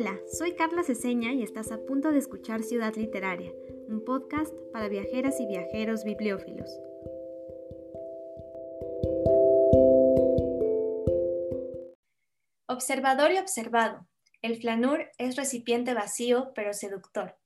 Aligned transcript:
Hola, 0.00 0.16
soy 0.30 0.54
Carla 0.54 0.84
Ceseña 0.84 1.32
y 1.32 1.42
estás 1.42 1.72
a 1.72 1.84
punto 1.84 2.12
de 2.12 2.20
escuchar 2.20 2.62
Ciudad 2.62 2.94
Literaria, 2.94 3.50
un 3.88 4.04
podcast 4.04 4.54
para 4.72 4.86
viajeras 4.86 5.40
y 5.40 5.46
viajeros 5.46 6.04
bibliófilos. 6.04 6.70
Observador 12.68 13.32
y 13.32 13.38
observado. 13.38 14.06
El 14.40 14.60
flanur 14.60 15.10
es 15.18 15.34
recipiente 15.34 15.94
vacío 15.94 16.52
pero 16.54 16.74
seductor. 16.74 17.36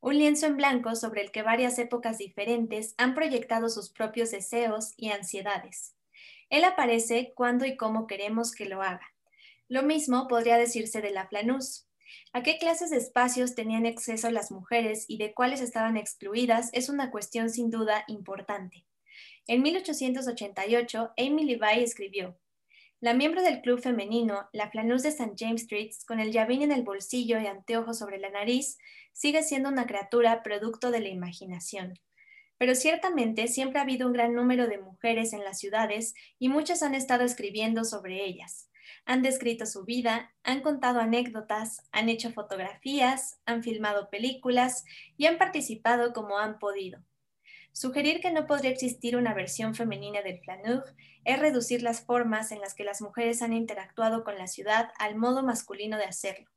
Un 0.00 0.18
lienzo 0.18 0.46
en 0.46 0.56
blanco 0.56 0.96
sobre 0.96 1.22
el 1.22 1.30
que 1.30 1.42
varias 1.42 1.78
épocas 1.78 2.18
diferentes 2.18 2.96
han 2.98 3.14
proyectado 3.14 3.68
sus 3.68 3.88
propios 3.88 4.32
deseos 4.32 4.94
y 4.96 5.10
ansiedades. 5.10 5.94
Él 6.48 6.64
aparece 6.64 7.32
cuando 7.36 7.66
y 7.66 7.76
cómo 7.76 8.08
queremos 8.08 8.50
que 8.50 8.64
lo 8.64 8.82
haga. 8.82 9.14
Lo 9.68 9.84
mismo 9.84 10.26
podría 10.26 10.58
decirse 10.58 11.00
de 11.02 11.12
la 11.12 11.28
planús. 11.28 11.86
¿A 12.32 12.42
qué 12.42 12.58
clases 12.58 12.90
de 12.90 12.96
espacios 12.96 13.54
tenían 13.54 13.86
acceso 13.86 14.30
las 14.30 14.50
mujeres 14.50 15.04
y 15.08 15.18
de 15.18 15.34
cuáles 15.34 15.60
estaban 15.60 15.96
excluidas 15.96 16.70
es 16.72 16.88
una 16.88 17.10
cuestión 17.10 17.50
sin 17.50 17.70
duda 17.70 18.04
importante. 18.08 18.86
En 19.46 19.62
1888, 19.62 21.12
Amy 21.16 21.44
Levi 21.44 21.82
escribió, 21.82 22.38
la 23.00 23.14
miembro 23.14 23.42
del 23.42 23.62
club 23.62 23.80
femenino, 23.80 24.48
la 24.52 24.70
Flanús 24.70 25.02
de 25.02 25.08
St. 25.08 25.32
James 25.36 25.62
Street, 25.62 25.90
con 26.06 26.20
el 26.20 26.32
llavín 26.32 26.62
en 26.62 26.70
el 26.70 26.82
bolsillo 26.82 27.40
y 27.40 27.46
anteojos 27.46 27.98
sobre 27.98 28.18
la 28.18 28.30
nariz, 28.30 28.76
sigue 29.12 29.42
siendo 29.42 29.70
una 29.70 29.86
criatura 29.86 30.42
producto 30.42 30.90
de 30.90 31.00
la 31.00 31.08
imaginación. 31.08 31.98
Pero 32.58 32.74
ciertamente 32.74 33.48
siempre 33.48 33.78
ha 33.78 33.82
habido 33.82 34.06
un 34.06 34.12
gran 34.12 34.34
número 34.34 34.68
de 34.68 34.78
mujeres 34.78 35.32
en 35.32 35.44
las 35.44 35.58
ciudades 35.58 36.14
y 36.38 36.50
muchas 36.50 36.82
han 36.82 36.94
estado 36.94 37.24
escribiendo 37.24 37.84
sobre 37.84 38.24
ellas 38.24 38.69
han 39.04 39.22
descrito 39.22 39.66
su 39.66 39.84
vida, 39.84 40.32
han 40.44 40.60
contado 40.60 41.00
anécdotas, 41.00 41.82
han 41.92 42.08
hecho 42.08 42.32
fotografías, 42.32 43.40
han 43.46 43.62
filmado 43.62 44.10
películas 44.10 44.84
y 45.16 45.26
han 45.26 45.38
participado 45.38 46.12
como 46.12 46.38
han 46.38 46.58
podido. 46.58 47.00
Sugerir 47.72 48.20
que 48.20 48.32
no 48.32 48.46
podría 48.46 48.70
existir 48.70 49.16
una 49.16 49.32
versión 49.32 49.74
femenina 49.74 50.22
del 50.22 50.40
flaneur 50.40 50.84
es 51.24 51.38
reducir 51.38 51.82
las 51.82 52.04
formas 52.04 52.50
en 52.52 52.60
las 52.60 52.74
que 52.74 52.84
las 52.84 53.00
mujeres 53.00 53.42
han 53.42 53.52
interactuado 53.52 54.24
con 54.24 54.36
la 54.38 54.46
ciudad 54.46 54.90
al 54.98 55.16
modo 55.16 55.42
masculino 55.42 55.96
de 55.96 56.04
hacerlo. 56.04 56.50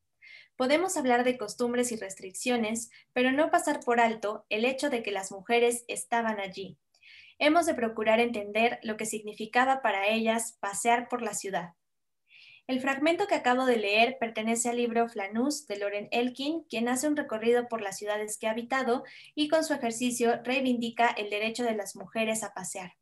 Podemos 0.56 0.98
hablar 0.98 1.24
de 1.24 1.38
costumbres 1.38 1.92
y 1.92 1.98
restricciones, 1.98 2.90
pero 3.12 3.32
no 3.32 3.52
pasar 3.52 3.80
por 3.80 4.00
alto 4.00 4.46
el 4.50 4.66
hecho 4.66 4.90
de 4.90 5.02
que 5.02 5.12
las 5.12 5.32
mujeres 5.32 5.84
estaban 5.88 6.40
allí. 6.40 6.78
Hemos 7.40 7.66
de 7.66 7.74
procurar 7.74 8.20
entender 8.20 8.80
lo 8.84 8.96
que 8.96 9.06
significaba 9.06 9.82
para 9.82 10.08
ellas 10.08 10.58
pasear 10.60 11.10
por 11.10 11.22
la 11.22 11.34
ciudad 11.34 11.74
el 12.68 12.80
fragmento 12.80 13.28
que 13.28 13.36
acabo 13.36 13.66
de 13.66 13.78
leer 13.78 14.18
pertenece 14.20 14.70
al 14.70 14.78
libro 14.78 15.10
Flanús 15.10 15.68
de 15.68 15.78
Loren 15.78 16.08
Elkin, 16.12 16.64
quien 16.70 16.88
hace 16.88 17.10
un 17.10 17.18
recorrido 17.18 17.68
por 17.68 17.82
las 17.82 17.98
ciudades 17.98 18.38
que 18.38 18.48
ha 18.48 18.52
habitado 18.52 19.04
y 19.36 19.50
con 19.50 19.66
su 19.66 19.74
ejercicio 19.74 20.42
reivindica 20.44 21.08
el 21.10 21.30
derecho 21.30 21.64
de 21.64 21.76
las 21.76 21.98
mujeres 21.98 22.42
a 22.42 22.54
pasear. 22.54 22.94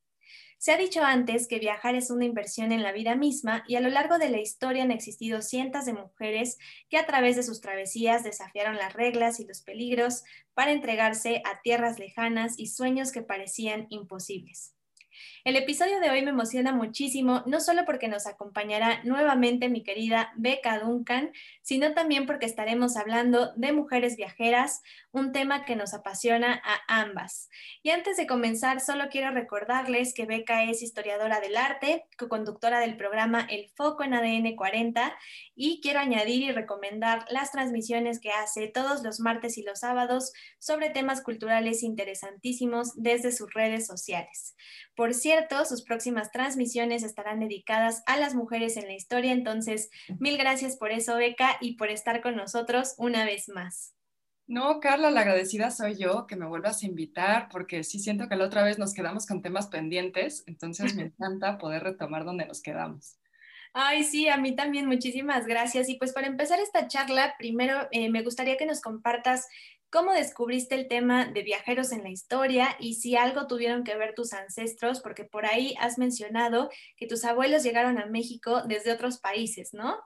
Se 0.58 0.72
ha 0.72 0.78
dicho 0.78 1.04
antes 1.04 1.48
que 1.48 1.60
viajar 1.60 1.96
es 1.96 2.12
una 2.12 2.26
inversión 2.26 2.72
en 2.72 2.84
la 2.84 2.92
vida 2.92 3.16
misma 3.16 3.64
y 3.68 3.76
a 3.76 3.82
lo 3.82 3.90
largo 3.90 4.18
de 4.18 4.30
la 4.30 4.40
historia 4.40 4.84
han 4.84 4.92
existido 4.92 5.42
cientos 5.42 5.86
de 5.86 5.94
mujeres 5.94 6.58
que 6.90 6.98
a 6.98 7.06
través 7.06 7.36
de 7.36 7.44
sus 7.44 7.62
travesías 7.62 8.24
desafiaron 8.24 8.78
las 8.78 8.94
reglas 8.94 9.40
y 9.40 9.46
los 9.46 9.62
peligros 9.62 10.24
para 10.54 10.72
entregarse 10.72 11.42
a 11.46 11.62
tierras 11.62 11.98
lejanas 11.98 12.58
y 12.58 12.68
sueños 12.68 13.12
que 13.12 13.24
parecían 13.24 13.88
imposibles. 13.90 14.76
El 15.44 15.56
episodio 15.56 16.00
de 16.00 16.10
hoy 16.10 16.22
me 16.22 16.30
emociona 16.30 16.72
muchísimo, 16.72 17.44
no 17.46 17.60
solo 17.60 17.84
porque 17.86 18.08
nos 18.08 18.28
acompañará 18.28 19.04
nuevamente 19.04 19.70
mi 19.70 19.84
querida 19.84 20.34
Beca 20.38 20.80
Duncan, 20.80 21.32
sino 21.62 21.94
también 21.94 22.26
porque 22.26 22.46
estaremos 22.46 22.96
hablando 22.96 23.54
de 23.56 23.72
mujeres 23.72 24.18
viajeras, 24.18 24.82
un 25.12 25.32
tema 25.32 25.66
que 25.66 25.76
nos 25.76 25.94
apasiona 25.94 26.62
a 26.64 27.02
ambas. 27.02 27.50
Y 27.84 27.90
antes 27.90 28.18
de 28.18 28.28
comenzar, 28.28 28.82
solo 28.82 29.06
quiero 29.10 29.32
recordarles 29.32 30.14
que 30.14 30.26
Beca 30.26 30.64
es 30.64 30.82
historiadora 30.82 31.40
del 31.40 31.58
arte, 31.58 32.06
co-conductora 32.18 32.80
del 32.80 32.98
programa 32.98 33.48
El 33.50 33.70
Foco 33.76 34.04
en 34.04 34.14
ADN 34.14 34.56
40 34.56 35.16
y 35.56 35.82
quiero 35.82 36.00
añadir 36.00 36.44
y 36.44 36.52
recomendar 36.52 37.26
las 37.30 37.52
transmisiones 37.52 38.20
que 38.20 38.32
hace 38.32 38.68
todos 38.68 39.04
los 39.04 39.20
martes 39.20 39.58
y 39.58 39.64
los 39.64 39.80
sábados 39.80 40.32
sobre 40.60 40.90
temas 40.90 41.22
culturales 41.22 41.84
interesantísimos 41.84 42.92
desde 42.96 43.32
sus 43.32 43.54
redes 43.54 43.86
sociales. 43.86 44.56
Por 44.96 45.11
cierto, 45.14 45.66
sus 45.66 45.84
próximas 45.84 46.32
transmisiones 46.32 47.04
estarán 47.04 47.40
dedicadas 47.40 48.04
a 48.06 48.18
las 48.18 48.36
mujeres 48.36 48.78
en 48.78 48.86
la 48.86 48.94
historia, 48.94 49.32
entonces 49.32 49.90
mil 50.20 50.38
gracias 50.38 50.78
por 50.78 50.92
eso, 50.92 51.16
Beca, 51.16 51.58
y 51.62 51.76
por 51.76 51.90
estar 51.90 52.22
con 52.22 52.36
nosotros 52.36 52.96
una 52.98 53.26
vez 53.26 53.50
más. 53.50 53.96
No, 54.48 54.80
Carla, 54.82 55.12
la 55.12 55.22
agradecida 55.22 55.72
soy 55.72 55.96
yo, 55.96 56.28
que 56.28 56.36
me 56.36 56.46
vuelvas 56.46 56.84
a 56.84 56.86
invitar, 56.86 57.48
porque 57.50 57.84
sí 57.84 58.00
siento 58.00 58.28
que 58.28 58.36
la 58.36 58.46
otra 58.46 58.64
vez 58.64 58.78
nos 58.78 58.94
quedamos 58.94 59.26
con 59.26 59.42
temas 59.42 59.68
pendientes, 59.68 60.44
entonces 60.46 60.96
me 60.96 61.04
encanta 61.18 61.58
poder 61.58 61.84
retomar 61.84 62.26
donde 62.26 62.46
nos 62.46 62.62
quedamos. 62.62 63.18
Ay, 63.74 64.04
sí, 64.04 64.28
a 64.28 64.36
mí 64.36 64.54
también, 64.54 64.88
muchísimas 64.88 65.46
gracias. 65.46 65.88
Y 65.88 65.96
pues 65.96 66.12
para 66.12 66.28
empezar 66.28 66.60
esta 66.60 66.88
charla, 66.88 67.36
primero 67.38 67.88
eh, 67.92 68.10
me 68.10 68.24
gustaría 68.24 68.58
que 68.58 68.66
nos 68.66 68.82
compartas 68.82 69.48
¿Cómo 69.92 70.14
descubriste 70.14 70.76
el 70.76 70.88
tema 70.88 71.26
de 71.26 71.44
viajeros 71.44 71.92
en 71.92 72.04
la 72.04 72.10
historia 72.10 72.78
y 72.80 72.94
si 72.94 73.18
algo 73.18 73.48
tuvieron 73.48 73.84
que 73.84 73.98
ver 73.98 74.16
tus 74.16 74.32
ancestros? 74.32 75.02
Porque 75.02 75.26
por 75.26 75.46
ahí 75.46 75.76
has 75.82 75.98
mencionado 75.98 76.70
que 76.96 77.08
tus 77.08 77.26
abuelos 77.26 77.62
llegaron 77.62 77.98
a 77.98 78.06
México 78.06 78.62
desde 78.66 78.94
otros 78.94 79.18
países, 79.18 79.74
¿no? 79.74 79.98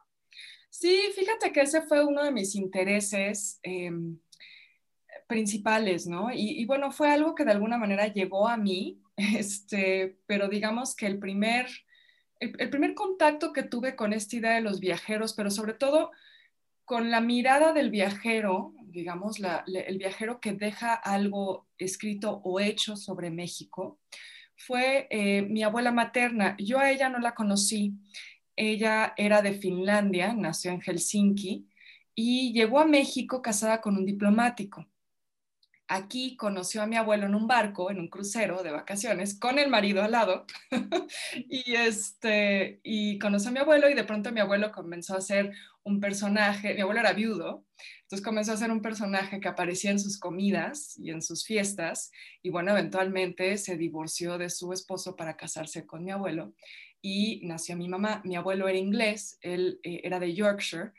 Sí, 0.71 0.99
fíjate 1.15 1.51
que 1.51 1.61
ese 1.61 1.83
fue 1.83 2.03
uno 2.03 2.23
de 2.23 2.31
mis 2.31 2.55
intereses 2.55 3.59
em, 3.61 4.17
principales, 5.27 6.07
¿no? 6.07 6.29
Y, 6.33 6.65
bueno, 6.65 6.91
fue 6.91 7.11
algo 7.11 7.35
que 7.35 7.45
de 7.45 7.51
alguna 7.51 7.77
manera 7.77 8.07
llegó 8.07 8.47
a 8.47 8.57
mí, 8.57 8.99
este, 9.17 10.17
pero 10.25 10.49
digamos 10.49 10.95
que 10.95 11.05
el 11.05 11.19
primer, 11.19 11.67
el 12.39 12.71
primer 12.71 12.95
contacto 12.95 13.53
que 13.53 13.61
tuve 13.61 13.95
con 13.95 14.13
esta 14.13 14.35
idea 14.35 14.55
de 14.55 14.61
los 14.61 14.79
viajeros, 14.79 15.35
pero 15.35 15.51
sobre 15.51 15.73
todo 15.73 16.09
con 16.85 17.11
la 17.11 17.21
mirada 17.21 17.71
del 17.71 17.91
viajero, 17.91 18.73
digamos, 18.95 19.37
el 19.67 19.97
viajero 19.97 20.39
que 20.39 20.53
deja 20.53 20.93
algo 20.93 21.67
escrito 21.77 22.41
o 22.43 22.59
hecho 22.59 22.95
sobre 22.95 23.29
México, 23.29 23.99
fue 24.57 25.07
eh, 25.09 25.41
mi 25.43 25.63
abuela 25.63 25.91
materna. 25.91 26.55
Yo 26.57 26.79
a 26.79 26.89
ella 26.89 27.09
no 27.09 27.19
la 27.19 27.35
conocí. 27.35 27.93
Ella 28.55 29.13
era 29.17 29.41
de 29.41 29.53
Finlandia, 29.53 30.33
nació 30.33 30.71
en 30.71 30.81
Helsinki 30.81 31.67
y 32.15 32.53
llegó 32.53 32.79
a 32.79 32.85
México 32.85 33.41
casada 33.41 33.81
con 33.81 33.97
un 33.97 34.05
diplomático. 34.05 34.87
Aquí 35.87 36.35
conoció 36.35 36.81
a 36.81 36.87
mi 36.87 36.95
abuelo 36.95 37.27
en 37.27 37.35
un 37.35 37.47
barco, 37.47 37.91
en 37.91 37.99
un 37.99 38.07
crucero 38.07 38.63
de 38.63 38.71
vacaciones, 38.71 39.37
con 39.37 39.59
el 39.59 39.69
marido 39.69 40.01
al 40.01 40.11
lado. 40.11 40.45
y, 41.49 41.75
este, 41.75 42.79
y 42.81 43.19
conoció 43.19 43.49
a 43.49 43.53
mi 43.53 43.59
abuelo 43.59 43.89
y 43.89 43.93
de 43.93 44.03
pronto 44.03 44.31
mi 44.31 44.39
abuelo 44.39 44.71
comenzó 44.71 45.13
a 45.13 45.19
hacer 45.19 45.51
un 45.83 45.99
personaje, 45.99 46.73
mi 46.73 46.81
abuelo 46.81 47.01
era 47.01 47.13
viudo, 47.13 47.64
entonces 48.01 48.23
comenzó 48.23 48.53
a 48.53 48.57
ser 48.57 48.71
un 48.71 48.81
personaje 48.81 49.39
que 49.39 49.47
aparecía 49.47 49.91
en 49.91 49.99
sus 49.99 50.19
comidas 50.19 50.97
y 50.97 51.11
en 51.11 51.21
sus 51.21 51.45
fiestas 51.45 52.11
y 52.41 52.49
bueno, 52.49 52.71
eventualmente 52.71 53.57
se 53.57 53.77
divorció 53.77 54.37
de 54.37 54.49
su 54.49 54.73
esposo 54.73 55.15
para 55.15 55.37
casarse 55.37 55.85
con 55.85 56.03
mi 56.03 56.11
abuelo 56.11 56.53
y 57.01 57.41
nació 57.43 57.77
mi 57.77 57.87
mamá. 57.87 58.21
Mi 58.25 58.35
abuelo 58.35 58.67
era 58.67 58.77
inglés, 58.77 59.37
él 59.41 59.79
eh, 59.83 60.01
era 60.03 60.19
de 60.19 60.33
Yorkshire. 60.33 60.91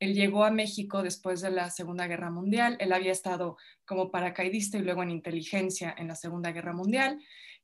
Él 0.00 0.14
llegó 0.14 0.44
a 0.44 0.50
México 0.50 1.04
después 1.04 1.40
de 1.40 1.52
la 1.52 1.70
Segunda 1.70 2.08
Guerra 2.08 2.30
Mundial. 2.30 2.76
Él 2.80 2.92
había 2.92 3.12
estado 3.12 3.56
como 3.84 4.10
paracaidista 4.10 4.76
y 4.76 4.82
luego 4.82 5.04
en 5.04 5.10
inteligencia 5.10 5.94
en 5.96 6.08
la 6.08 6.16
Segunda 6.16 6.50
Guerra 6.50 6.72
Mundial 6.72 7.20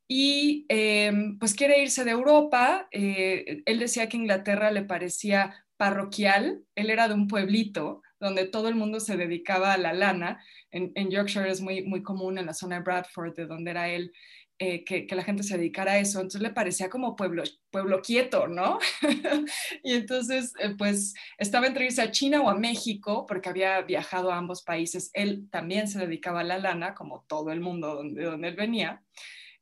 y 0.09 0.65
em, 0.69 1.39
pues 1.39 1.55
quiere 1.55 1.83
irse 1.83 2.05
de 2.05 2.13
Europa. 2.13 2.89
Eh, 2.91 3.63
él 3.67 3.79
decía 3.79 4.09
que 4.09 4.17
Inglaterra 4.17 4.71
le 4.71 4.83
parecía 4.83 5.67
parroquial, 5.77 6.65
él 6.75 6.91
era 6.91 7.09
de 7.09 7.15
un 7.15 7.29
pueblito 7.29 8.03
donde 8.21 8.47
todo 8.47 8.69
el 8.69 8.75
mundo 8.75 9.01
se 9.01 9.17
dedicaba 9.17 9.73
a 9.73 9.79
la 9.79 9.93
lana. 9.93 10.43
En, 10.71 11.11
Yorkshire 11.11 11.51
es 11.51 11.61
muy, 11.61 11.83
muy 11.83 12.03
común, 12.03 12.39
en 12.39 12.47
la 12.47 12.55
zona 12.55 12.77
de 12.77 12.83
Bradford, 12.83 13.35
de 13.35 13.47
donde 13.47 13.71
era 13.71 13.89
él, 13.89 14.13
eh, 14.59 14.85
que, 14.85 15.07
la 15.15 15.23
gente 15.23 15.43
se 15.43 15.57
dedicara 15.57 15.93
a 15.93 15.99
eso. 15.99 16.19
Entonces 16.19 16.43
le 16.43 16.51
parecía 16.51 16.91
como 16.91 17.17
pueblo, 17.17 17.45
pueblo 17.71 18.03
quieto, 18.03 18.49
¿no? 18.49 18.79
y 19.85 19.95
entonces, 19.95 20.53
eh, 20.61 20.75
pues 20.77 21.15
estaba 21.39 21.67
entre 21.67 21.87
irse 21.87 22.03
a 22.03 22.11
China 22.11 22.43
o 22.43 22.51
a 22.51 22.55
México, 22.55 23.25
porque 23.27 23.49
había 23.49 23.81
viajado 23.83 24.33
a 24.33 24.37
ambos 24.37 24.63
países. 24.63 25.11
Él 25.15 25.49
también 25.51 25.89
se 25.89 26.01
dedicaba 26.01 26.41
a 26.41 26.45
la 26.45 26.59
lana, 26.59 26.95
como 26.95 27.25
todo 27.29 27.53
el 27.53 27.61
mundo 27.61 27.95
donde, 27.95 28.25
donde 28.25 28.49
él 28.49 28.57
venía 28.57 29.03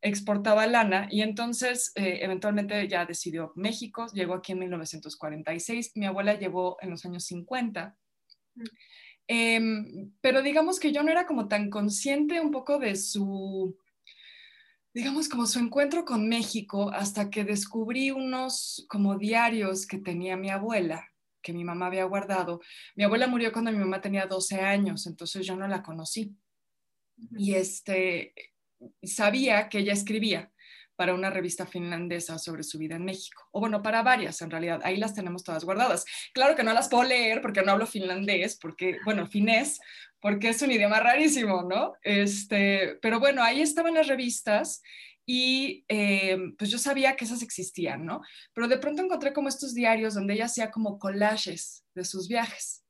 exportaba 0.03 0.67
lana 0.67 1.09
y 1.11 1.23
entonces 1.23 1.93
eh, 1.97 2.19
eventualmente 2.23 2.87
ya 2.89 3.07
decidió 3.07 3.53
México, 3.57 4.07
llegó 4.13 4.35
aquí 4.35 4.53
en 4.53 4.61
1946, 4.61 5.93
mi 5.97 6.07
abuela 6.07 6.35
llegó 6.35 6.77
en 6.81 6.91
los 6.91 7.05
años 7.05 7.25
50. 7.25 7.97
Em, 9.29 10.13
pero 10.21 10.43
digamos 10.43 10.79
que 10.79 10.93
yo 10.93 11.03
no 11.03 11.11
era 11.11 11.27
como 11.27 11.49
tan 11.49 11.69
consciente 11.69 12.41
un 12.41 12.51
poco 12.51 12.79
de 12.79 12.95
su, 12.95 13.77
digamos, 14.95 15.29
como 15.29 15.47
su 15.47 15.59
encuentro 15.59 16.05
con 16.05 16.29
México 16.29 16.91
hasta 16.93 17.29
que 17.29 17.45
descubrí 17.45 18.11
unos 18.11 18.87
como 18.89 19.19
diarios 19.19 19.87
que 19.87 19.99
tenía 19.99 20.37
mi 20.37 20.51
abuela, 20.51 21.09
que 21.43 21.53
mi 21.53 21.65
mamá 21.65 21.87
había 21.87 22.05
guardado. 22.05 22.61
Mi 22.95 23.05
abuela 23.05 23.27
murió 23.27 23.53
cuando 23.53 23.73
mi 23.73 23.79
mamá 23.79 24.01
tenía 24.01 24.27
12 24.27 24.61
años, 24.61 25.07
entonces 25.07 25.45
yo 25.45 25.57
no 25.57 25.67
la 25.67 25.83
conocí. 25.83 26.37
Y 27.37 27.55
este, 27.55 28.33
sabía 29.03 29.69
que 29.69 29.79
ella 29.79 29.93
escribía 29.93 30.53
para 30.97 31.15
una 31.15 31.31
revista 31.31 31.67
finlandesa 31.67 32.39
sobre 32.39 32.63
su 32.63 32.79
vida 32.79 32.97
en 32.97 33.05
México. 33.05 33.43
O 33.53 33.61
bueno, 33.61 33.83
para 33.83 34.03
varias 34.03 34.41
en 34.43 34.51
realidad. 34.51 34.81
Ahí 34.83 34.97
las 34.97 35.15
tenemos 35.15 35.45
todas 35.45 35.65
guardadas. 35.65 36.05
Claro 36.33 36.57
que 36.57 36.65
no 36.65 36.73
las 36.73 36.89
puedo 36.89 37.05
leer 37.05 37.41
porque 37.43 37.63
no 37.63 37.73
hablo 37.73 37.87
finlandés, 37.87 38.59
porque, 38.59 38.99
bueno, 39.05 39.27
finés, 39.27 39.79
porque 40.21 40.49
es 40.49 40.63
un 40.63 40.73
idioma 40.73 41.01
rarísimo, 41.01 41.63
¿no? 41.63 41.93
Este, 42.03 42.99
pero 43.03 43.21
bueno, 43.21 43.43
ahí 43.43 43.61
estaban 43.61 43.95
las 43.95 44.09
revistas 44.09 44.83
y 45.27 45.85
eh, 45.89 46.39
pues 46.57 46.71
yo 46.71 46.79
sabía 46.79 47.17
que 47.17 47.25
esas 47.25 47.43
existían, 47.43 48.07
¿no? 48.07 48.23
Pero 48.55 48.69
de 48.69 48.79
pronto 48.79 49.03
encontré 49.03 49.33
como 49.33 49.49
estos 49.49 49.75
diarios 49.75 50.15
donde 50.15 50.35
ella 50.35 50.47
hacía 50.47 50.71
como 50.71 50.99
collages 50.99 51.85
de 51.95 52.05
sus 52.05 52.29
viajes. 52.29 52.86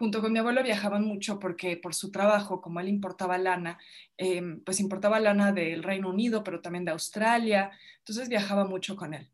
Junto 0.00 0.22
con 0.22 0.32
mi 0.32 0.38
abuelo 0.38 0.62
viajaban 0.62 1.04
mucho 1.04 1.38
porque 1.38 1.76
por 1.76 1.94
su 1.94 2.10
trabajo, 2.10 2.62
como 2.62 2.80
él 2.80 2.88
importaba 2.88 3.36
lana, 3.36 3.78
eh, 4.16 4.40
pues 4.64 4.80
importaba 4.80 5.20
lana 5.20 5.52
del 5.52 5.82
Reino 5.82 6.08
Unido, 6.08 6.42
pero 6.42 6.62
también 6.62 6.86
de 6.86 6.92
Australia, 6.92 7.70
entonces 7.98 8.30
viajaba 8.30 8.64
mucho 8.64 8.96
con 8.96 9.12
él. 9.12 9.30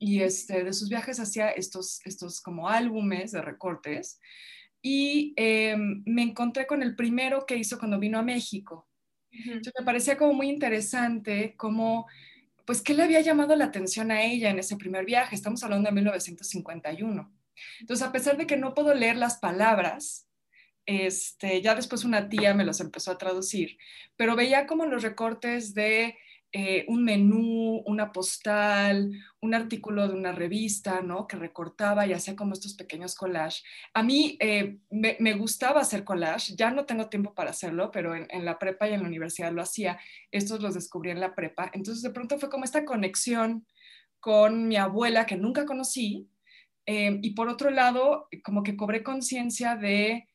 Y 0.00 0.22
este, 0.22 0.64
de 0.64 0.72
sus 0.72 0.88
viajes 0.88 1.20
hacía 1.20 1.50
estos, 1.50 2.00
estos 2.04 2.40
como 2.40 2.68
álbumes 2.68 3.30
de 3.30 3.40
recortes 3.40 4.18
y 4.82 5.32
eh, 5.36 5.76
me 5.78 6.22
encontré 6.22 6.66
con 6.66 6.82
el 6.82 6.96
primero 6.96 7.46
que 7.46 7.54
hizo 7.54 7.78
cuando 7.78 8.00
vino 8.00 8.18
a 8.18 8.24
México, 8.24 8.88
me 9.30 9.84
parecía 9.84 10.18
como 10.18 10.32
muy 10.32 10.48
interesante 10.48 11.54
cómo, 11.56 12.08
pues, 12.64 12.82
qué 12.82 12.94
le 12.94 13.04
había 13.04 13.20
llamado 13.20 13.54
la 13.54 13.66
atención 13.66 14.10
a 14.10 14.24
ella 14.24 14.50
en 14.50 14.58
ese 14.58 14.76
primer 14.76 15.04
viaje. 15.04 15.36
Estamos 15.36 15.62
hablando 15.62 15.88
de 15.88 15.94
1951. 15.94 17.39
Entonces, 17.80 18.06
a 18.06 18.12
pesar 18.12 18.36
de 18.36 18.46
que 18.46 18.56
no 18.56 18.74
puedo 18.74 18.94
leer 18.94 19.16
las 19.16 19.38
palabras, 19.38 20.28
este, 20.86 21.62
ya 21.62 21.74
después 21.74 22.04
una 22.04 22.28
tía 22.28 22.54
me 22.54 22.64
los 22.64 22.80
empezó 22.80 23.12
a 23.12 23.18
traducir, 23.18 23.78
pero 24.16 24.36
veía 24.36 24.66
como 24.66 24.86
los 24.86 25.02
recortes 25.02 25.74
de 25.74 26.16
eh, 26.52 26.84
un 26.88 27.04
menú, 27.04 27.80
una 27.86 28.10
postal, 28.10 29.12
un 29.40 29.54
artículo 29.54 30.08
de 30.08 30.14
una 30.14 30.32
revista, 30.32 31.00
¿no? 31.00 31.28
Que 31.28 31.36
recortaba 31.36 32.08
y 32.08 32.12
hacía 32.12 32.34
como 32.34 32.54
estos 32.54 32.74
pequeños 32.74 33.14
collages. 33.14 33.62
A 33.94 34.02
mí 34.02 34.36
eh, 34.40 34.78
me, 34.90 35.32
gustaba 35.34 35.80
hacer 35.80 36.02
collage, 36.02 36.56
ya 36.56 36.72
no 36.72 36.86
tengo 36.86 37.08
tiempo 37.08 37.34
para 37.34 37.50
hacerlo, 37.50 37.92
pero 37.92 38.16
en, 38.16 38.44
la 38.44 38.58
prepa 38.58 38.88
y 38.88 38.94
en 38.94 39.02
la 39.02 39.06
universidad 39.06 39.52
lo 39.52 39.62
hacía. 39.62 40.00
Estos 40.32 40.60
los 40.60 40.74
descubrí 40.74 41.10
en 41.10 41.20
la 41.20 41.36
prepa. 41.36 41.70
Entonces 41.72 42.02
de 42.02 42.10
pronto 42.10 42.36
fue 42.40 42.50
como 42.50 42.64
esta 42.64 42.84
conexión 42.84 43.64
con 44.18 44.66
mi 44.66 44.76
abuela 44.76 45.26
que 45.26 45.36
nunca 45.36 45.64
conocí. 45.64 46.28
Eh, 46.90 47.20
y 47.22 47.34
por 47.34 47.48
otro 47.48 47.70
lado, 47.70 48.26
como 48.42 48.64
que 48.64 48.76
cobré 48.76 49.02
conciencia 49.02 49.76
de 49.76 50.26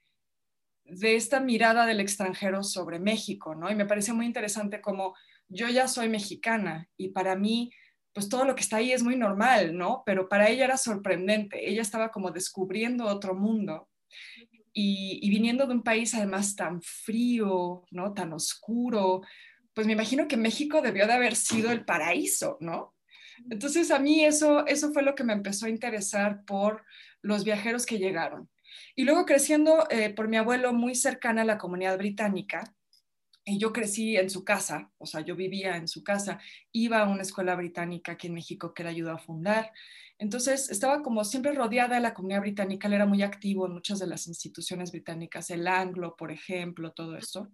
de 0.85 1.15
esta 1.15 1.39
mirada 1.39 1.85
del 1.85 1.99
extranjero 1.99 2.63
sobre 2.63 2.99
México, 2.99 3.55
¿no? 3.55 3.69
Y 3.69 3.75
me 3.75 3.85
pareció 3.85 4.13
muy 4.13 4.25
interesante 4.25 4.81
como 4.81 5.15
yo 5.47 5.67
ya 5.67 5.87
soy 5.87 6.09
mexicana 6.09 6.87
y 6.95 7.09
para 7.09 7.35
mí, 7.35 7.71
pues 8.13 8.29
todo 8.29 8.45
lo 8.45 8.55
que 8.55 8.61
está 8.61 8.77
ahí 8.77 8.91
es 8.91 9.03
muy 9.03 9.15
normal, 9.15 9.75
¿no? 9.75 10.03
Pero 10.05 10.29
para 10.29 10.49
ella 10.49 10.65
era 10.65 10.77
sorprendente, 10.77 11.69
ella 11.69 11.81
estaba 11.81 12.11
como 12.11 12.31
descubriendo 12.31 13.05
otro 13.05 13.35
mundo 13.35 13.89
y, 14.73 15.27
viniendo 15.29 15.65
de 15.65 15.73
un 15.73 15.83
país 15.83 16.13
además 16.13 16.55
tan 16.55 16.81
frío, 16.81 17.83
¿no? 17.91 18.13
Tan 18.13 18.33
oscuro, 18.33 19.21
pues 19.73 19.87
me 19.87 19.93
imagino 19.93 20.27
que 20.27 20.37
México 20.37 20.81
debió 20.81 21.07
de 21.07 21.13
haber 21.13 21.35
sido 21.35 21.71
el 21.71 21.83
paraíso, 21.83 22.57
¿no? 22.59 22.94
Entonces 23.49 23.91
a 23.91 23.99
mí 23.99 24.23
eso, 24.23 24.65
eso 24.67 24.91
fue 24.91 25.03
lo 25.03 25.15
que 25.15 25.23
me 25.23 25.33
empezó 25.33 25.65
a 25.65 25.69
interesar 25.69 26.43
por 26.45 26.83
los 27.21 27.43
viajeros 27.43 27.85
que 27.85 27.99
llegaron. 27.99 28.49
Y 28.95 29.03
luego 29.03 29.25
creciendo 29.25 29.87
eh, 29.89 30.09
por 30.09 30.27
mi 30.27 30.37
abuelo 30.37 30.73
muy 30.73 30.95
cercana 30.95 31.41
a 31.41 31.45
la 31.45 31.57
comunidad 31.57 31.97
británica, 31.97 32.75
y 33.47 33.59
yo 33.59 33.71
crecí 33.71 34.17
en 34.17 34.29
su 34.29 34.43
casa, 34.43 34.91
o 34.97 35.05
sea, 35.05 35.21
yo 35.21 35.35
vivía 35.35 35.77
en 35.77 35.87
su 35.87 36.03
casa, 36.03 36.39
iba 36.71 36.99
a 36.99 37.07
una 37.07 37.21
escuela 37.21 37.55
británica 37.55 38.13
aquí 38.13 38.25
en 38.25 38.33
México 38.33 38.73
que 38.73 38.81
él 38.81 38.89
ayudó 38.89 39.11
a 39.11 39.19
fundar. 39.19 39.71
Entonces, 40.17 40.69
estaba 40.71 41.03
como 41.03 41.23
siempre 41.23 41.53
rodeada 41.53 41.95
de 41.95 42.01
la 42.01 42.15
comunidad 42.15 42.41
británica, 42.41 42.87
él 42.87 42.95
era 42.95 43.05
muy 43.05 43.21
activo 43.21 43.67
en 43.67 43.73
muchas 43.73 43.99
de 43.99 44.07
las 44.07 44.25
instituciones 44.25 44.91
británicas, 44.91 45.51
el 45.51 45.67
Anglo, 45.67 46.15
por 46.17 46.31
ejemplo, 46.31 46.91
todo 46.91 47.15
esto. 47.17 47.51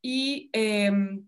Y 0.00 0.50
em, 0.52 1.26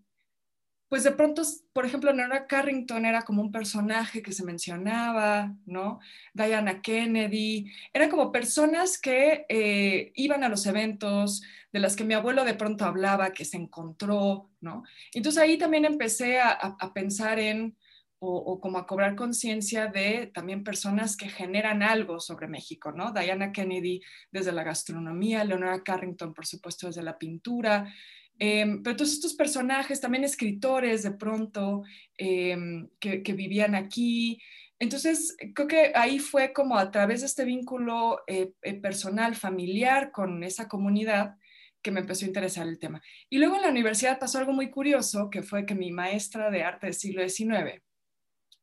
pues 0.89 1.03
de 1.03 1.11
pronto, 1.11 1.41
por 1.73 1.85
ejemplo, 1.85 2.13
Nora 2.13 2.47
Carrington 2.47 3.05
era 3.05 3.23
como 3.23 3.41
un 3.41 3.51
personaje 3.51 4.21
que 4.21 4.31
se 4.31 4.45
mencionaba, 4.45 5.53
¿no? 5.65 5.99
Diana 6.33 6.81
Kennedy, 6.81 7.71
eran 7.93 8.09
como 8.09 8.31
personas 8.31 8.97
que 8.97 9.45
eh, 9.49 10.11
iban 10.15 10.43
a 10.43 10.49
los 10.49 10.65
eventos, 10.65 11.41
de 11.73 11.79
las 11.79 11.95
que 11.95 12.05
mi 12.05 12.13
abuelo 12.13 12.45
de 12.45 12.53
pronto 12.53 12.85
hablaba, 12.85 13.33
que 13.33 13.43
se 13.43 13.57
encontró, 13.57 14.49
¿no? 14.61 14.83
Entonces 15.13 15.41
ahí 15.41 15.57
también 15.57 15.83
empecé 15.83 16.39
a, 16.39 16.77
pensar 16.93 17.37
en, 17.39 17.75
o, 18.19 18.59
como 18.61 18.77
a 18.77 18.87
cobrar 18.87 19.15
conciencia 19.15 19.87
de 19.87 20.31
también 20.33 20.63
personas 20.63 21.17
que 21.17 21.27
generan 21.27 21.83
algo 21.83 22.21
sobre 22.21 22.47
México, 22.47 22.93
¿no? 22.93 23.11
Diana 23.11 23.51
Kennedy 23.51 24.01
desde 24.31 24.53
la 24.53 24.63
gastronomía, 24.63 25.43
Leonora 25.43 25.83
Carrington, 25.83 26.33
por 26.33 26.45
supuesto, 26.45 26.87
desde 26.87 27.03
la 27.03 27.17
pintura, 27.17 27.93
Em, 28.39 28.83
pero 28.83 28.95
todos 28.95 29.13
estos 29.13 29.33
personajes, 29.33 30.01
también 30.01 30.23
escritores 30.23 31.03
de 31.03 31.11
pronto, 31.11 31.83
em, 32.17 32.89
que, 32.99 33.33
vivían 33.33 33.75
aquí. 33.75 34.39
Entonces, 34.79 35.35
creo 35.55 35.67
que 35.67 35.91
ahí 35.95 36.19
fue 36.19 36.53
como 36.53 36.77
a 36.77 36.91
través 36.91 37.21
de 37.21 37.27
este 37.27 37.45
vínculo 37.45 38.21
eh, 38.27 38.53
eh, 38.61 38.75
personal, 38.75 39.35
familiar 39.35 40.11
con 40.11 40.43
esa 40.43 40.67
comunidad, 40.67 41.35
que 41.81 41.91
me 41.91 42.01
empezó 42.01 42.25
a 42.25 42.27
interesar 42.27 42.67
el 42.67 42.79
tema. 42.79 43.01
Y 43.29 43.37
luego 43.37 43.55
en 43.55 43.61
la 43.61 43.69
universidad 43.69 44.19
pasó 44.19 44.39
algo 44.39 44.53
muy 44.53 44.69
curioso, 44.69 45.29
que 45.29 45.41
fue 45.41 45.65
que 45.65 45.75
mi 45.75 45.91
maestra 45.91 46.51
de 46.51 46.63
arte 46.63 46.87
del 46.87 46.95
siglo 46.95 47.27
XIX 47.27 47.81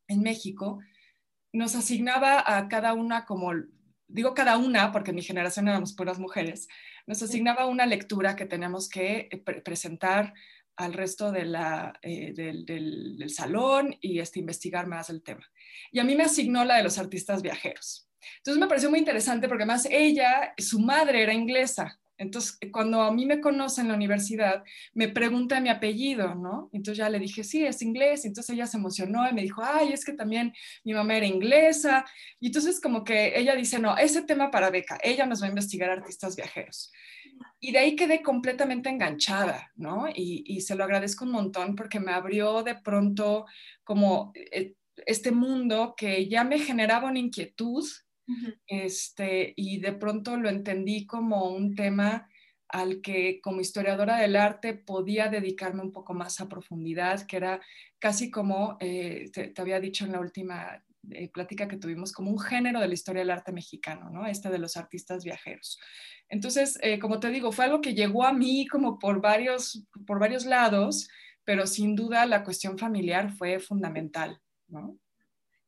en 0.07 0.21
México 0.21 0.79
nos 1.51 1.75
asignaba 1.75 2.43
a 2.45 2.67
cada 2.67 2.93
una 2.93 3.25
como, 3.25 3.51
digo 4.07 4.33
cada 4.33 4.57
una 4.57 4.91
porque 4.91 5.11
en 5.11 5.15
mi 5.15 5.21
generación 5.21 5.67
éramos 5.67 5.93
puras 5.93 6.19
mujeres, 6.19 6.67
nos 7.07 7.21
asignaba 7.21 7.65
una 7.65 7.85
lectura 7.85 8.35
que 8.35 8.45
tenemos 8.45 8.89
que 8.89 9.29
eh, 9.31 9.37
presentar 9.37 10.33
al 10.77 10.93
resto 10.93 11.31
de 11.31 11.45
la, 11.45 11.97
eh, 12.01 12.33
del, 12.33 13.29
salón 13.29 13.95
y 14.01 14.19
este, 14.19 14.39
investigar 14.39 14.87
más 14.87 15.09
el 15.09 15.23
tema. 15.23 15.49
Y 15.91 15.99
a 15.99 16.03
mí 16.03 16.15
me 16.15 16.23
asignó 16.23 16.65
la 16.65 16.77
de 16.77 16.83
los 16.83 16.97
artistas 16.97 17.41
viajeros. 17.41 18.09
Entonces 18.37 18.59
me 18.59 18.67
pareció 18.67 18.89
muy 18.89 18.99
interesante 18.99 19.47
porque 19.47 19.63
además 19.63 19.87
ella, 19.89 20.53
su 20.57 20.79
madre 20.79 21.23
era 21.23 21.33
inglesa, 21.33 21.99
entonces, 22.17 22.57
cuando 22.71 23.01
a 23.01 23.11
mí 23.11 23.25
me 23.25 23.41
conoce 23.41 23.81
en 23.81 23.89
la 23.89 23.95
universidad, 23.95 24.63
me 24.93 25.09
pregunta 25.09 25.59
mi 25.59 25.69
apellido, 25.69 26.35
¿no? 26.35 26.69
Entonces 26.71 26.97
ya 26.97 27.09
le 27.09 27.19
dije, 27.19 27.43
sí, 27.43 27.65
es 27.65 27.81
inglés. 27.81 28.25
Entonces 28.25 28.55
ella 28.55 28.67
se 28.67 28.77
emocionó 28.77 29.29
y 29.29 29.33
me 29.33 29.41
dijo, 29.41 29.61
ay, 29.63 29.91
es 29.91 30.05
que 30.05 30.13
también 30.13 30.53
mi 30.83 30.93
mamá 30.93 31.17
era 31.17 31.25
inglesa. 31.25 32.05
Y 32.39 32.47
entonces 32.47 32.79
como 32.79 33.03
que 33.03 33.37
ella 33.37 33.55
dice, 33.55 33.79
no, 33.79 33.97
ese 33.97 34.21
tema 34.21 34.49
para 34.49 34.69
beca, 34.69 34.97
ella 35.03 35.25
nos 35.25 35.41
va 35.41 35.47
a 35.47 35.49
investigar 35.49 35.89
artistas 35.89 36.35
viajeros. 36.35 36.91
Y 37.59 37.73
de 37.73 37.79
ahí 37.79 37.95
quedé 37.95 38.21
completamente 38.21 38.89
enganchada, 38.89 39.71
¿no? 39.75 40.07
Y, 40.07 40.43
y 40.45 40.61
se 40.61 40.75
lo 40.75 40.85
agradezco 40.85 41.25
un 41.25 41.31
montón 41.31 41.75
porque 41.75 41.99
me 41.99 42.13
abrió 42.13 42.63
de 42.63 42.75
pronto 42.75 43.45
como 43.83 44.31
eh, 44.35 44.73
este 45.05 45.31
mundo 45.31 45.95
que 45.97 46.27
ya 46.29 46.45
me 46.45 46.59
generaba 46.59 47.09
una 47.09 47.19
inquietud 47.19 47.85
este, 48.67 49.53
y 49.55 49.79
de 49.79 49.93
pronto 49.93 50.37
lo 50.37 50.49
entendí 50.49 51.05
como 51.05 51.49
un 51.49 51.75
tema 51.75 52.27
al 52.67 53.01
que 53.01 53.39
como 53.41 53.61
historiadora 53.61 54.17
del 54.17 54.35
arte 54.35 54.73
podía 54.73 55.29
dedicarme 55.29 55.81
un 55.81 55.91
poco 55.91 56.13
más 56.13 56.41
a 56.41 56.49
profundidad, 56.49 57.25
que 57.25 57.37
era 57.37 57.61
casi 57.99 58.31
como, 58.31 58.77
eh, 58.79 59.29
te, 59.31 59.53
había 59.57 59.79
dicho 59.79 60.05
en 60.05 60.11
la 60.11 60.19
última 60.19 60.83
eh, 61.11 61.29
plática 61.29 61.67
que 61.67 61.77
tuvimos, 61.77 62.11
como 62.11 62.31
un 62.31 62.39
género 62.39 62.79
de 62.79 62.87
la 62.87 62.93
historia 62.93 63.21
del 63.21 63.31
arte 63.31 63.51
mexicano, 63.51 64.09
¿no? 64.09 64.25
Este 64.25 64.49
de 64.49 64.57
los 64.57 64.77
artistas 64.77 65.23
viajeros. 65.23 65.79
Entonces, 66.27 66.79
eh, 66.81 66.97
como 66.99 67.19
te 67.19 67.29
digo, 67.29 67.51
fue 67.51 67.65
algo 67.65 67.81
que 67.81 67.93
llegó 67.93 68.25
a 68.25 68.33
mí 68.33 68.67
como 68.67 68.97
por 68.97 69.21
varios, 69.21 69.85
por 70.07 70.19
varios 70.19 70.45
lados, 70.45 71.07
pero 71.43 71.67
sin 71.67 71.95
duda 71.95 72.25
la 72.25 72.43
cuestión 72.43 72.77
familiar 72.79 73.31
fue 73.31 73.59
fundamental, 73.59 74.41
¿no? 74.67 74.97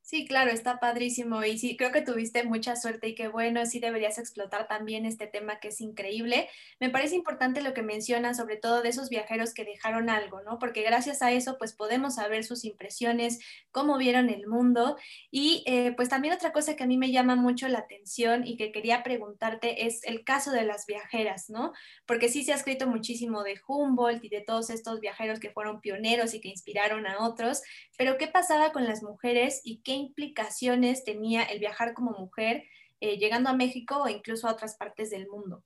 Sí, 0.08 0.26
claro, 0.26 0.50
está 0.50 0.80
padrísimo 0.80 1.44
y 1.44 1.58
sí, 1.58 1.76
creo 1.76 1.92
que 1.92 2.00
tuviste 2.00 2.42
mucha 2.42 2.76
suerte 2.76 3.08
y 3.08 3.14
qué 3.14 3.28
bueno, 3.28 3.66
sí 3.66 3.78
deberías 3.78 4.16
explotar 4.16 4.66
también 4.66 5.04
este 5.04 5.26
tema 5.26 5.60
que 5.60 5.68
es 5.68 5.82
increíble. 5.82 6.48
Me 6.80 6.88
parece 6.88 7.14
importante 7.14 7.60
lo 7.60 7.74
que 7.74 7.82
mencionas, 7.82 8.38
sobre 8.38 8.56
todo 8.56 8.80
de 8.80 8.88
esos 8.88 9.10
viajeros 9.10 9.52
que 9.52 9.66
dejaron 9.66 10.08
algo, 10.08 10.40
¿no? 10.40 10.58
Porque 10.58 10.80
gracias 10.80 11.20
a 11.20 11.32
eso, 11.32 11.58
pues 11.58 11.74
podemos 11.74 12.14
saber 12.14 12.44
sus 12.44 12.64
impresiones, 12.64 13.38
cómo 13.70 13.98
vieron 13.98 14.30
el 14.30 14.46
mundo 14.46 14.96
y 15.30 15.62
eh, 15.66 15.92
pues 15.94 16.08
también 16.08 16.32
otra 16.32 16.52
cosa 16.54 16.74
que 16.74 16.84
a 16.84 16.86
mí 16.86 16.96
me 16.96 17.12
llama 17.12 17.36
mucho 17.36 17.68
la 17.68 17.80
atención 17.80 18.46
y 18.46 18.56
que 18.56 18.72
quería 18.72 19.02
preguntarte 19.02 19.84
es 19.86 20.02
el 20.04 20.24
caso 20.24 20.52
de 20.52 20.64
las 20.64 20.86
viajeras, 20.86 21.50
¿no? 21.50 21.74
Porque 22.06 22.30
sí 22.30 22.44
se 22.44 22.54
ha 22.54 22.56
escrito 22.56 22.86
muchísimo 22.86 23.42
de 23.42 23.60
Humboldt 23.66 24.24
y 24.24 24.30
de 24.30 24.40
todos 24.40 24.70
estos 24.70 25.00
viajeros 25.00 25.38
que 25.38 25.50
fueron 25.50 25.82
pioneros 25.82 26.32
y 26.32 26.40
que 26.40 26.48
inspiraron 26.48 27.06
a 27.06 27.26
otros, 27.26 27.60
pero 27.98 28.16
¿qué 28.16 28.26
pasaba 28.26 28.72
con 28.72 28.86
las 28.86 29.02
mujeres 29.02 29.60
y 29.64 29.82
qué 29.82 29.97
implicaciones 29.98 31.04
tenía 31.04 31.42
el 31.42 31.58
viajar 31.58 31.94
como 31.94 32.12
mujer 32.12 32.64
eh, 33.00 33.18
llegando 33.18 33.50
a 33.50 33.56
México 33.56 34.02
o 34.02 34.08
incluso 34.08 34.48
a 34.48 34.52
otras 34.52 34.76
partes 34.76 35.10
del 35.10 35.28
mundo. 35.28 35.64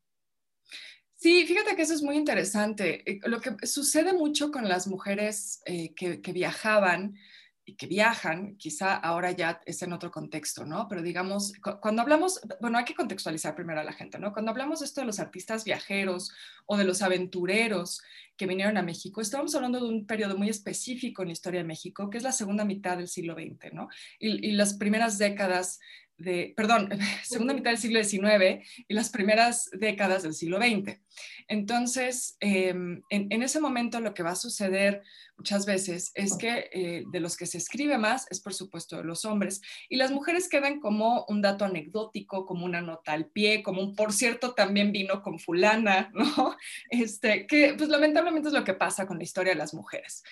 Sí, 1.14 1.46
fíjate 1.46 1.76
que 1.76 1.82
eso 1.82 1.94
es 1.94 2.02
muy 2.02 2.16
interesante. 2.16 3.08
Eh, 3.10 3.20
lo 3.24 3.40
que 3.40 3.66
sucede 3.66 4.12
mucho 4.12 4.50
con 4.50 4.68
las 4.68 4.88
mujeres 4.88 5.62
eh, 5.66 5.94
que, 5.94 6.20
que, 6.20 6.32
viajaban 6.32 7.14
y 7.64 7.76
que 7.76 7.86
viajan, 7.86 8.56
quizá 8.56 8.96
ahora 8.96 9.30
ya 9.30 9.60
es 9.66 9.82
en 9.82 9.92
otro 9.92 10.10
contexto, 10.10 10.66
¿no? 10.66 10.88
Pero 10.88 11.00
digamos, 11.00 11.52
cuando 11.80 12.02
hablamos, 12.02 12.40
bueno, 12.60 12.78
hay 12.78 12.84
que 12.84 12.94
contextualizar 12.94 13.54
primero 13.54 13.80
a 13.80 13.84
la 13.84 13.92
gente, 13.92 14.18
¿no? 14.18 14.32
Cuando 14.32 14.50
hablamos 14.50 14.82
esto 14.82 15.00
de 15.00 15.06
los 15.06 15.20
artistas 15.20 15.64
viajeros 15.64 16.32
o 16.66 16.76
de 16.76 16.84
los 16.84 17.02
aventureros 17.02 18.02
que 18.36 18.46
vinieron 18.46 18.78
a 18.78 18.82
México, 18.82 19.20
estamos 19.20 19.54
hablando 19.54 19.78
de 19.78 19.88
un 19.88 20.06
periodo 20.06 20.36
muy 20.36 20.48
específico 20.48 21.22
en 21.22 21.28
la 21.28 21.32
historia 21.32 21.60
de 21.60 21.66
México, 21.66 22.10
que 22.10 22.18
es 22.18 22.24
la 22.24 22.32
segunda 22.32 22.64
mitad 22.64 22.96
del 22.96 23.08
siglo 23.08 23.34
XX, 23.34 23.72
¿no? 23.72 23.88
Y, 24.18 24.48
y 24.48 24.52
las 24.52 24.74
primeras 24.74 25.18
décadas 25.18 25.78
perdón, 26.56 26.88
segunda 27.24 27.54
mitad 27.54 27.70
del 27.70 27.78
siglo 27.78 28.02
XIX 28.02 28.64
y 28.88 28.94
las 28.94 29.10
primeras 29.10 29.70
décadas 29.72 30.22
del 30.22 30.34
siglo 30.34 30.58
XX. 30.58 30.98
Entonces, 31.48 32.36
em, 32.40 33.02
en, 33.10 33.42
ese 33.42 33.60
momento 33.60 34.00
lo 34.00 34.14
que 34.14 34.22
va 34.22 34.30
a 34.30 34.36
suceder 34.36 35.02
muchas 35.36 35.66
veces 35.66 36.12
es 36.14 36.36
que 36.36 36.70
eh, 36.72 37.04
de 37.10 37.20
los 37.20 37.36
que 37.36 37.46
se 37.46 37.58
escribe 37.58 37.98
más 37.98 38.26
es 38.30 38.40
por 38.40 38.54
supuesto 38.54 38.96
de 38.96 39.04
los 39.04 39.24
hombres 39.24 39.60
y 39.88 39.96
las 39.96 40.10
mujeres 40.10 40.48
quedan 40.48 40.80
como 40.80 41.24
un 41.28 41.42
dato 41.42 41.64
anecdótico, 41.64 42.46
como 42.46 42.64
una 42.64 42.80
nota 42.80 43.12
al 43.12 43.26
pie, 43.26 43.62
como 43.62 43.82
un 43.82 43.94
por 43.94 44.12
cierto 44.12 44.54
también 44.54 44.92
vino 44.92 45.22
con 45.22 45.38
fulana, 45.38 46.10
¿no? 46.14 46.56
Este, 46.90 47.46
que 47.46 47.74
pues 47.76 47.90
lamentablemente 47.90 48.48
es 48.48 48.54
lo 48.54 48.64
que 48.64 48.74
pasa 48.74 49.06
con 49.06 49.18
la 49.18 49.24
historia 49.24 49.52
de 49.52 49.58
las 49.58 49.74
mujeres 49.74 50.22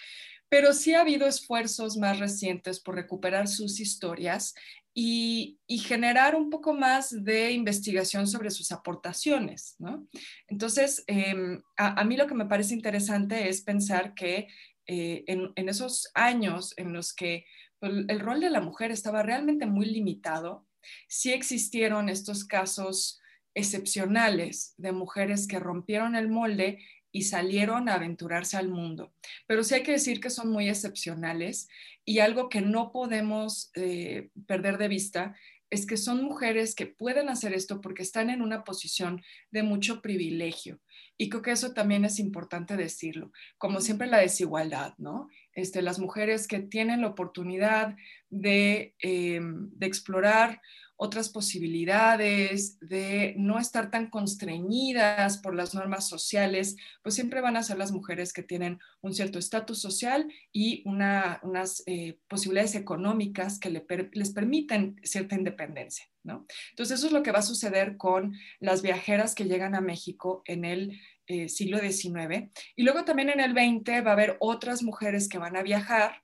pero 0.50 0.73
sí 0.73 0.94
ha 0.94 1.02
habido 1.02 1.28
esfuerzos 1.28 1.97
más 1.97 2.18
recientes 2.18 2.80
por 2.80 2.97
recuperar 2.97 3.47
sus 3.47 3.78
historias 3.78 4.54
y, 4.92 5.59
generar 5.68 6.35
un 6.35 6.50
poco 6.50 6.75
más 6.75 7.25
de 7.25 7.52
investigación 7.52 8.26
sobre 8.26 8.50
sus 8.50 8.73
aportaciones. 8.73 9.76
¿no? 9.78 10.06
Entonces, 10.49 11.04
em, 11.06 11.62
a, 11.76 12.04
mí 12.04 12.16
lo 12.16 12.26
que 12.26 12.35
me 12.35 12.47
parece 12.47 12.75
interesante 12.75 13.49
es 13.49 13.62
pensar 13.62 14.14
que 14.14 14.49
eh, 14.87 15.25
en, 15.26 15.68
esos 15.68 16.11
años 16.14 16.75
en 16.76 16.92
los 16.92 17.14
que 17.14 17.44
pues, 17.78 17.92
el 18.09 18.20
rol 18.20 18.40
de 18.40 18.50
la 18.50 18.61
mujer 18.61 18.90
estaba 18.90 19.23
realmente 19.23 19.66
muy 19.66 19.87
limitado, 19.87 20.66
sí 21.09 21.32
existieron 21.32 22.09
estos 22.09 22.44
casos 22.44 23.20
excepcionales 23.54 24.75
de 24.76 24.92
mujeres 24.92 25.47
que 25.47 25.59
rompieron 25.59 26.14
el 26.14 26.28
molde 26.28 26.78
y 27.12 27.23
salieron 27.23 27.88
a 27.88 27.95
aventurarse 27.95 28.57
al 28.57 28.69
mundo. 28.69 29.12
Pero 29.47 29.64
sí 29.64 29.75
hay 29.75 29.83
que 29.83 29.93
decir 29.93 30.21
que 30.21 30.31
son 30.31 30.50
muy 30.50 30.69
excepcionales 30.69 31.69
y 32.05 32.21
algo 32.21 32.49
que 32.49 32.61
no 32.61 32.93
podemos 32.93 33.71
eh, 33.75 34.31
perder 34.47 34.79
de 34.79 34.88
vista 34.88 35.37
es 35.71 35.87
que 35.87 35.97
son 35.97 36.25
mujeres 36.25 36.75
que 36.75 36.87
pueden 36.87 37.29
hacer 37.29 37.52
esto 37.55 37.81
porque 37.81 38.02
están 38.02 38.29
en 38.29 38.43
una 38.43 38.64
posición 38.64 39.23
de 39.50 39.62
mucho 39.62 40.02
privilegio. 40.02 40.81
Y 41.17 41.29
creo 41.29 41.43
que 41.43 41.52
eso 41.52 41.73
también 41.73 42.05
es 42.05 42.19
importante 42.19 42.76
decirlo. 42.76 43.31
Como 43.57 43.81
siempre 43.81 44.09
la 44.09 44.19
desigualdad, 44.19 44.95
¿no? 44.99 45.29
Este, 45.54 45.83
las 45.83 45.99
mujeres 45.99 46.47
que 46.47 46.61
tienen 46.61 47.00
la 47.00 47.09
oportunidad 47.09 47.97
de, 48.28 48.95
eh, 49.02 49.40
de 49.42 49.87
explorar 49.87 50.61
otras 51.02 51.30
posibilidades, 51.30 52.78
de 52.80 53.35
no 53.38 53.59
estar 53.59 53.90
tan 53.90 54.11
constreñidas 54.11 55.38
por 55.38 55.54
las 55.54 55.75
normas 55.75 56.07
sociales, 56.07 56.76
pues 57.02 57.14
siempre 57.14 57.40
van 57.40 57.57
a 57.57 57.62
ser 57.62 57.78
las 57.78 57.90
mujeres 57.90 58.35
que 58.35 58.42
tienen 58.42 58.78
un 59.00 59.14
cierto 59.14 59.38
estatus 59.38 59.80
social 59.80 60.30
y 60.52 60.83
unas 60.85 61.83
eh, 61.87 62.19
posibilidades 62.28 62.75
económicas 62.75 63.59
que 63.59 63.71
les 63.71 64.30
permiten 64.33 65.00
cierta 65.02 65.37
independencia. 65.37 66.04
¿no? 66.23 66.47
Entonces 66.73 66.99
eso 66.99 67.07
es 67.07 67.14
lo 67.14 67.23
que 67.23 67.33
va 67.33 67.38
a 67.38 67.42
suceder 67.42 67.97
con 67.97 68.35
las 68.59 68.83
viajeras 68.83 69.35
que 69.35 69.47
llegan 69.47 69.75
a 69.75 69.80
México 69.80 70.42
en 70.45 70.66
el 70.66 71.00
eh, 71.30 71.49
siglo 71.49 71.78
XIX. 71.78 72.50
Y 72.76 72.82
luego 72.82 73.04
también 73.04 73.30
en 73.30 73.40
el 73.40 73.52
XX 73.52 74.04
va 74.04 74.10
a 74.10 74.12
haber 74.12 74.37
otras 74.40 74.82
mujeres 74.82 75.28
que 75.28 75.38
van 75.38 75.56
a 75.56 75.62
viajar 75.62 76.22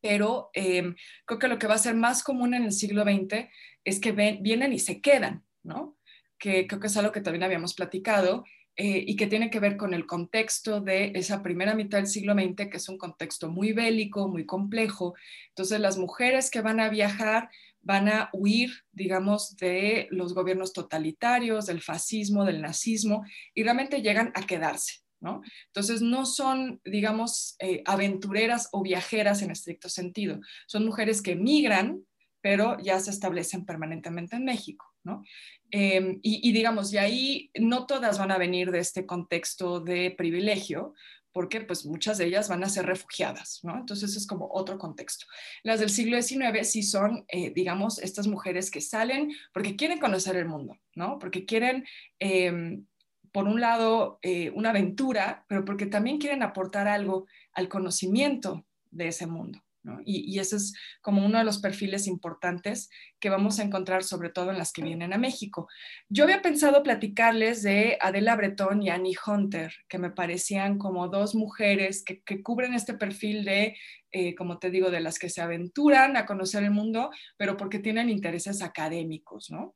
pero 0.00 0.50
em, 0.52 0.94
creo 1.24 1.38
que 1.38 1.48
lo 1.48 1.58
que 1.58 1.66
va 1.66 1.74
a 1.74 1.78
ser 1.78 1.94
más 1.94 2.22
común 2.22 2.54
en 2.54 2.64
el 2.64 2.72
siglo 2.72 3.02
XX 3.04 3.48
es 3.84 4.00
que 4.00 4.12
vienen 4.12 4.72
y 4.72 4.78
se 4.78 5.00
quedan, 5.00 5.44
¿no? 5.62 5.98
Que 6.38 6.66
creo 6.66 6.80
que 6.80 6.86
es 6.86 6.96
algo 6.96 7.12
que 7.12 7.20
también 7.20 7.42
habíamos 7.42 7.74
platicado 7.74 8.44
eh, 8.76 9.04
y 9.06 9.16
que 9.16 9.26
tiene 9.26 9.50
que 9.50 9.60
ver 9.60 9.76
con 9.76 9.92
el 9.94 10.06
contexto 10.06 10.80
de 10.80 11.12
esa 11.14 11.42
primera 11.42 11.74
mitad 11.74 11.98
del 11.98 12.06
siglo 12.06 12.34
XX, 12.34 12.70
que 12.70 12.76
es 12.76 12.88
un 12.88 12.98
contexto 12.98 13.50
muy 13.50 13.72
bélico, 13.72 14.28
muy 14.28 14.46
complejo. 14.46 15.14
Entonces, 15.48 15.80
las 15.80 15.98
mujeres 15.98 16.50
que 16.50 16.62
van 16.62 16.80
a 16.80 16.88
viajar 16.88 17.50
van 17.82 18.08
a 18.08 18.30
huir, 18.32 18.72
digamos, 18.92 19.56
de 19.56 20.08
los 20.10 20.34
gobiernos 20.34 20.72
totalitarios, 20.72 21.66
del 21.66 21.82
fascismo, 21.82 22.44
del 22.44 22.62
nazismo, 22.62 23.24
y 23.54 23.62
realmente 23.62 24.02
llegan 24.02 24.32
a 24.34 24.46
quedarse. 24.46 25.02
¿no? 25.20 25.40
Entonces 25.68 26.02
no 26.02 26.26
son, 26.26 26.80
digamos, 26.84 27.54
eh, 27.60 27.82
aventureras 27.84 28.68
o 28.72 28.82
viajeras 28.82 29.40
en 29.42 29.52
estricto 29.52 29.88
sentido, 29.88 30.40
son 30.66 30.84
mujeres 30.84 31.22
que 31.22 31.36
migran, 31.36 32.04
pero 32.40 32.76
ya 32.80 32.98
se 32.98 33.10
establecen 33.10 33.64
permanentemente 33.64 34.34
en 34.34 34.44
México, 34.44 34.84
¿no? 35.04 35.22
Em, 35.70 36.18
y, 36.22 36.52
digamos, 36.52 36.92
y 36.92 36.98
ahí 36.98 37.50
no 37.58 37.86
todas 37.86 38.18
van 38.18 38.32
a 38.32 38.36
venir 38.36 38.72
de 38.72 38.80
este 38.80 39.06
contexto 39.06 39.80
de 39.80 40.10
privilegio, 40.10 40.92
porque 41.32 41.60
pues 41.62 41.84
muchas 41.86 42.18
de 42.18 42.26
ellas 42.26 42.48
van 42.48 42.62
a 42.64 42.68
ser 42.68 42.86
refugiadas, 42.86 43.60
¿no? 43.62 43.76
Entonces 43.76 44.16
es 44.16 44.26
como 44.26 44.48
otro 44.52 44.78
contexto. 44.78 45.26
Las 45.62 45.80
del 45.80 45.90
siglo 45.90 46.20
XIX 46.20 46.68
sí 46.68 46.82
son, 46.82 47.24
eh, 47.28 47.50
digamos, 47.50 47.98
estas 47.98 48.26
mujeres 48.26 48.70
que 48.70 48.80
salen 48.80 49.32
porque 49.52 49.76
quieren 49.76 49.98
conocer 49.98 50.36
el 50.36 50.46
mundo, 50.46 50.76
¿no? 50.94 51.18
Porque 51.18 51.44
quieren 51.46 51.84
em, 52.18 52.86
por 53.32 53.48
un 53.48 53.60
lado, 53.60 54.18
eh, 54.22 54.50
una 54.50 54.70
aventura, 54.70 55.44
pero 55.48 55.64
porque 55.64 55.86
también 55.86 56.18
quieren 56.18 56.42
aportar 56.42 56.86
algo 56.86 57.26
al 57.54 57.68
conocimiento 57.68 58.66
de 58.90 59.08
ese 59.08 59.26
mundo. 59.26 59.58
Y, 60.04 60.38
ese 60.38 60.56
es 60.56 60.74
como 61.00 61.24
uno 61.24 61.38
de 61.38 61.44
los 61.44 61.58
perfiles 61.58 62.06
importantes 62.06 62.88
que 63.18 63.30
vamos 63.30 63.58
a 63.58 63.62
encontrar, 63.62 64.04
sobre 64.04 64.30
todo 64.30 64.50
en 64.50 64.58
las 64.58 64.72
que 64.72 64.82
vienen 64.82 65.12
a 65.12 65.18
México. 65.18 65.68
Yo 66.08 66.24
había 66.24 66.42
pensado 66.42 66.82
platicarles 66.82 67.62
de 67.62 67.98
Adela 68.00 68.36
Bretón 68.36 68.82
y 68.82 68.90
Annie 68.90 69.16
Hunter, 69.26 69.72
que 69.88 69.98
me 69.98 70.10
parecían 70.10 70.78
como 70.78 71.08
dos 71.08 71.34
mujeres 71.34 72.04
que, 72.04 72.22
cubren 72.42 72.74
este 72.74 72.94
perfil 72.94 73.44
de, 73.44 73.76
eh, 74.10 74.34
como 74.34 74.58
te 74.58 74.70
digo, 74.70 74.90
de 74.90 75.00
las 75.00 75.18
que 75.18 75.28
se 75.28 75.40
aventuran 75.42 76.16
a 76.16 76.26
conocer 76.26 76.64
el 76.64 76.70
mundo, 76.70 77.10
pero 77.36 77.56
porque 77.56 77.78
tienen 77.78 78.08
intereses 78.08 78.62
académicos, 78.62 79.50
¿no? 79.50 79.74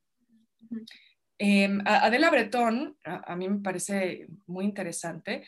Em, 1.38 1.80
Adela 1.84 2.30
Bretón, 2.30 2.96
a, 3.04 3.36
mí 3.36 3.48
me 3.48 3.60
parece 3.60 4.26
muy 4.46 4.64
interesante, 4.64 5.46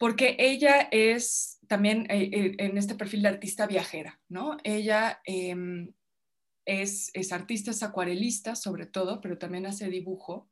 porque 0.00 0.34
ella 0.38 0.88
es 0.90 1.58
también 1.68 2.06
eh, 2.08 2.30
eh, 2.32 2.54
en 2.56 2.78
este 2.78 2.94
perfil 2.94 3.20
de 3.20 3.28
artista 3.28 3.66
viajera, 3.66 4.18
¿no? 4.30 4.56
Ella 4.64 5.20
em, 5.26 5.92
es, 6.64 7.10
es, 7.12 7.32
artista, 7.32 7.70
es 7.70 7.82
acuarelista 7.82 8.56
sobre 8.56 8.86
todo, 8.86 9.20
pero 9.20 9.36
también 9.36 9.66
hace 9.66 9.90
dibujo. 9.90 10.50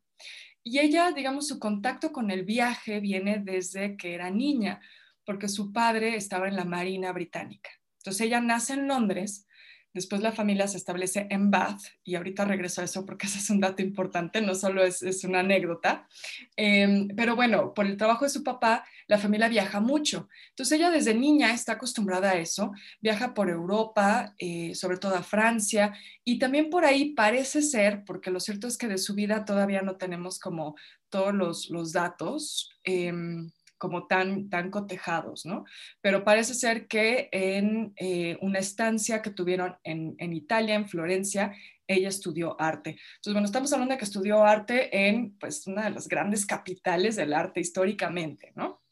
Y 0.61 0.77
ella, 0.77 1.11
digamos, 1.13 1.47
su 1.47 1.57
contacto 1.57 2.11
con 2.11 2.29
el 2.29 2.45
viaje 2.45 2.99
viene 2.99 3.41
desde 3.43 3.97
que 3.97 4.13
era 4.13 4.29
niña, 4.29 4.81
porque 5.25 5.47
su 5.47 5.73
padre 5.73 6.15
estaba 6.15 6.47
en 6.47 6.55
la 6.55 6.65
Marina 6.65 7.11
Británica. 7.11 7.71
Entonces 8.01 8.27
ella 8.27 8.41
nace 8.41 8.73
en 8.73 8.87
Londres, 8.87 9.47
Después 9.93 10.21
la 10.21 10.31
familia 10.31 10.67
se 10.67 10.77
establece 10.77 11.27
en 11.29 11.49
Bath, 11.49 11.81
y 12.03 12.15
ahorita 12.15 12.45
regreso 12.45 12.81
a 12.81 12.83
eso 12.83 13.05
porque 13.05 13.25
ese 13.27 13.39
es 13.39 13.49
un 13.49 13.59
dato 13.59 13.81
importante, 13.81 14.41
no 14.41 14.55
solo 14.55 14.83
es, 14.83 15.23
una 15.23 15.39
anécdota. 15.39 16.07
Em, 16.55 17.07
pero 17.15 17.35
bueno, 17.35 17.73
por 17.73 17.85
el 17.85 17.97
trabajo 17.97 18.25
de 18.25 18.31
su 18.31 18.43
papá, 18.43 18.85
la 19.07 19.17
familia 19.17 19.49
viaja 19.49 19.79
mucho. 19.79 20.29
Entonces 20.49 20.77
ella 20.77 20.91
desde 20.91 21.13
niña 21.13 21.53
está 21.53 21.73
acostumbrada 21.73 22.31
a 22.31 22.37
eso, 22.37 22.71
viaja 23.01 23.33
por 23.33 23.49
Europa, 23.49 24.33
eh, 24.37 24.75
sobre 24.75 24.97
todo 24.97 25.15
a 25.15 25.23
Francia, 25.23 25.93
y 26.23 26.39
también 26.39 26.69
por 26.69 26.85
ahí 26.85 27.13
parece 27.13 27.61
ser, 27.61 28.03
porque 28.05 28.31
lo 28.31 28.39
cierto 28.39 28.67
es 28.67 28.77
que 28.77 28.87
de 28.87 28.97
su 28.97 29.15
vida 29.15 29.45
todavía 29.45 29.81
no 29.81 29.97
tenemos 29.97 30.39
como 30.39 30.75
todos 31.09 31.33
los, 31.69 31.91
datos. 31.91 32.77
Em, 32.83 33.49
como 33.79 34.05
tan, 34.05 34.49
tan 34.49 34.69
cotejados, 34.69 35.45
¿no? 35.47 35.65
Pero 36.01 36.23
parece 36.23 36.53
ser 36.53 36.87
que 36.87 37.29
en 37.31 37.93
eh, 37.95 38.37
una 38.41 38.59
estancia 38.59 39.23
que 39.23 39.31
tuvieron 39.31 39.75
en, 39.83 40.15
en, 40.19 40.33
Italia, 40.33 40.75
en 40.75 40.87
Florencia, 40.87 41.55
ella 41.87 42.09
estudió 42.09 42.59
arte. 42.61 42.91
Entonces, 42.91 43.33
bueno, 43.33 43.45
estamos 43.45 43.73
hablando 43.73 43.95
de 43.95 43.97
que 43.97 44.05
estudió 44.05 44.43
arte 44.43 45.07
en, 45.07 45.35
pues, 45.39 45.65
una 45.65 45.85
de 45.85 45.89
las 45.89 46.07
grandes 46.07 46.45
capitales 46.45 47.15
del 47.15 47.33
arte 47.33 47.59
históricamente, 47.59 48.51
¿no? 48.55 48.83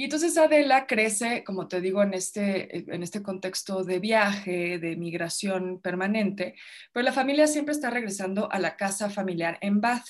Y 0.00 0.04
entonces 0.04 0.38
Adela 0.38 0.86
crece, 0.86 1.44
como 1.44 1.68
te 1.68 1.82
digo, 1.82 2.02
en 2.02 2.14
este, 2.14 2.90
en 2.90 3.02
este 3.02 3.22
contexto 3.22 3.84
de 3.84 3.98
viaje, 3.98 4.78
de 4.78 4.96
migración 4.96 5.78
permanente, 5.78 6.54
pero 6.90 7.04
la 7.04 7.12
familia 7.12 7.46
siempre 7.46 7.74
está 7.74 7.90
regresando 7.90 8.50
a 8.50 8.58
la 8.58 8.78
casa 8.78 9.10
familiar 9.10 9.58
en 9.60 9.82
Bath, 9.82 10.06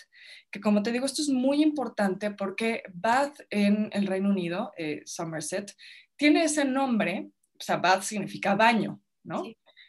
que 0.48 0.60
como 0.60 0.84
te 0.84 0.92
digo, 0.92 1.06
esto 1.06 1.22
es 1.22 1.28
muy 1.28 1.60
importante 1.60 2.30
porque 2.30 2.84
Bath 2.94 3.40
en 3.50 3.90
el 3.92 4.06
Reino 4.06 4.28
Unido, 4.28 4.70
eh, 4.78 5.02
Somerset, 5.06 5.74
tiene 6.14 6.44
ese 6.44 6.64
nombre, 6.64 7.28
o 7.58 7.60
sea, 7.60 7.78
Bath 7.78 8.02
significa 8.02 8.54
baño, 8.54 9.00
¿no? 9.24 9.42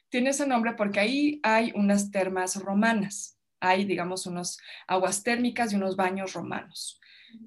tiene 0.10 0.32
ese 0.32 0.48
nombre 0.48 0.74
porque 0.74 1.00
ahí 1.00 1.40
hay 1.44 1.74
unas 1.76 2.10
termas 2.10 2.56
romanas, 2.56 3.38
hay, 3.60 3.86
digamos, 3.86 4.26
unas 4.26 4.58
aguas 4.88 5.22
térmicas 5.22 5.72
y 5.72 5.76
unos 5.76 5.96
baños 5.96 6.34
romanos. 6.34 7.01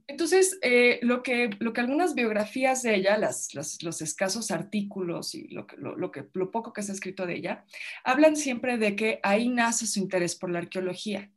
Entonces, 0.07 0.59
eh, 0.63 1.01
lo, 1.03 1.23
que, 1.23 1.51
lo 1.59 1.73
que 1.73 1.81
algunas 1.81 2.15
biografías 2.15 2.83
de 2.83 2.95
ella, 2.95 3.19
los 3.19 4.03
escasos 4.03 4.51
artículos 4.51 5.35
y 5.35 5.49
lo, 5.49 5.67
lo, 5.77 6.11
que, 6.11 6.27
lo 6.33 6.51
poco 6.51 6.73
que 6.73 6.83
se 6.83 6.93
ha 6.93 6.95
escrito 6.95 7.27
de 7.27 7.37
ella, 7.37 7.65
hablan 8.05 8.37
siempre 8.37 8.79
de 8.79 8.97
que 8.97 9.21
ahí 9.23 9.49
nace 9.49 9.87
su 9.87 9.99
interés 9.99 10.37
por 10.37 10.51
la 10.51 10.59
arqueología, 10.59 11.31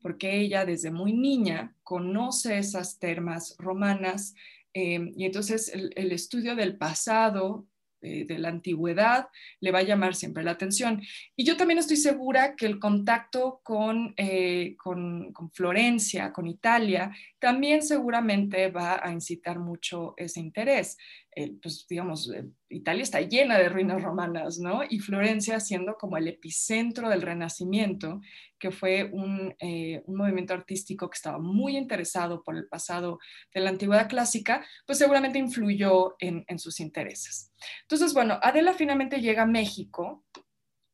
porque 0.00 0.40
ella 0.40 0.64
desde 0.64 0.90
muy 0.90 1.12
niña 1.12 1.76
conoce 1.82 2.58
esas 2.58 2.98
termas 2.98 3.56
romanas 3.58 4.34
eh, 4.74 5.12
y 5.16 5.24
entonces 5.24 5.72
el, 5.72 6.12
estudio 6.12 6.54
del 6.54 6.76
pasado 6.76 7.66
de 8.00 8.38
la 8.38 8.48
antigüedad 8.48 9.28
le 9.60 9.72
va 9.72 9.80
a 9.80 9.82
llamar 9.82 10.14
siempre 10.14 10.44
la 10.44 10.52
atención. 10.52 11.02
Y 11.36 11.44
yo 11.44 11.56
también 11.56 11.78
estoy 11.78 11.96
segura 11.96 12.54
que 12.54 12.66
el 12.66 12.78
contacto 12.78 13.60
con, 13.62 14.14
eh, 14.16 14.76
con, 14.76 15.34
Florencia, 15.52 16.32
con 16.32 16.46
Italia, 16.46 17.10
también 17.38 17.82
seguramente 17.82 18.70
va 18.70 19.00
a 19.02 19.12
incitar 19.12 19.58
mucho 19.58 20.14
ese 20.16 20.40
interés. 20.40 20.96
Eh, 21.38 21.54
pues 21.62 21.86
digamos, 21.88 22.28
eh, 22.32 22.48
Italia 22.68 23.04
está 23.04 23.20
llena 23.20 23.58
de 23.58 23.68
ruinas 23.68 24.02
romanas, 24.02 24.58
¿no? 24.58 24.80
Y 24.90 24.98
Florencia 24.98 25.60
siendo 25.60 25.94
como 25.94 26.16
el 26.16 26.26
epicentro 26.26 27.08
del 27.08 27.22
Renacimiento, 27.22 28.20
que 28.58 28.72
fue 28.72 29.04
un, 29.12 29.54
eh, 29.60 30.02
un, 30.06 30.16
movimiento 30.16 30.52
artístico 30.52 31.08
que 31.08 31.14
estaba 31.14 31.38
muy 31.38 31.76
interesado 31.76 32.42
por 32.42 32.56
el 32.56 32.66
pasado 32.66 33.20
de 33.54 33.60
la 33.60 33.70
antigüedad 33.70 34.08
clásica, 34.08 34.66
pues 34.84 34.98
seguramente 34.98 35.38
influyó 35.38 36.16
en, 36.18 36.44
en 36.48 36.58
sus 36.58 36.80
intereses. 36.80 37.52
Entonces, 37.82 38.14
bueno, 38.14 38.40
Adela 38.42 38.74
finalmente 38.74 39.20
llega 39.20 39.42
a 39.42 39.46
México, 39.46 40.24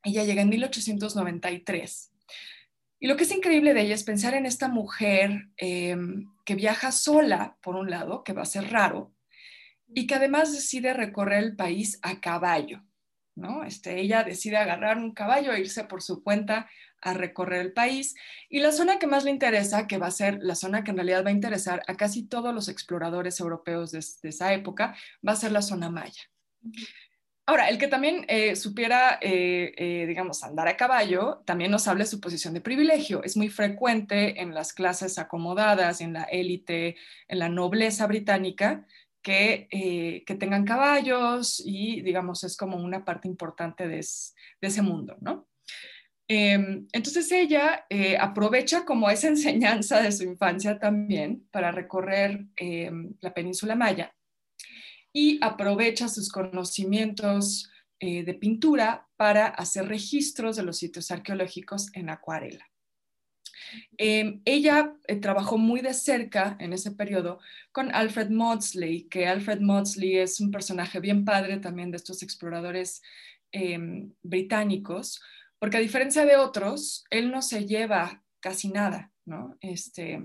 ella 0.02 0.24
llega 0.24 0.42
en 0.42 0.50
1893. 0.50 2.12
Y 3.00 3.06
lo 3.06 3.16
que 3.16 3.24
es 3.24 3.32
increíble 3.32 3.72
de 3.72 3.80
ella 3.80 3.94
es 3.94 4.04
pensar 4.04 4.34
en 4.34 4.44
esta 4.44 4.68
mujer 4.68 5.48
que 5.56 6.54
viaja 6.54 6.92
sola, 6.92 7.56
por 7.62 7.76
un 7.76 7.90
lado, 7.90 8.24
que 8.24 8.32
va 8.34 8.42
a 8.42 8.46
ser 8.46 8.70
raro, 8.70 9.13
y 9.88 10.06
que 10.06 10.14
además 10.14 10.52
decide 10.52 10.94
recorrer 10.94 11.42
el 11.42 11.56
país 11.56 11.98
a 12.02 12.20
caballo. 12.20 12.82
¿no? 13.36 13.64
Este, 13.64 14.00
ella 14.00 14.22
decide 14.22 14.56
agarrar 14.56 14.98
un 14.98 15.12
caballo 15.12 15.52
e 15.52 15.60
irse 15.60 15.84
por 15.84 16.02
su 16.02 16.22
cuenta 16.22 16.68
a 17.00 17.14
recorrer 17.14 17.60
el 17.60 17.72
país. 17.72 18.14
Y 18.48 18.60
la 18.60 18.72
zona 18.72 18.98
que 18.98 19.06
más 19.06 19.24
le 19.24 19.30
interesa, 19.30 19.86
que 19.86 19.98
va 19.98 20.06
a 20.06 20.12
ser 20.12 20.38
la 20.40 20.54
zona 20.54 20.84
que 20.84 20.90
en 20.90 20.96
realidad 20.96 21.24
va 21.24 21.28
a 21.28 21.32
interesar 21.32 21.82
a 21.86 21.96
casi 21.96 22.26
todos 22.26 22.54
los 22.54 22.68
exploradores 22.68 23.38
europeos 23.40 23.92
de, 23.92 23.98
esa 23.98 24.52
época, 24.52 24.96
va 25.26 25.32
a 25.32 25.36
ser 25.36 25.52
la 25.52 25.62
zona 25.62 25.90
maya. 25.90 26.22
Ahora, 27.46 27.68
el 27.68 27.76
que 27.76 27.88
también 27.88 28.24
eh, 28.28 28.56
supiera, 28.56 29.18
eh, 29.20 29.74
eh, 29.76 30.06
digamos, 30.06 30.42
andar 30.42 30.66
a 30.66 30.78
caballo, 30.78 31.42
también 31.44 31.70
nos 31.70 31.86
habla 31.86 32.04
de 32.04 32.10
su 32.10 32.18
posición 32.18 32.54
de 32.54 32.62
privilegio. 32.62 33.22
Es 33.22 33.36
muy 33.36 33.50
frecuente 33.50 34.40
en 34.40 34.54
las 34.54 34.72
clases 34.72 35.18
acomodadas, 35.18 36.00
en 36.00 36.14
la 36.14 36.22
élite, 36.22 36.96
en 37.28 37.38
la 37.38 37.50
nobleza 37.50 38.06
británica, 38.06 38.86
eh, 39.26 40.25
que, 40.26 40.35
tengan 40.35 40.64
caballos 40.64 41.62
y, 41.64 42.02
digamos, 42.02 42.45
es 42.45 42.57
como 42.57 42.76
una 42.76 43.04
parte 43.04 43.28
importante 43.28 43.88
de, 43.88 43.99
ese 43.99 44.83
mundo, 44.83 45.16
¿no? 45.21 45.49
Em, 46.26 46.87
entonces 46.93 47.31
ella 47.33 47.85
eh, 47.90 48.16
aprovecha 48.19 48.85
como 48.85 49.11
esa 49.11 49.28
enseñanza 49.35 50.00
de 50.00 50.12
su 50.12 50.25
infancia 50.25 50.78
también 50.78 51.47
para 51.50 51.71
recorrer 51.71 52.47
em, 52.57 53.14
la 53.21 53.35
península 53.35 53.75
maya 53.75 54.14
y 55.12 55.38
aprovecha 55.43 56.09
sus 56.09 56.28
conocimientos 56.31 57.71
eh, 58.00 58.25
de 58.25 58.35
pintura 58.35 59.09
para 59.16 59.47
hacer 59.47 59.87
registros 59.88 60.57
de 60.57 60.64
los 60.64 60.78
sitios 60.78 61.11
arqueológicos 61.11 61.95
en 61.95 62.11
acuarela. 62.11 62.66
Em, 63.96 64.40
ella 64.44 64.94
eh, 65.06 65.16
trabajó 65.16 65.58
muy 65.58 65.80
de 65.80 65.94
cerca 65.94 66.56
en 66.60 66.72
ese 66.72 66.92
periodo 66.92 67.40
con 67.72 67.94
Alfred 67.94 68.30
Maudsley, 68.30 69.04
que 69.04 69.26
Alfred 69.26 69.60
Maudsley 69.60 70.18
es 70.18 70.40
un 70.40 70.50
personaje 70.50 71.00
bien 71.00 71.24
padre 71.24 71.58
también 71.58 71.90
de 71.90 71.96
estos 71.96 72.22
exploradores 72.22 73.02
em, 73.52 74.12
británicos, 74.22 75.22
porque 75.58 75.76
a 75.78 75.80
diferencia 75.80 76.24
de 76.26 76.36
otros, 76.36 77.04
él 77.10 77.30
no 77.30 77.42
se 77.42 77.66
lleva 77.66 78.22
casi 78.40 78.68
nada, 78.68 79.12
¿no? 79.24 79.56
Este, 79.60 80.22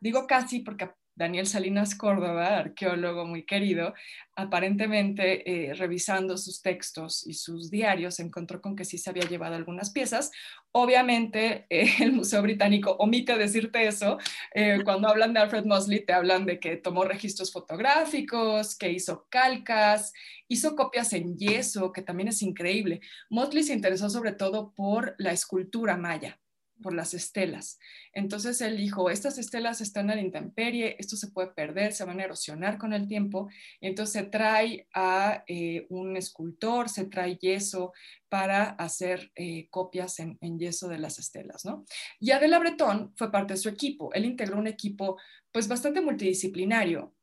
digo 0.00 0.26
casi 0.26 0.60
porque 0.60 0.90
Daniel 1.18 1.48
Salinas 1.48 1.96
Córdoba, 1.96 2.58
arqueólogo 2.58 3.26
muy 3.26 3.44
querido, 3.44 3.92
aparentemente 4.36 5.70
eh, 5.70 5.74
revisando 5.74 6.38
sus 6.38 6.62
textos 6.62 7.26
y 7.26 7.34
sus 7.34 7.72
diarios 7.72 8.20
encontró 8.20 8.62
con 8.62 8.76
que 8.76 8.84
sí 8.84 8.98
se 8.98 9.10
había 9.10 9.24
llevado 9.28 9.56
algunas 9.56 9.90
piezas. 9.90 10.30
Obviamente 10.70 11.66
eh, 11.70 11.90
el 12.00 12.12
Museo 12.12 12.40
Británico 12.40 12.92
omite 13.00 13.36
decirte 13.36 13.88
eso. 13.88 14.18
Eh, 14.54 14.78
cuando 14.84 15.08
hablan 15.08 15.34
de 15.34 15.40
Alfred 15.40 15.64
Mosley 15.64 16.06
te 16.06 16.12
hablan 16.12 16.46
de 16.46 16.60
que 16.60 16.76
tomó 16.76 17.02
registros 17.02 17.52
fotográficos, 17.52 18.76
que 18.78 18.92
hizo 18.92 19.26
calcas, 19.28 20.12
hizo 20.46 20.76
copias 20.76 21.12
en 21.14 21.36
yeso, 21.36 21.92
que 21.92 22.02
también 22.02 22.28
es 22.28 22.42
increíble. 22.42 23.00
Mosley 23.28 23.64
se 23.64 23.74
interesó 23.74 24.08
sobre 24.08 24.32
todo 24.32 24.72
por 24.72 25.16
la 25.18 25.32
escultura 25.32 25.96
maya 25.96 26.38
por 26.82 26.94
las 26.94 27.14
estelas. 27.14 27.78
Entonces 28.12 28.60
él 28.60 28.76
dijo, 28.76 29.10
estas 29.10 29.38
estelas 29.38 29.80
están 29.80 30.10
a 30.10 30.14
la 30.14 30.20
intemperie, 30.20 30.96
esto 30.98 31.16
se 31.16 31.30
puede 31.30 31.48
perder, 31.48 31.92
se 31.92 32.04
van 32.04 32.20
a 32.20 32.24
erosionar 32.24 32.78
con 32.78 32.92
el 32.92 33.06
tiempo. 33.06 33.48
Entonces 33.80 34.12
se 34.12 34.28
trae 34.28 34.86
a 34.94 35.44
eh, 35.46 35.86
un 35.90 36.16
escultor, 36.16 36.88
se 36.88 37.06
trae 37.06 37.36
yeso 37.36 37.92
para 38.28 38.70
hacer 38.70 39.30
eh, 39.34 39.68
copias 39.70 40.18
en, 40.20 40.38
yeso 40.58 40.88
de 40.88 40.98
las 40.98 41.18
estelas, 41.18 41.64
¿no? 41.64 41.84
Y 42.20 42.30
Adela 42.30 42.58
Bretón 42.58 43.12
fue 43.16 43.30
parte 43.30 43.54
de 43.54 43.60
su 43.60 43.68
equipo. 43.68 44.12
Él 44.12 44.24
integró 44.24 44.58
un 44.58 44.66
equipo 44.66 45.18
pues 45.52 45.68
bastante 45.68 46.00
multidisciplinario 46.00 47.14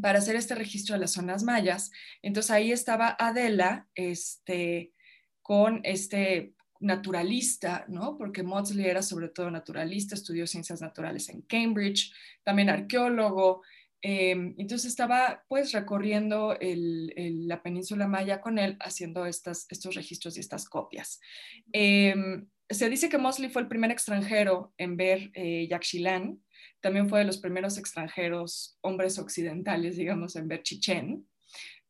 para 0.00 0.18
hacer 0.18 0.36
este 0.36 0.54
registro 0.54 0.94
de 0.94 1.00
las 1.00 1.12
zonas 1.12 1.42
mayas. 1.42 1.90
Entonces 2.22 2.50
ahí 2.50 2.72
estaba 2.72 3.16
Adela, 3.18 3.88
este, 3.94 4.92
con 5.42 5.80
este 5.84 6.54
naturalista, 6.84 7.86
¿no? 7.88 8.16
Porque 8.18 8.42
Maudsley 8.42 8.86
era 8.86 9.02
sobre 9.02 9.28
todo 9.28 9.50
naturalista, 9.50 10.14
estudió 10.14 10.46
ciencias 10.46 10.82
naturales 10.82 11.28
en 11.30 11.40
Cambridge, 11.42 12.12
también 12.42 12.68
arqueólogo. 12.68 13.62
Em, 14.02 14.54
entonces 14.58 14.90
estaba 14.90 15.42
pues 15.48 15.72
recorriendo 15.72 16.56
la 16.60 17.62
península 17.62 18.06
maya 18.06 18.42
con 18.42 18.58
él, 18.58 18.76
haciendo 18.80 19.24
estos 19.24 19.94
registros 19.94 20.36
y 20.36 20.40
estas 20.40 20.68
copias. 20.68 21.20
Em, 21.72 22.46
se 22.68 22.90
dice 22.90 23.08
que 23.08 23.18
Mosley 23.18 23.48
fue 23.48 23.62
el 23.62 23.68
primer 23.68 23.90
extranjero 23.90 24.74
en 24.76 24.98
ver 24.98 25.30
eh, 25.32 25.66
Yaxchilán, 25.68 26.42
también 26.80 27.08
fue 27.08 27.20
de 27.20 27.24
los 27.24 27.38
primeros 27.38 27.78
extranjeros, 27.78 28.76
hombres 28.82 29.18
occidentales, 29.18 29.96
digamos, 29.96 30.36
en 30.36 30.48
ver 30.48 30.62
Chichén. 30.62 31.26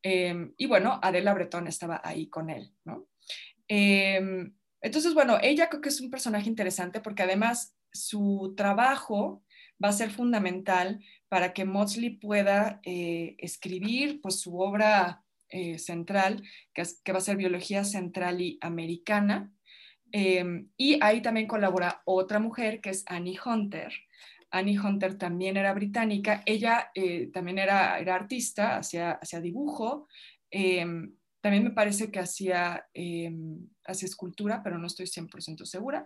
Em, 0.03 0.55
y 0.57 0.67
bueno, 0.67 1.01
Adela 1.03 1.35
Bretón 1.35 1.67
estaba 1.67 2.01
ahí 2.05 2.29
con 2.29 2.49
él, 2.49 2.71
¿no? 2.85 3.09
Entonces, 4.85 5.15
bueno, 5.15 5.39
ella 5.41 5.71
creo 5.71 5.81
que 5.81 5.89
es 5.89 6.03
un 6.03 6.11
personaje 6.11 6.47
interesante 6.47 7.01
porque 7.01 7.23
además 7.23 7.75
su 7.91 8.53
trabajo 8.55 9.43
va 9.83 9.89
a 9.89 9.93
ser 9.93 10.11
fundamental 10.11 11.03
para 11.31 11.55
que 11.55 11.65
Maudsley 11.65 12.11
pueda 12.11 12.81
eh, 12.85 13.35
escribir 13.39 14.21
pues, 14.21 14.41
su 14.41 14.61
obra 14.61 15.25
eh, 15.49 15.79
central, 15.79 16.43
que, 16.75 17.13
va 17.13 17.17
a 17.17 17.23
ser 17.23 17.39
Biología 17.39 17.83
Central 17.83 18.43
y 18.43 18.59
Americana. 18.61 19.51
Em, 20.13 20.69
y 20.77 20.99
ahí 21.03 21.23
también 21.23 21.47
colabora 21.47 22.03
otra 22.05 22.39
mujer 22.39 22.83
que 22.83 22.91
es 22.91 23.05
Annie 23.07 23.39
Hunter. 23.43 23.91
Annie 24.51 24.79
Hunter 24.79 25.17
también 25.17 25.57
era 25.57 25.73
británica, 25.73 26.43
ella 26.45 26.91
eh, 26.95 27.31
también 27.33 27.59
era, 27.59 27.99
era 27.99 28.17
artista, 28.17 28.77
hacía, 28.77 29.13
hacía 29.13 29.41
dibujo, 29.41 30.09
em, 30.51 31.17
también 31.45 31.65
me 31.65 31.73
parece 31.73 32.11
que 32.11 32.21
hacía, 32.21 32.87
hacía 33.85 34.07
escultura, 34.07 34.63
pero 34.65 34.79
no 34.79 34.87
estoy 34.87 35.05
100% 35.05 35.67
segura. 35.67 36.03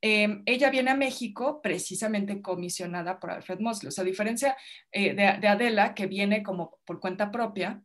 Em, 0.00 0.42
ella 0.44 0.68
viene 0.68 0.90
a 0.90 0.96
México 0.96 1.62
precisamente 1.62 2.42
comisionada 2.42 3.20
por 3.20 3.30
Alfred 3.30 3.60
Mosley. 3.60 3.86
O 3.86 3.90
sea, 3.92 4.02
a 4.02 4.04
diferencia 4.04 4.56
eh, 4.90 5.14
de, 5.14 5.46
Adela, 5.46 5.94
que 5.94 6.08
viene 6.08 6.42
como 6.42 6.80
por 6.84 6.98
cuenta 6.98 7.30
propia, 7.30 7.80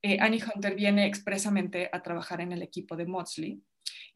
eh, 0.00 0.16
Annie 0.18 0.40
Hunter 0.42 0.74
viene 0.74 1.04
expresamente 1.04 1.90
a 1.92 2.02
trabajar 2.02 2.40
en 2.40 2.52
el 2.52 2.62
equipo 2.62 2.96
de 2.96 3.04
Mosley. 3.04 3.60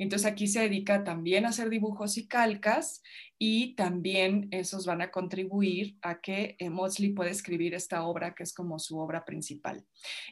Entonces 0.01 0.33
aquí 0.33 0.47
se 0.47 0.61
dedica 0.61 1.05
también 1.05 1.45
a 1.45 1.51
hacer 1.51 1.69
dibujos 1.69 2.17
y 2.17 2.27
calcas 2.27 3.03
y 3.39 3.75
también 3.75 4.49
esos 4.51 4.87
van 4.87 5.03
a 5.03 5.11
contribuir 5.11 5.99
a 6.01 6.23
que 6.23 6.57
eh, 6.59 6.71
Mosley 6.71 7.11
pueda 7.13 7.31
escribir 7.31 7.75
esta 7.75 8.05
obra 8.05 8.35
que 8.35 8.43
es 8.43 8.55
como 8.55 8.79
su 8.79 8.99
obra 8.99 9.27
principal. 9.27 9.85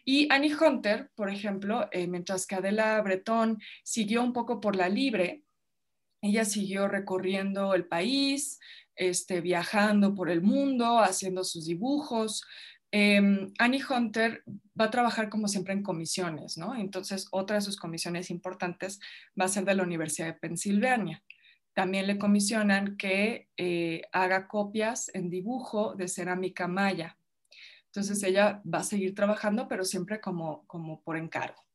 Y 0.06 0.26
Annie 0.32 0.54
Hunter, 0.54 1.10
por 1.14 1.28
ejemplo, 1.28 1.86
eh, 1.92 2.06
mientras 2.06 2.46
que 2.46 2.54
Adela 2.54 2.98
Bretón 3.02 3.58
siguió 3.84 4.22
un 4.22 4.32
poco 4.32 4.58
por 4.58 4.74
la 4.74 4.88
libre, 4.88 5.42
ella 6.22 6.46
siguió 6.46 6.88
recorriendo 6.88 7.74
el 7.74 7.86
país, 7.86 8.58
este, 8.96 9.42
viajando 9.42 10.14
por 10.14 10.30
el 10.30 10.40
mundo, 10.40 10.98
haciendo 10.98 11.44
sus 11.44 11.66
dibujos, 11.66 12.42
Em, 12.90 13.52
Annie 13.58 13.82
Hunter 13.88 14.42
va 14.78 14.86
a 14.86 14.90
trabajar 14.90 15.28
como 15.28 15.48
siempre 15.48 15.74
en 15.74 15.82
comisiones, 15.82 16.56
¿no? 16.56 16.74
Entonces, 16.74 17.28
otra 17.32 17.56
de 17.56 17.62
sus 17.62 17.76
comisiones 17.76 18.30
importantes 18.30 18.98
va 19.38 19.44
a 19.44 19.48
ser 19.48 19.64
de 19.64 19.74
la 19.74 19.82
Universidad 19.82 20.28
de 20.28 20.40
Pensilvania. 20.40 21.22
También 21.74 22.06
le 22.06 22.18
comisionan 22.18 22.96
que 22.96 23.48
eh, 23.56 24.02
haga 24.12 24.48
copias 24.48 25.10
en 25.14 25.30
dibujo 25.30 25.94
de 25.94 26.08
cerámica 26.08 26.66
maya. 26.66 27.18
Entonces, 27.86 28.22
ella 28.22 28.62
va 28.64 28.78
a 28.78 28.84
seguir 28.84 29.14
trabajando, 29.14 29.68
pero 29.68 29.84
siempre 29.84 30.20
como, 30.20 30.66
como 30.66 31.02
por 31.02 31.16
encargo. 31.16 31.67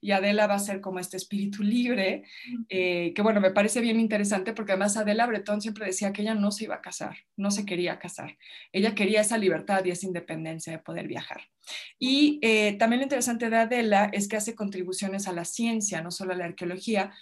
Y 0.00 0.12
Adela 0.12 0.46
va 0.46 0.54
a 0.54 0.58
ser 0.58 0.80
como 0.80 0.98
este 0.98 1.16
espíritu 1.16 1.62
libre, 1.62 2.24
eh, 2.68 3.12
que 3.14 3.22
bueno, 3.22 3.40
me 3.40 3.50
parece 3.50 3.80
bien 3.80 4.00
interesante 4.00 4.52
porque 4.52 4.72
además 4.72 4.96
Adela 4.96 5.26
Bretón 5.26 5.60
siempre 5.60 5.86
decía 5.86 6.12
que 6.12 6.22
ella 6.22 6.34
no 6.34 6.50
se 6.50 6.64
iba 6.64 6.76
a 6.76 6.80
casar, 6.80 7.16
no 7.36 7.50
se 7.50 7.64
quería 7.64 7.98
casar. 7.98 8.36
Ella 8.72 8.94
quería 8.94 9.20
esa 9.20 9.38
libertad 9.38 9.84
y 9.84 9.90
esa 9.90 10.06
independencia 10.06 10.72
de 10.72 10.78
poder 10.78 11.08
viajar. 11.08 11.42
Y 11.98 12.38
eh, 12.42 12.76
también 12.78 13.00
lo 13.00 13.04
interesante 13.04 13.50
de 13.50 13.56
Adela 13.56 14.10
es 14.12 14.28
que 14.28 14.36
hace 14.36 14.54
contribuciones 14.54 15.28
a 15.28 15.32
la 15.32 15.44
ciencia, 15.44 16.02
no 16.02 16.10
solo 16.10 16.32
a 16.32 16.36
la 16.36 16.46
arqueología, 16.46 17.12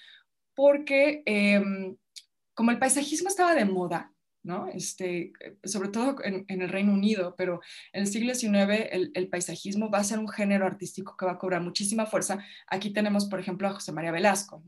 porque 0.55 1.23
em, 1.27 1.97
como 2.55 2.71
el 2.71 2.79
paisajismo 2.79 3.29
estaba 3.29 3.55
de 3.55 3.67
moda, 3.67 4.13
este, 4.73 5.33
sobre 5.65 5.89
todo 5.89 6.17
en, 6.25 6.45
el 6.49 6.69
Reino 6.69 6.93
Unido, 6.93 7.35
pero 7.37 7.61
en 7.93 8.03
el 8.03 8.07
siglo 8.07 8.35
XIX 8.35 8.89
el, 8.91 9.29
paisajismo 9.29 9.91
va 9.91 9.99
a 9.99 10.05
ser 10.05 10.19
un 10.19 10.29
género 10.29 10.67
artístico 10.67 11.17
que 11.17 11.27
va 11.27 11.33
a 11.33 11.39
cobrar 11.39 11.63
muchísima 11.63 12.07
fuerza. 12.07 12.45
Aquí 12.69 12.91
tenemos, 12.91 13.27
por 13.27 13.41
ejemplo, 13.41 13.69
a 13.69 13.75
José 13.75 13.93
María 13.93 14.13
Velasco. 14.13 14.63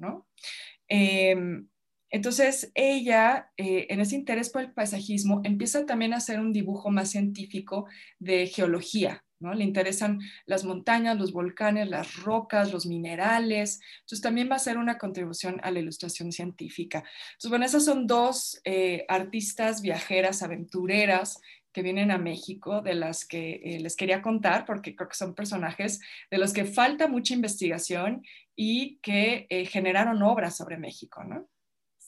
Em, 0.88 1.68
entonces, 2.10 2.72
ella, 2.74 3.50
eh, 3.56 3.86
en 3.90 4.00
ese 4.00 4.16
interés 4.16 4.50
por 4.50 4.62
el 4.62 4.72
paisajismo, 4.72 5.42
empieza 5.44 5.84
también 5.84 6.14
a 6.14 6.18
hacer 6.18 6.40
un 6.40 6.52
dibujo 6.52 6.90
más 6.90 7.10
científico 7.10 7.86
de 8.18 8.46
geología, 8.46 9.24
le 9.40 9.64
interesan 9.64 10.20
las 10.46 10.64
montañas, 10.64 11.16
los 11.16 11.32
volcanes, 11.32 11.88
las 11.88 12.16
rocas, 12.16 12.72
los 12.72 12.86
minerales. 12.86 13.80
Entonces 14.00 14.20
también 14.20 14.50
va 14.50 14.56
a 14.56 14.60
ser 14.60 14.78
una 14.78 14.98
contribución 14.98 15.60
a 15.62 15.70
la 15.70 15.80
ilustración 15.80 16.32
científica. 16.32 17.04
Entonces, 17.30 17.50
bueno, 17.50 17.64
esas 17.64 17.84
son 17.84 18.06
dos 18.06 18.60
eh, 18.64 19.04
artistas 19.08 19.80
viajeras, 19.82 20.42
aventureras 20.42 21.40
que 21.72 21.82
vienen 21.82 22.10
a 22.10 22.18
México, 22.18 22.80
de 22.80 22.94
las 22.94 23.24
que 23.26 23.60
eh, 23.62 23.80
les 23.80 23.94
quería 23.94 24.22
contar, 24.22 24.64
porque 24.64 24.96
creo 24.96 25.08
que 25.08 25.16
son 25.16 25.34
personajes 25.34 26.00
de 26.30 26.38
los 26.38 26.52
que 26.52 26.64
falta 26.64 27.06
mucha 27.06 27.34
investigación 27.34 28.22
y 28.56 28.98
que 28.98 29.46
eh, 29.50 29.66
generaron 29.66 30.22
obras 30.22 30.56
sobre 30.56 30.78
México, 30.78 31.22
¿no? 31.22 31.48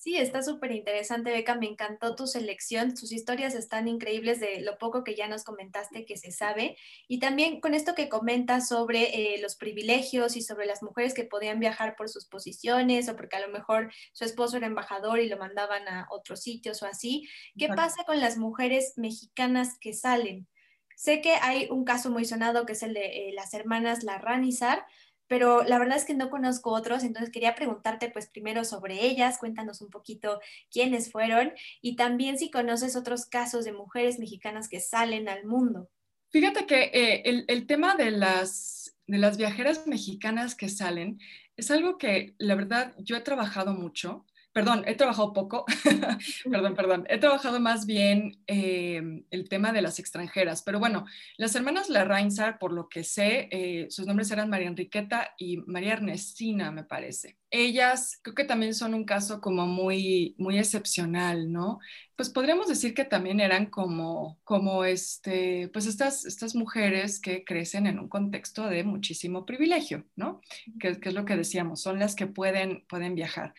Sí, 0.01 0.17
está 0.17 0.43
súper 0.43 0.73
interesante, 0.73 1.31
Beca. 1.31 1.57
Me 1.57 1.67
encantó 1.67 2.17
tu 2.17 2.27
selección. 2.27 2.97
Sus 2.97 3.13
historias 3.13 3.55
están 3.55 3.87
increíbles 3.87 4.41
de 4.41 4.63
lo 4.63 4.79
poco 4.79 5.05
que 5.05 5.15
ya 5.15 5.29
nos 5.29 5.45
comentaste 5.45 6.07
que 6.07 6.17
se 6.17 6.31
sabe. 6.31 6.79
Y 7.07 7.19
también 7.19 7.61
con 7.61 7.75
esto 7.75 7.95
que 7.95 8.09
comentas 8.09 8.67
sobre 8.67 9.35
eh, 9.35 9.43
los 9.43 9.57
privilegios 9.57 10.37
y 10.37 10.41
sobre 10.41 10.65
las 10.65 10.83
mujeres 10.83 11.13
que 11.13 11.25
podían 11.25 11.61
viajar 11.61 11.97
por 11.97 12.09
sus 12.09 12.25
posiciones 12.25 13.11
o 13.11 13.17
porque 13.17 13.37
a 13.37 13.47
lo 13.47 13.53
mejor 13.53 13.93
su 14.15 14.25
esposo 14.25 14.57
era 14.57 14.69
embajador 14.69 15.21
y 15.21 15.29
lo 15.29 15.37
mandaban 15.37 15.87
a 15.87 16.07
otros 16.09 16.41
sitios 16.41 16.83
o 16.83 16.87
así. 16.87 17.29
¿Qué 17.59 17.69
pasa 17.69 18.05
con 18.05 18.21
las 18.21 18.39
mujeres 18.39 18.95
mexicanas 18.97 19.77
que 19.79 19.93
salen? 19.93 20.49
Sé 20.97 21.21
que 21.21 21.35
hay 21.35 21.69
un 21.71 21.85
caso 21.85 22.09
muy 22.09 22.25
sonado 22.25 22.65
que 22.65 22.73
es 22.73 22.83
el 22.83 22.95
de 22.95 23.29
eh, 23.29 23.33
las 23.35 23.53
hermanas 23.53 24.03
Larranizar, 24.03 24.83
pero 25.31 25.63
la 25.63 25.79
verdad 25.79 25.97
es 25.97 26.05
que 26.05 26.15
no 26.15 26.29
conozco 26.29 26.73
otros, 26.73 27.05
entonces 27.05 27.31
quería 27.31 27.55
preguntarte 27.55 28.11
pues 28.11 28.27
primero 28.27 28.65
sobre 28.65 29.07
ellas, 29.07 29.39
cuéntanos 29.39 29.81
un 29.81 29.89
poquito 29.89 30.41
quiénes 30.73 31.13
fueron 31.13 31.53
y 31.81 31.95
también 31.95 32.37
si 32.37 32.51
conoces 32.51 32.97
otros 32.97 33.27
casos 33.27 33.65
de 33.65 33.73
mujeres 33.73 34.19
mexicanas 34.19 34.69
que 34.69 34.81
salen 34.81 35.29
al 35.29 35.45
mundo. 35.47 35.89
Fíjate 36.31 36.67
que 36.67 36.91
eh, 36.93 37.23
el, 37.27 37.45
el, 37.47 37.69
tema 37.69 37.95
de 37.95 38.11
las, 38.11 38.97
de 39.07 39.19
las 39.19 39.37
viajeras 39.37 39.87
mexicanas 39.87 40.57
que 40.57 40.69
salen 40.69 41.21
es 41.57 41.71
algo 41.71 41.97
que 41.97 42.35
la 42.39 42.57
verdad 42.57 42.93
yo 42.99 43.17
he 43.17 43.21
trabajado 43.21 43.73
mucho 43.73 44.27
perdón, 44.53 44.83
he 44.87 44.95
trabajado 44.95 45.33
poco, 45.33 45.65
perdón, 46.51 46.75
perdón, 46.75 47.07
he 47.09 47.19
trabajado 47.19 47.61
más 47.61 47.87
bien 47.87 48.43
eh, 48.47 49.01
el 49.31 49.49
tema 49.49 49.73
de 49.73 49.83
las 49.83 49.99
extranjeras, 49.99 50.63
pero 50.63 50.81
bueno, 50.81 51.07
las 51.37 51.55
hermanas 51.55 51.89
Larrainzar, 51.89 52.59
por 52.59 52.73
lo 52.73 52.89
que 52.89 53.05
sé, 53.05 53.49
eh, 53.53 53.87
sus 53.91 54.07
nombres 54.07 54.31
eran 54.31 54.51
María 54.51 54.69
Enriqueta 54.69 55.35
y 55.39 55.59
María 55.59 55.93
Ernestina, 55.93 56.73
me 56.73 56.85
parece. 56.85 57.37
Ellas 57.51 58.19
creo 58.23 58.35
que 58.35 58.45
también 58.45 58.75
son 58.75 58.95
un 58.95 59.05
caso 59.05 59.41
como 59.41 59.67
muy, 59.67 60.35
muy 60.39 60.59
excepcional, 60.59 61.51
¿no? 61.53 61.79
Pues 62.17 62.29
podríamos 62.29 62.69
decir 62.69 62.93
que 62.93 63.05
también 63.05 63.41
eran 63.41 63.67
como, 63.67 64.39
como 64.45 64.85
este, 64.85 65.69
pues 65.73 65.87
estas, 65.87 66.25
estas 66.27 66.55
mujeres 66.55 67.21
que 67.21 67.45
crecen 67.45 67.87
en 67.87 67.99
un 67.99 68.09
contexto 68.09 68.69
de 68.69 68.85
muchísimo 68.85 69.47
privilegio, 69.47 70.05
¿no? 70.17 70.41
Que, 70.79 71.01
que 71.01 71.09
es 71.09 71.15
lo 71.15 71.25
que 71.25 71.37
decíamos, 71.37 71.81
son 71.83 71.99
las 71.99 72.15
que 72.15 72.27
pueden, 72.27 72.85
pueden 72.89 73.15
viajar. 73.15 73.55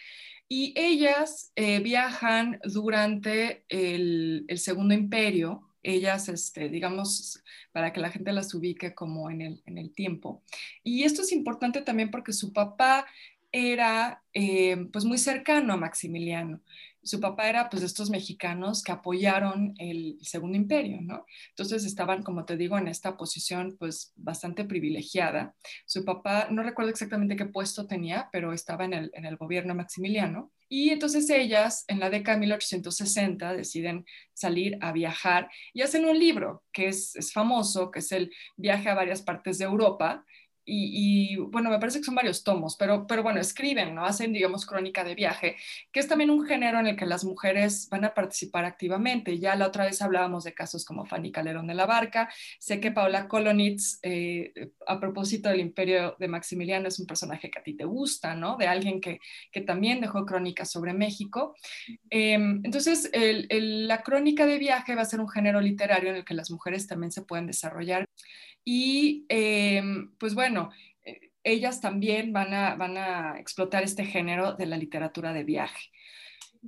Y 0.54 0.74
ellas 0.76 1.54
eh, 1.56 1.80
viajan 1.80 2.60
durante 2.66 3.64
el, 3.70 4.46
Segundo 4.58 4.94
Imperio, 4.94 5.62
ellas, 5.82 6.28
este, 6.28 6.68
digamos, 6.68 7.42
para 7.72 7.94
que 7.94 8.02
la 8.02 8.10
gente 8.10 8.34
las 8.34 8.54
ubique 8.54 8.94
como 8.94 9.32
en 9.32 9.62
el, 9.66 9.94
tiempo. 9.96 10.44
Y 10.84 11.04
esto 11.04 11.22
es 11.22 11.32
importante 11.32 11.82
también 11.82 12.12
porque 12.12 12.34
su 12.34 12.52
papá 12.52 13.06
era 13.54 14.24
eh, 14.34 14.88
pues 14.92 15.06
muy 15.06 15.18
cercano 15.18 15.72
a 15.72 15.78
Maximiliano 15.78 16.60
su 17.04 17.20
papá 17.20 17.50
era 17.50 17.70
pues 17.70 17.82
de 17.82 17.88
estos 17.88 18.10
mexicanos 18.10 18.84
que 18.84 18.92
apoyaron 18.92 19.74
el 19.78 20.18
Segundo 20.22 20.58
Imperio, 20.58 21.00
¿no? 21.02 21.26
Entonces 21.50 21.86
estaban, 21.86 22.24
como 22.24 22.46
te 22.46 22.58
digo, 22.58 22.78
en 22.78 22.88
esta 22.88 23.18
posición 23.18 23.76
pues 23.80 24.14
bastante 24.16 24.66
privilegiada. 24.66 25.56
Su 25.86 26.06
papá, 26.06 26.48
no 26.52 26.64
recuerdo 26.64 26.92
exactamente 26.92 27.36
qué 27.36 27.46
puesto 27.46 27.88
tenía, 27.88 28.30
pero 28.32 28.54
estaba 28.54 28.86
en 28.86 28.94
el, 28.94 29.12
en 29.14 29.26
el 29.26 29.38
gobierno 29.38 29.76
maximiliano. 29.76 30.52
Y 30.70 30.90
entonces 30.92 31.30
ellas, 31.30 31.84
en 31.88 32.00
la 32.00 32.10
década 32.10 32.38
de 32.38 32.42
1860, 32.42 33.54
deciden 33.54 34.06
salir 34.34 34.78
a 34.80 34.94
viajar 34.94 35.50
y 35.74 35.82
hacen 35.82 36.06
un 36.06 36.18
libro 36.18 36.64
que 36.72 36.88
es, 36.88 37.16
es 37.18 37.34
famoso, 37.34 37.92
que 37.92 38.00
es 38.00 38.12
el 38.14 38.32
viaje 38.56 38.90
a 38.90 38.96
varias 38.96 39.22
partes 39.22 39.58
de 39.58 39.66
Europa, 39.66 40.24
y, 40.63 41.38
bueno, 41.38 41.69
me 41.69 41.80
parece 41.80 42.00
que 42.00 42.06
son 42.06 42.15
varios 42.15 42.43
tomos, 42.43 42.76
pero, 42.78 43.08
pero 43.08 43.24
bueno, 43.24 43.39
escriben, 43.39 43.95
¿no? 43.95 44.06
Hacen, 44.06 44.32
digamos, 44.32 44.65
crónica 44.65 45.04
de 45.04 45.15
viaje, 45.15 45.56
que 45.91 46.00
es 46.00 46.08
también 46.08 46.30
un 46.30 46.45
género 46.45 46.80
en 46.80 46.88
el 46.88 46.95
que 46.95 47.06
las 47.06 47.24
mujeres 47.24 47.88
van 47.89 48.06
a 48.06 48.13
participar 48.13 48.65
activamente. 48.65 49.39
Ya 49.39 49.56
la 49.56 49.67
otra 49.67 49.86
vez 49.86 50.02
hablábamos 50.02 50.43
de 50.43 50.54
casos 50.54 50.86
como 50.86 51.06
Fanny 51.06 51.32
Calderón 51.32 51.67
de 51.67 51.74
la 51.74 51.86
Barca. 51.86 52.30
Sé 52.60 52.80
que 52.80 52.91
Paula 52.91 53.28
Kolonitz, 53.28 54.00
eh, 54.04 54.54
a 54.88 55.00
propósito 55.00 55.50
del 55.50 55.62
imperio 55.62 56.15
de 56.19 56.28
Maximiliano, 56.28 56.88
es 56.88 57.00
un 57.00 57.08
personaje 57.08 57.50
que 57.50 57.60
a 57.60 57.63
ti 57.63 57.76
te 57.76 57.86
gusta, 57.86 58.36
¿no? 58.36 58.56
De 58.58 58.67
alguien 58.67 59.02
que, 59.02 59.19
que 59.52 59.62
también 59.62 60.02
dejó 60.02 60.26
crónicas 60.26 60.71
sobre 60.71 60.93
México. 60.93 61.56
Em, 62.10 62.62
entonces, 62.63 63.10
la 63.13 64.02
crónica 64.04 64.45
de 64.45 64.60
viaje 64.60 64.95
va 64.95 65.02
a 65.02 65.06
ser 65.06 65.19
un 65.19 65.30
género 65.30 65.60
literario 65.60 66.12
en 66.12 66.17
el 66.17 66.26
que 66.26 66.34
las 66.34 66.52
mujeres 66.52 66.88
también 66.88 67.12
se 67.12 67.24
pueden 67.24 67.47
desarrollar. 67.47 68.06
Y 68.63 69.26
em, 69.30 70.12
pues 70.17 70.36
bueno, 70.36 70.71
eh, 71.04 71.32
ellas 71.43 71.82
también 71.82 72.34
van 72.34 72.54
a, 72.54 72.76
van 72.76 72.97
a 72.97 73.39
explotar 73.39 73.84
este 73.84 74.06
género 74.06 74.54
de 74.54 74.65
la 74.65 74.78
literatura 74.78 75.34
de 75.34 75.43
viaje. 75.43 75.89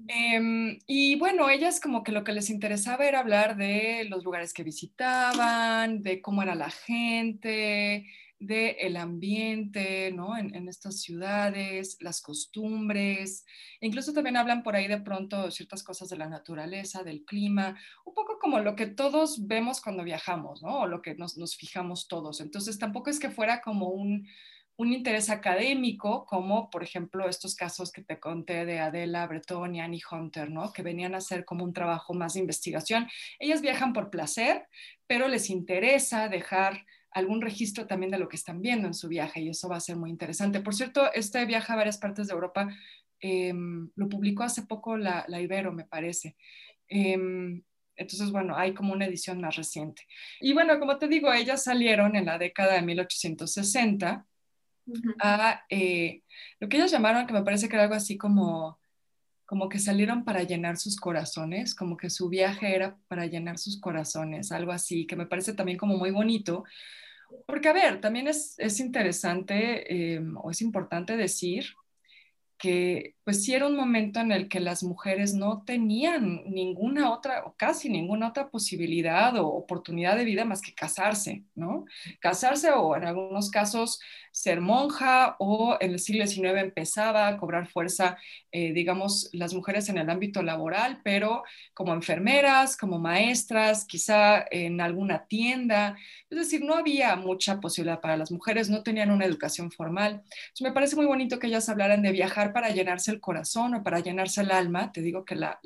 Em, 0.07 0.79
y 0.87 1.15
bueno, 1.17 1.49
ellas 1.49 1.79
como 1.79 2.03
que 2.03 2.11
lo 2.11 2.23
que 2.23 2.31
les 2.31 2.49
interesaba 2.49 3.05
era 3.05 3.19
hablar 3.19 3.57
de 3.57 4.05
los 4.09 4.23
lugares 4.23 4.53
que 4.53 4.63
visitaban, 4.63 6.01
de 6.01 6.19
cómo 6.21 6.41
era 6.41 6.55
la 6.55 6.71
gente, 6.71 8.07
del 8.45 8.97
ambiente, 8.97 10.11
¿no? 10.11 10.37
En, 10.37 10.67
estas 10.67 11.01
ciudades, 11.01 11.97
las 11.99 12.21
costumbres, 12.21 13.45
incluso 13.81 14.13
también 14.13 14.37
hablan 14.37 14.63
por 14.63 14.75
ahí 14.75 14.87
de 14.87 15.01
pronto 15.01 15.51
ciertas 15.51 15.83
cosas 15.83 16.09
de 16.09 16.17
la 16.17 16.29
naturaleza, 16.29 17.03
del 17.03 17.25
clima, 17.25 17.77
un 18.05 18.13
poco 18.13 18.39
como 18.39 18.59
lo 18.59 18.75
que 18.75 18.87
todos 18.87 19.47
vemos 19.47 19.81
cuando 19.81 20.03
viajamos, 20.03 20.61
¿no? 20.61 20.81
O 20.81 20.87
lo 20.87 21.01
que 21.01 21.15
nos, 21.15 21.37
nos 21.37 21.55
fijamos 21.55 22.07
todos. 22.07 22.41
Entonces 22.41 22.79
tampoco 22.79 23.09
es 23.09 23.19
que 23.19 23.29
fuera 23.29 23.61
como 23.61 23.89
un, 23.89 24.27
un 24.75 24.91
interés 24.91 25.29
académico, 25.29 26.25
como 26.25 26.69
por 26.69 26.83
ejemplo 26.83 27.29
estos 27.29 27.55
casos 27.55 27.91
que 27.91 28.03
te 28.03 28.19
conté 28.19 28.65
de 28.65 28.79
Adela 28.79 29.27
Breton 29.27 29.75
y 29.75 29.81
Annie 29.81 30.01
Hunter, 30.09 30.49
¿no? 30.49 30.73
que 30.73 30.81
venían 30.81 31.13
a 31.13 31.19
hacer 31.19 31.45
como 31.45 31.63
un 31.63 31.73
trabajo 31.73 32.13
más 32.13 32.33
de 32.33 32.39
investigación. 32.39 33.07
Ellas 33.39 33.61
viajan 33.61 33.93
por 33.93 34.09
placer, 34.09 34.67
pero 35.07 35.27
les 35.27 35.49
interesa 35.49 36.27
dejar 36.27 36.85
algún 37.13 37.41
registro 37.41 37.87
también 37.87 38.11
de 38.11 38.17
lo 38.17 38.27
que 38.27 38.35
están 38.35 38.61
viendo 38.61 38.87
en 38.87 38.93
su 38.93 39.07
viaje 39.07 39.41
y 39.41 39.49
eso 39.49 39.69
va 39.69 39.77
a 39.77 39.81
ser 39.81 39.95
muy 39.97 40.09
interesante. 40.09 40.61
Por 40.61 40.75
cierto, 40.75 41.11
este 41.13 41.45
viaje 41.45 41.71
a 41.71 41.75
varias 41.75 41.97
partes 41.97 42.27
de 42.27 42.33
Europa 42.33 42.67
em, 43.19 43.89
lo 43.95 44.09
publicó 44.09 44.43
hace 44.43 44.63
poco 44.63 44.97
la, 44.97 45.25
Ibero, 45.29 45.71
me 45.71 45.85
parece. 45.85 46.35
Em, 46.87 47.63
entonces, 47.95 48.31
bueno, 48.31 48.55
hay 48.57 48.73
como 48.73 48.93
una 48.93 49.05
edición 49.05 49.39
más 49.39 49.55
reciente. 49.55 50.03
Y 50.41 50.53
bueno, 50.53 50.79
como 50.79 50.97
te 50.97 51.07
digo, 51.07 51.31
ellas 51.31 51.63
salieron 51.63 52.15
en 52.15 52.25
la 52.25 52.37
década 52.37 52.73
de 52.73 52.81
1860 52.81 54.25
a 55.21 55.63
eh, 55.69 56.23
lo 56.59 56.67
que 56.67 56.77
ellas 56.77 56.91
llamaron, 56.91 57.25
que 57.25 57.33
me 57.33 57.43
parece 57.43 57.69
que 57.69 57.75
era 57.75 57.83
algo 57.83 57.95
así 57.95 58.17
como 58.17 58.79
como 59.53 59.69
que 59.69 59.77
salieron 59.77 60.23
para 60.23 60.41
llenar 60.41 60.77
sus 60.77 60.97
corazones, 60.97 61.75
como 61.75 61.95
que 61.95 62.09
su 62.09 62.27
viaje 62.27 62.73
era 62.73 62.97
para 63.07 63.27
llenar 63.27 63.59
sus 63.59 63.79
corazones, 63.79 64.51
algo 64.51 64.71
así, 64.71 65.05
que 65.05 65.15
me 65.15 65.27
parece 65.27 65.53
también 65.53 65.77
como 65.77 65.95
muy 65.95 66.09
bonito. 66.09 66.63
Porque, 67.45 67.69
a 67.69 67.73
ver, 67.73 68.01
también 68.01 68.27
es, 68.27 68.79
interesante 68.79 70.15
eh, 70.15 70.21
o 70.41 70.51
es 70.51 70.61
importante 70.61 71.17
decir 71.17 71.65
que 72.57 73.15
pues 73.23 73.43
sí 73.43 73.53
era 73.53 73.67
un 73.67 73.75
momento 73.75 74.19
en 74.19 74.31
el 74.31 74.49
que 74.49 74.59
las 74.59 74.83
mujeres 74.83 75.33
no 75.33 75.63
tenían 75.65 76.43
ninguna 76.45 77.11
otra 77.11 77.43
o 77.45 77.55
casi 77.55 77.89
ninguna 77.89 78.29
otra 78.29 78.49
posibilidad 78.49 79.37
o 79.37 79.47
oportunidad 79.47 80.17
de 80.17 80.25
vida 80.25 80.43
más 80.43 80.61
que 80.61 80.73
casarse, 80.73 81.43
¿no? 81.55 81.85
Casarse 82.19 82.71
o 82.71 82.95
en 82.97 83.05
algunos 83.05 83.49
casos 83.49 83.99
ser 84.31 84.61
monja 84.61 85.35
o 85.39 85.77
en 85.79 85.91
el 85.91 85.99
siglo 85.99 86.25
XIX 86.25 86.59
empezaba 86.59 87.27
a 87.27 87.37
cobrar 87.37 87.67
fuerza, 87.67 88.17
eh, 88.51 88.73
digamos, 88.73 89.29
las 89.31 89.53
mujeres 89.53 89.87
en 89.89 89.99
el 89.99 90.09
ámbito 90.09 90.41
laboral, 90.41 90.99
pero 91.03 91.43
como 91.73 91.93
enfermeras, 91.93 92.75
como 92.75 92.99
maestras, 92.99 93.85
quizá 93.85 94.43
en 94.49 94.81
alguna 94.81 95.27
tienda. 95.27 95.95
Es 96.29 96.37
decir, 96.37 96.63
no 96.65 96.75
había 96.75 97.15
mucha 97.15 97.59
posibilidad 97.61 98.01
para 98.01 98.17
las 98.17 98.31
mujeres, 98.31 98.69
no 98.69 98.83
tenían 98.83 99.11
una 99.11 99.25
educación 99.25 99.71
formal. 99.71 100.23
Me 100.59 100.71
parece 100.71 100.95
muy 100.95 101.05
bonito 101.05 101.39
que 101.39 101.47
ellas 101.47 101.69
hablaran 101.69 102.01
de 102.01 102.11
viajar 102.11 102.42
para 102.51 102.71
llenarse 102.71 103.11
el 103.11 103.21
corazón 103.21 103.75
o 103.75 103.83
para 103.83 103.99
llenarse 103.99 104.41
el 104.41 104.51
alma. 104.51 104.91
Te 104.91 105.01
digo 105.01 105.23
que 105.23 105.35
la, 105.35 105.59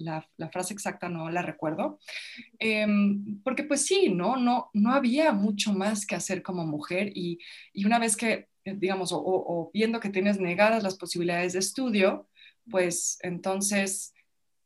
frase 0.52 0.74
exacta 0.74 1.10
no 1.10 1.30
la 1.32 1.42
recuerdo. 1.42 1.98
Em, 2.60 3.42
porque 3.44 3.64
pues 3.64 3.86
sí, 3.86 4.10
¿no? 4.10 4.36
No, 4.38 4.70
no 4.74 4.94
había 4.94 5.32
mucho 5.32 5.74
más 5.74 6.06
que 6.06 6.16
hacer 6.16 6.44
como 6.44 6.66
mujer 6.66 7.12
y, 7.16 7.40
y 7.74 7.86
una 7.86 7.98
vez 7.98 8.16
que 8.16 8.50
eh, 8.68 8.76
digamos, 8.78 9.12
o, 9.14 9.72
viendo 9.74 10.00
que 10.02 10.10
tienes 10.10 10.40
negadas 10.40 10.84
las 10.84 10.98
posibilidades 10.98 11.54
de 11.54 11.60
estudio, 11.60 12.28
pues 12.70 13.18
entonces, 13.22 14.14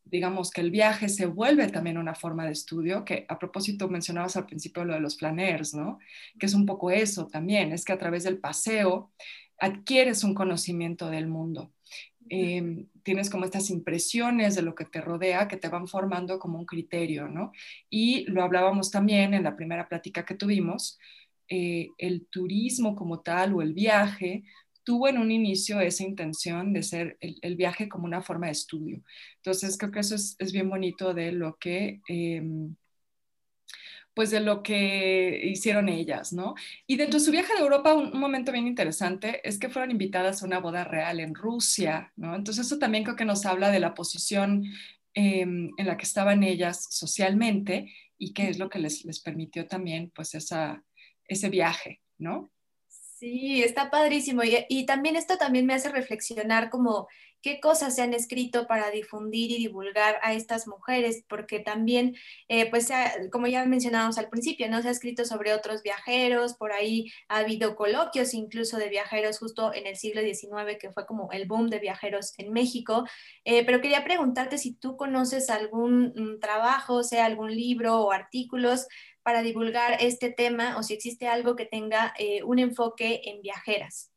digamos 0.05 0.49
que 0.49 0.61
el 0.61 0.71
viaje 0.71 1.07
se 1.07 1.27
vuelve 1.27 1.67
también 1.67 1.99
una 1.99 2.15
forma 2.15 2.45
de 2.45 2.51
estudio, 2.51 3.05
que 3.05 3.25
a 3.29 3.37
propósito 3.37 3.87
mencionabas 3.89 4.35
al 4.37 4.47
principio 4.47 4.85
lo 4.85 4.95
de 4.95 5.01
los 5.01 5.19
flaners, 5.19 5.75
¿no? 5.75 5.99
Que 6.39 6.47
es 6.47 6.55
un 6.55 6.65
poco 6.65 6.89
eso 6.89 7.27
también, 7.27 7.71
es 7.73 7.85
que 7.85 7.93
a 7.93 7.99
través 7.99 8.23
del 8.23 8.39
paseo 8.39 9.11
adquieres 9.61 10.23
un 10.23 10.33
conocimiento 10.33 11.09
del 11.09 11.27
mundo. 11.27 11.71
Em, 12.29 12.87
tienes 13.03 13.29
como 13.29 13.45
estas 13.45 13.69
impresiones 13.69 14.55
de 14.55 14.63
lo 14.63 14.73
que 14.73 14.85
te 14.85 15.01
rodea 15.01 15.47
que 15.47 15.57
te 15.57 15.69
van 15.69 15.87
formando 15.87 16.39
como 16.39 16.57
un 16.59 16.65
criterio, 16.65 17.27
¿no? 17.27 17.51
Y 17.89 18.25
lo 18.25 18.43
hablábamos 18.43 18.89
también 18.89 19.33
en 19.33 19.43
la 19.43 19.55
primera 19.55 19.87
plática 19.87 20.25
que 20.25 20.35
tuvimos, 20.35 20.97
eh, 21.47 21.89
el 21.97 22.25
turismo 22.27 22.95
como 22.95 23.19
tal 23.21 23.53
o 23.53 23.61
el 23.61 23.73
viaje 23.73 24.43
tuvo 24.83 25.07
en 25.07 25.19
un 25.19 25.31
inicio 25.31 25.79
esa 25.79 26.03
intención 26.03 26.73
de 26.73 26.81
ser 26.81 27.17
el, 27.19 27.55
viaje 27.55 27.87
como 27.87 28.05
una 28.05 28.21
forma 28.21 28.47
de 28.47 28.53
estudio. 28.53 29.03
Entonces, 29.37 29.77
creo 29.77 29.91
que 29.91 29.99
eso 29.99 30.15
es, 30.15 30.51
bien 30.51 30.69
bonito 30.69 31.13
de 31.13 31.31
lo 31.31 31.57
que... 31.57 32.01
Em, 32.07 32.75
pues 34.13 34.31
de 34.31 34.41
lo 34.41 34.61
que 34.63 35.41
hicieron 35.43 35.89
ellas, 35.89 36.33
¿no? 36.33 36.55
Y 36.85 36.97
dentro 36.97 37.19
de 37.19 37.25
su 37.25 37.31
viaje 37.31 37.53
de 37.53 37.61
Europa, 37.61 37.93
un, 37.93 38.19
momento 38.19 38.51
bien 38.51 38.67
interesante 38.67 39.47
es 39.47 39.57
que 39.57 39.69
fueron 39.69 39.91
invitadas 39.91 40.41
a 40.41 40.45
una 40.45 40.59
boda 40.59 40.83
real 40.83 41.19
en 41.19 41.33
Rusia, 41.33 42.11
¿no? 42.15 42.35
Entonces 42.35 42.65
eso 42.65 42.77
también 42.79 43.03
creo 43.03 43.15
que 43.15 43.25
nos 43.25 43.45
habla 43.45 43.71
de 43.71 43.79
la 43.79 43.93
posición 43.93 44.65
em, 45.13 45.69
en 45.77 45.87
la 45.87 45.97
que 45.97 46.05
estaban 46.05 46.43
ellas 46.43 46.87
socialmente 46.89 47.93
y 48.17 48.33
qué 48.33 48.49
es 48.49 48.59
lo 48.59 48.69
que 48.69 48.79
les, 48.79 49.05
les 49.05 49.19
permitió 49.19 49.67
también, 49.67 50.11
pues, 50.13 50.35
esa, 50.35 50.83
ese 51.25 51.49
viaje, 51.49 52.01
¿no? 52.17 52.51
Sí, 53.21 53.61
está 53.61 53.91
padrísimo. 53.91 54.41
Y, 54.43 54.85
también 54.87 55.15
esto 55.15 55.37
también 55.37 55.67
me 55.67 55.75
hace 55.75 55.89
reflexionar 55.89 56.71
como 56.71 57.07
qué 57.43 57.59
cosas 57.59 57.95
se 57.95 58.01
han 58.01 58.15
escrito 58.15 58.65
para 58.65 58.89
difundir 58.89 59.51
y 59.51 59.57
divulgar 59.59 60.17
a 60.23 60.33
estas 60.33 60.67
mujeres, 60.67 61.23
porque 61.29 61.59
también, 61.59 62.15
eh, 62.47 62.67
pues, 62.71 62.89
como 63.31 63.45
ya 63.45 63.63
mencionábamos 63.65 64.17
al 64.17 64.29
principio, 64.29 64.67
¿no? 64.69 64.81
Se 64.81 64.87
ha 64.87 64.91
escrito 64.91 65.23
sobre 65.25 65.53
otros 65.53 65.83
viajeros, 65.83 66.55
por 66.55 66.71
ahí 66.73 67.11
ha 67.27 67.37
habido 67.39 67.75
coloquios 67.75 68.33
incluso 68.33 68.77
de 68.77 68.89
viajeros 68.89 69.37
justo 69.37 69.71
en 69.71 69.85
el 69.85 69.97
siglo 69.97 70.21
XIX, 70.21 70.77
que 70.79 70.91
fue 70.91 71.05
como 71.05 71.31
el 71.31 71.45
boom 71.47 71.69
de 71.69 71.77
viajeros 71.77 72.33
en 72.39 72.51
México. 72.51 73.05
Eh, 73.45 73.63
pero 73.65 73.81
quería 73.81 74.03
preguntarte 74.03 74.57
si 74.57 74.73
tú 74.73 74.97
conoces 74.97 75.51
algún 75.51 76.13
mm, 76.15 76.39
trabajo, 76.39 77.03
sea 77.03 77.25
algún 77.25 77.51
libro 77.55 77.99
o 78.01 78.11
artículos 78.11 78.87
para 79.23 79.41
divulgar 79.41 79.97
este 79.99 80.31
tema 80.31 80.77
o 80.77 80.83
si 80.83 80.93
existe 80.93 81.27
algo 81.27 81.55
que 81.55 81.65
tenga 81.65 82.13
eh, 82.17 82.43
un 82.43 82.59
enfoque 82.59 83.21
en 83.25 83.41
viajeras. 83.41 84.11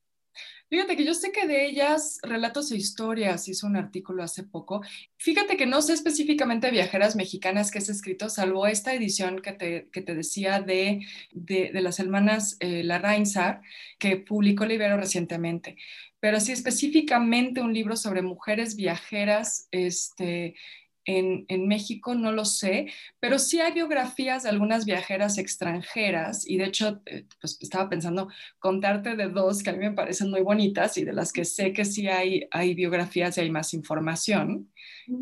Fíjate 0.71 0.97
que 0.97 1.05
yo 1.05 1.15
sé 1.15 1.31
que 1.31 1.47
de 1.47 1.67
ellas, 1.67 2.19
Relatos 2.23 2.73
e 2.73 2.77
Historias, 2.77 3.47
hizo 3.49 3.67
un 3.67 3.77
artículo 3.77 4.25
hace 4.25 4.43
poco. 4.43 4.81
Fíjate 5.19 5.57
que 5.57 5.67
no 5.67 5.83
sé 5.83 5.93
específicamente 5.93 6.71
viajeras 6.71 7.15
mexicanas 7.15 7.71
que 7.71 7.79
es 7.79 7.89
escrito, 7.89 8.29
salvo 8.29 8.67
esta 8.67 8.93
edición 8.95 9.41
que 9.41 9.53
te, 9.53 9.89
que 9.93 10.03
te 10.03 10.15
decía 10.15 10.61
de, 10.61 11.07
de, 11.33 11.71
las 11.81 12.01
hermanas 12.01 12.57
eh, 12.59 12.83
La 12.83 12.99
Reinsar, 12.99 13.61
que 13.99 14.17
publicó 14.17 14.65
Libero 14.65 14.97
recientemente. 14.97 15.77
Pero 16.19 16.41
sí 16.41 16.53
específicamente 16.53 17.61
un 17.61 17.75
libro 17.75 17.95
sobre 17.97 18.23
mujeres 18.23 18.75
viajeras, 18.75 19.69
este, 19.71 20.57
en, 21.05 21.69
México 21.69 22.15
no 22.15 22.33
lo 22.33 22.45
sé, 22.45 22.87
pero 23.21 23.39
sí 23.39 23.61
hay 23.61 23.73
biografías 23.73 24.43
de 24.43 24.49
algunas 24.49 24.85
viajeras 24.85 25.39
extranjeras 25.39 26.49
y 26.49 26.57
de 26.57 26.65
hecho, 26.65 27.03
eh, 27.07 27.27
pues 27.41 27.59
estaba 27.61 27.89
pensando 27.89 28.29
contarte 28.59 29.17
de 29.17 29.29
dos 29.29 29.63
que 29.63 29.71
a 29.71 29.73
mí 29.73 29.79
me 29.79 29.93
parecen 29.93 30.31
muy 30.31 30.43
bonitas 30.43 30.97
y 30.99 31.05
de 31.05 31.13
las 31.13 31.33
que 31.33 31.45
sé 31.45 31.73
que 31.73 31.85
sí 31.85 32.09
hay, 32.09 32.47
hay 32.51 32.75
biografías 32.75 33.37
y 33.37 33.43
hay 33.43 33.51
más 33.51 33.75
información. 33.75 34.71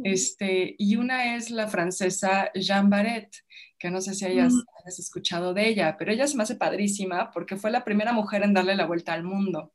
este, 0.04 0.74
y 0.78 0.96
una 0.96 1.36
es 1.36 1.50
la 1.50 1.68
francesa 1.68 2.50
Jean 2.54 2.88
Barret, 2.88 3.34
que 3.78 3.90
no 3.90 4.00
sé 4.00 4.14
si 4.14 4.24
hayas, 4.24 4.54
hayas, 4.80 4.98
escuchado 5.00 5.54
de 5.54 5.68
ella, 5.68 5.96
pero 5.98 6.12
ella 6.12 6.28
se 6.28 6.36
me 6.36 6.44
hace 6.44 6.54
padrísima 6.54 7.32
porque 7.32 7.56
fue 7.56 7.72
la 7.72 7.84
primera 7.84 8.12
mujer 8.12 8.44
en 8.44 8.54
darle 8.54 8.76
la 8.76 8.86
vuelta 8.86 9.12
al 9.12 9.24
mundo. 9.24 9.72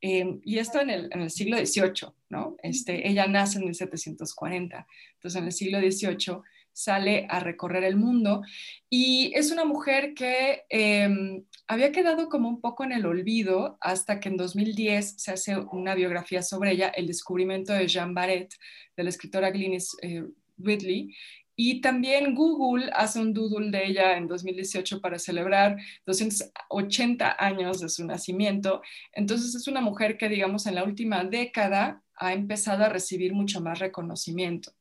Em, 0.00 0.40
y 0.44 0.58
esto 0.58 0.80
en 0.80 0.90
el, 0.90 1.08
en 1.12 1.22
el, 1.22 1.30
siglo 1.30 1.56
XVIII, 1.56 2.12
¿no? 2.28 2.56
Este, 2.62 3.08
ella 3.08 3.26
nace 3.26 3.58
en 3.58 3.64
1740, 3.64 4.86
entonces 5.14 5.40
en 5.40 5.46
el 5.46 5.52
siglo 5.52 5.80
XVIII 5.80 6.42
sale 6.76 7.26
a 7.30 7.40
recorrer 7.40 7.84
el 7.84 7.96
mundo 7.96 8.42
y 8.90 9.32
es 9.34 9.50
una 9.50 9.64
mujer 9.64 10.12
que 10.12 10.64
em, 10.68 11.42
había 11.66 11.90
quedado 11.90 12.28
como 12.28 12.50
un 12.50 12.60
poco 12.60 12.84
en 12.84 12.92
el 12.92 13.06
olvido 13.06 13.78
hasta 13.80 14.20
que 14.20 14.28
en 14.28 14.36
2010 14.36 15.14
se 15.16 15.32
hace 15.32 15.56
una 15.56 15.94
biografía 15.94 16.42
sobre 16.42 16.72
ella, 16.72 16.88
El 16.88 17.06
descubrimiento 17.06 17.72
de 17.72 17.88
Jean 17.88 18.12
Barret, 18.12 18.52
de 18.94 19.04
la 19.04 19.08
escritora 19.08 19.50
Glynis 19.50 19.96
eh, 20.02 20.24
Ridley, 20.58 21.14
y 21.56 21.80
también 21.80 22.34
Google 22.34 22.90
hace 22.92 23.18
un 23.18 23.32
doodle 23.32 23.70
de 23.70 23.86
ella 23.86 24.16
en 24.18 24.28
2018 24.28 25.00
para 25.00 25.18
celebrar 25.18 25.78
280 26.04 27.36
años 27.38 27.80
de 27.80 27.88
su 27.88 28.04
nacimiento. 28.06 28.82
Entonces 29.12 29.54
es 29.54 29.66
una 29.66 29.80
mujer 29.80 30.18
que, 30.18 30.28
digamos, 30.28 30.66
en 30.66 30.74
la 30.74 30.84
última 30.84 31.24
década 31.24 32.02
ha 32.14 32.34
empezado 32.34 32.84
a 32.84 32.90
recibir 32.90 33.32
mucho 33.32 33.62
más 33.62 33.78
reconocimiento. 33.78 34.72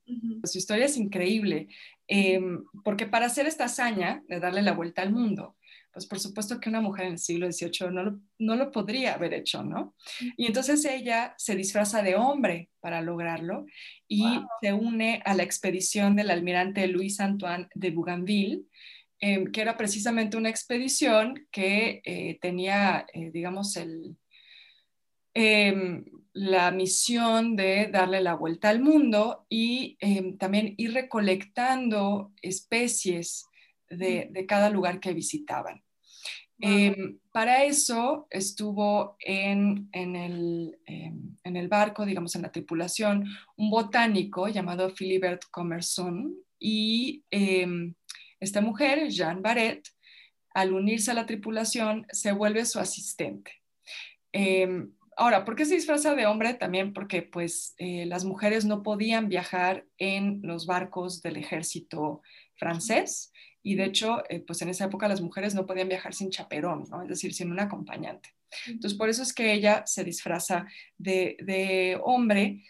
Su 0.43 0.57
historia 0.57 0.85
es 0.85 0.97
increíble, 0.97 1.67
em, 2.07 2.65
porque 2.83 3.05
para 3.05 3.25
hacer 3.25 3.45
esta 3.45 3.65
hazaña 3.65 4.23
de 4.27 4.39
darle 4.39 4.61
la 4.61 4.73
vuelta 4.73 5.01
al 5.01 5.11
mundo, 5.11 5.55
pues 5.95 6.07
por 6.07 6.19
supuesto 6.19 6.59
que 6.59 6.67
una 6.67 6.81
mujer 6.81 7.05
en 7.05 7.13
el 7.13 7.19
siglo 7.19 7.49
XVIII 7.49 7.89
no 7.89 8.03
lo, 8.03 8.19
no 8.37 8.57
lo 8.57 8.69
podría 8.69 9.13
haber 9.13 9.33
hecho, 9.33 9.63
¿no? 9.63 9.95
Y 10.35 10.45
entonces 10.45 10.83
ella 10.83 11.33
se 11.37 11.55
disfraza 11.55 12.03
de 12.03 12.15
hombre 12.15 12.69
para 12.81 13.01
lograrlo 13.01 13.65
y 14.05 14.25
se 14.61 14.73
une 14.73 15.21
a 15.23 15.33
la 15.33 15.43
expedición 15.43 16.17
del 16.17 16.31
almirante 16.31 16.85
Luis 16.87 17.21
Antoine 17.21 17.69
de 17.73 17.91
Bougainville, 17.91 18.63
em, 19.21 19.49
que 19.49 19.61
era 19.61 19.77
precisamente 19.77 20.35
una 20.35 20.49
expedición 20.49 21.47
que 21.49 22.01
eh, 22.03 22.39
tenía, 22.41 23.05
eh, 23.13 23.31
digamos, 23.31 23.77
el, 23.77 24.17
em, 25.33 26.03
la 26.33 26.71
misión 26.71 27.55
de 27.55 27.87
darle 27.87 28.19
la 28.19 28.35
vuelta 28.35 28.67
al 28.67 28.81
mundo 28.81 29.45
y 29.47 29.95
em, 30.01 30.37
también 30.37 30.73
ir 30.75 30.93
recolectando 30.93 32.33
especies 32.41 33.45
de, 33.89 34.27
de, 34.29 34.45
cada 34.45 34.69
lugar 34.69 34.99
que 34.99 35.13
visitaban. 35.13 35.84
Em, 36.59 37.19
para 37.31 37.65
eso 37.65 38.27
estuvo 38.29 39.17
en, 39.19 39.89
en, 39.91 40.15
el, 40.15 40.79
em, 40.85 41.35
en, 41.43 41.55
el, 41.57 41.67
barco, 41.67 42.05
digamos, 42.05 42.35
en 42.35 42.43
la 42.43 42.51
tripulación, 42.51 43.25
un 43.57 43.69
botánico 43.69 44.47
llamado 44.47 44.93
Philibert 44.93 45.43
Commerson 45.51 46.33
y 46.57 47.23
em, 47.29 47.93
esta 48.39 48.61
mujer, 48.61 49.09
Jean 49.09 49.41
Barret, 49.41 49.85
al 50.53 50.73
unirse 50.73 51.11
a 51.11 51.15
la 51.15 51.25
tripulación, 51.25 52.05
se 52.11 52.31
vuelve 52.31 52.65
su 52.65 52.79
asistente. 52.79 53.51
ahora, 55.17 55.45
¿por 55.45 55.55
qué 55.55 55.65
se 55.65 55.75
disfraza 55.75 56.15
de 56.15 56.25
hombre? 56.25 56.53
También 56.53 56.93
porque 56.93 57.21
pues 57.21 57.73
eh, 57.77 58.05
las 58.05 58.25
mujeres 58.25 58.65
no 58.65 58.83
podían 58.83 59.29
viajar 59.29 59.85
en 59.97 60.41
los 60.43 60.65
barcos 60.65 61.21
del 61.21 61.37
ejército 61.37 62.21
francés 62.55 63.31
y 63.65 63.73
de 63.73 63.85
hecho, 63.85 64.21
eh, 64.29 64.41
pues 64.41 64.61
en 64.61 64.69
esa 64.69 64.85
época 64.85 65.07
las 65.07 65.21
mujeres 65.21 65.55
no 65.55 65.65
podían 65.65 65.89
viajar 65.89 66.13
sin 66.13 66.29
chaperón, 66.29 66.83
¿no? 66.91 67.01
es 67.01 67.09
decir, 67.09 67.33
sin 67.33 67.51
un 67.51 67.59
acompañante. 67.59 68.29
Entonces, 68.67 68.95
por 68.95 69.09
eso 69.09 69.23
es 69.23 69.33
que 69.33 69.53
ella 69.53 69.81
se 69.87 70.03
disfraza 70.03 70.67
de, 70.99 71.99
hombre 72.03 72.63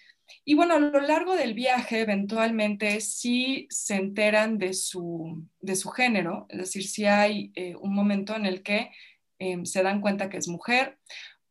y 0.45 0.53
bueno, 0.53 0.75
a 0.75 0.79
lo 0.79 1.01
largo 1.01 1.35
del 1.35 1.53
viaje, 1.53 1.99
eventualmente 1.99 3.01
sí 3.01 3.67
se 3.69 3.95
enteran 3.95 4.57
de 4.57 4.73
su, 4.73 5.45
de 5.59 5.75
su 5.75 5.89
género, 5.89 6.45
es 6.47 6.59
decir, 6.59 6.87
sí 6.87 7.03
hay 7.03 7.51
eh, 7.55 7.75
un 7.75 7.93
momento 7.93 8.33
en 8.33 8.45
el 8.45 8.63
que 8.63 8.89
em, 9.37 9.65
se 9.65 9.83
dan 9.83 9.99
cuenta 9.99 10.29
que 10.29 10.37
es 10.37 10.47
mujer. 10.47 10.97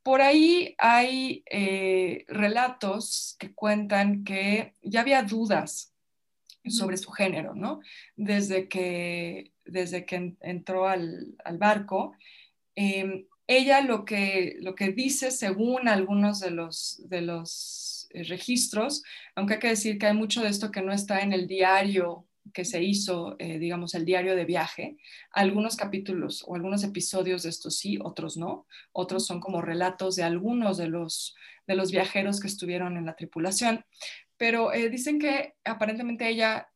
Por 0.02 0.22
ahí 0.22 0.74
hay 0.78 1.44
eh, 1.50 2.24
relatos 2.28 3.36
que 3.38 3.52
cuentan 3.52 4.24
que 4.24 4.74
ya 4.80 5.02
había 5.02 5.22
dudas 5.22 5.93
sobre 6.66 6.96
su 6.96 7.10
género, 7.10 7.54
¿no? 7.54 7.80
Desde 8.16 8.68
que, 8.68 9.52
desde 9.64 10.04
que 10.06 10.36
entró 10.40 10.88
al, 10.88 11.34
al 11.44 11.58
barco. 11.58 12.16
Em, 12.74 13.26
ella 13.46 13.82
lo 13.82 14.04
que, 14.04 14.56
lo 14.60 14.74
que 14.74 14.92
dice, 14.92 15.30
según 15.30 15.88
algunos 15.88 16.40
de 16.40 16.50
los, 16.50 17.02
de 17.08 17.20
los 17.20 18.08
eh, 18.10 18.24
registros, 18.24 19.02
aunque 19.34 19.54
hay 19.54 19.60
que 19.60 19.68
decir 19.68 19.98
que 19.98 20.06
hay 20.06 20.14
mucho 20.14 20.42
de 20.42 20.48
esto 20.48 20.70
que 20.70 20.82
no 20.82 20.92
está 20.92 21.20
en 21.20 21.32
el 21.32 21.46
diario 21.46 22.26
que 22.52 22.64
se 22.64 22.82
hizo, 22.82 23.36
eh, 23.38 23.58
digamos, 23.58 23.94
el 23.94 24.04
diario 24.04 24.36
de 24.36 24.44
viaje, 24.44 24.96
algunos 25.30 25.76
capítulos 25.76 26.44
o 26.46 26.54
algunos 26.54 26.84
episodios 26.84 27.42
de 27.42 27.48
esto 27.48 27.70
sí, 27.70 27.98
otros 28.02 28.36
no, 28.36 28.66
otros 28.92 29.26
son 29.26 29.40
como 29.40 29.62
relatos 29.62 30.16
de 30.16 30.24
algunos 30.24 30.76
de 30.76 30.88
los, 30.88 31.34
de 31.66 31.74
los 31.74 31.90
viajeros 31.90 32.40
que 32.40 32.46
estuvieron 32.46 32.96
en 32.96 33.06
la 33.06 33.16
tripulación, 33.16 33.84
pero 34.44 34.74
eh, 34.74 34.90
dicen 34.90 35.18
que 35.18 35.54
aparentemente 35.64 36.28
ella, 36.28 36.68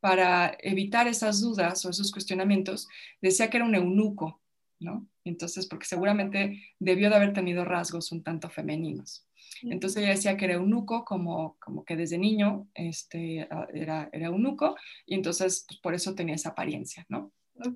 para 0.00 0.58
evitar 0.58 1.06
esas 1.06 1.40
dudas 1.40 1.84
o 1.84 1.90
esos 1.90 2.10
cuestionamientos, 2.10 2.88
decía 3.22 3.48
que 3.48 3.58
era 3.58 3.66
un 3.66 3.76
eunuco, 3.76 4.42
¿no? 4.80 5.06
Entonces, 5.22 5.68
porque 5.68 5.86
seguramente 5.86 6.60
debió 6.80 7.08
de 7.08 7.14
haber 7.14 7.32
tenido 7.32 7.64
rasgos 7.64 8.10
un 8.10 8.24
tanto 8.24 8.50
femeninos. 8.50 9.24
Entonces 9.62 10.02
ella 10.02 10.10
decía 10.16 10.36
que 10.36 10.46
era 10.46 10.54
eunuco, 10.54 11.04
como, 11.04 11.56
como 11.60 11.84
que 11.84 11.94
desde 11.94 12.18
niño 12.18 12.66
este, 12.74 13.46
era, 13.72 14.10
era 14.12 14.26
eunuco, 14.26 14.74
y 15.06 15.14
entonces 15.14 15.66
pues, 15.68 15.78
por 15.78 15.94
eso 15.94 16.16
tenía 16.16 16.34
esa 16.34 16.48
apariencia, 16.48 17.06
¿no? 17.08 17.30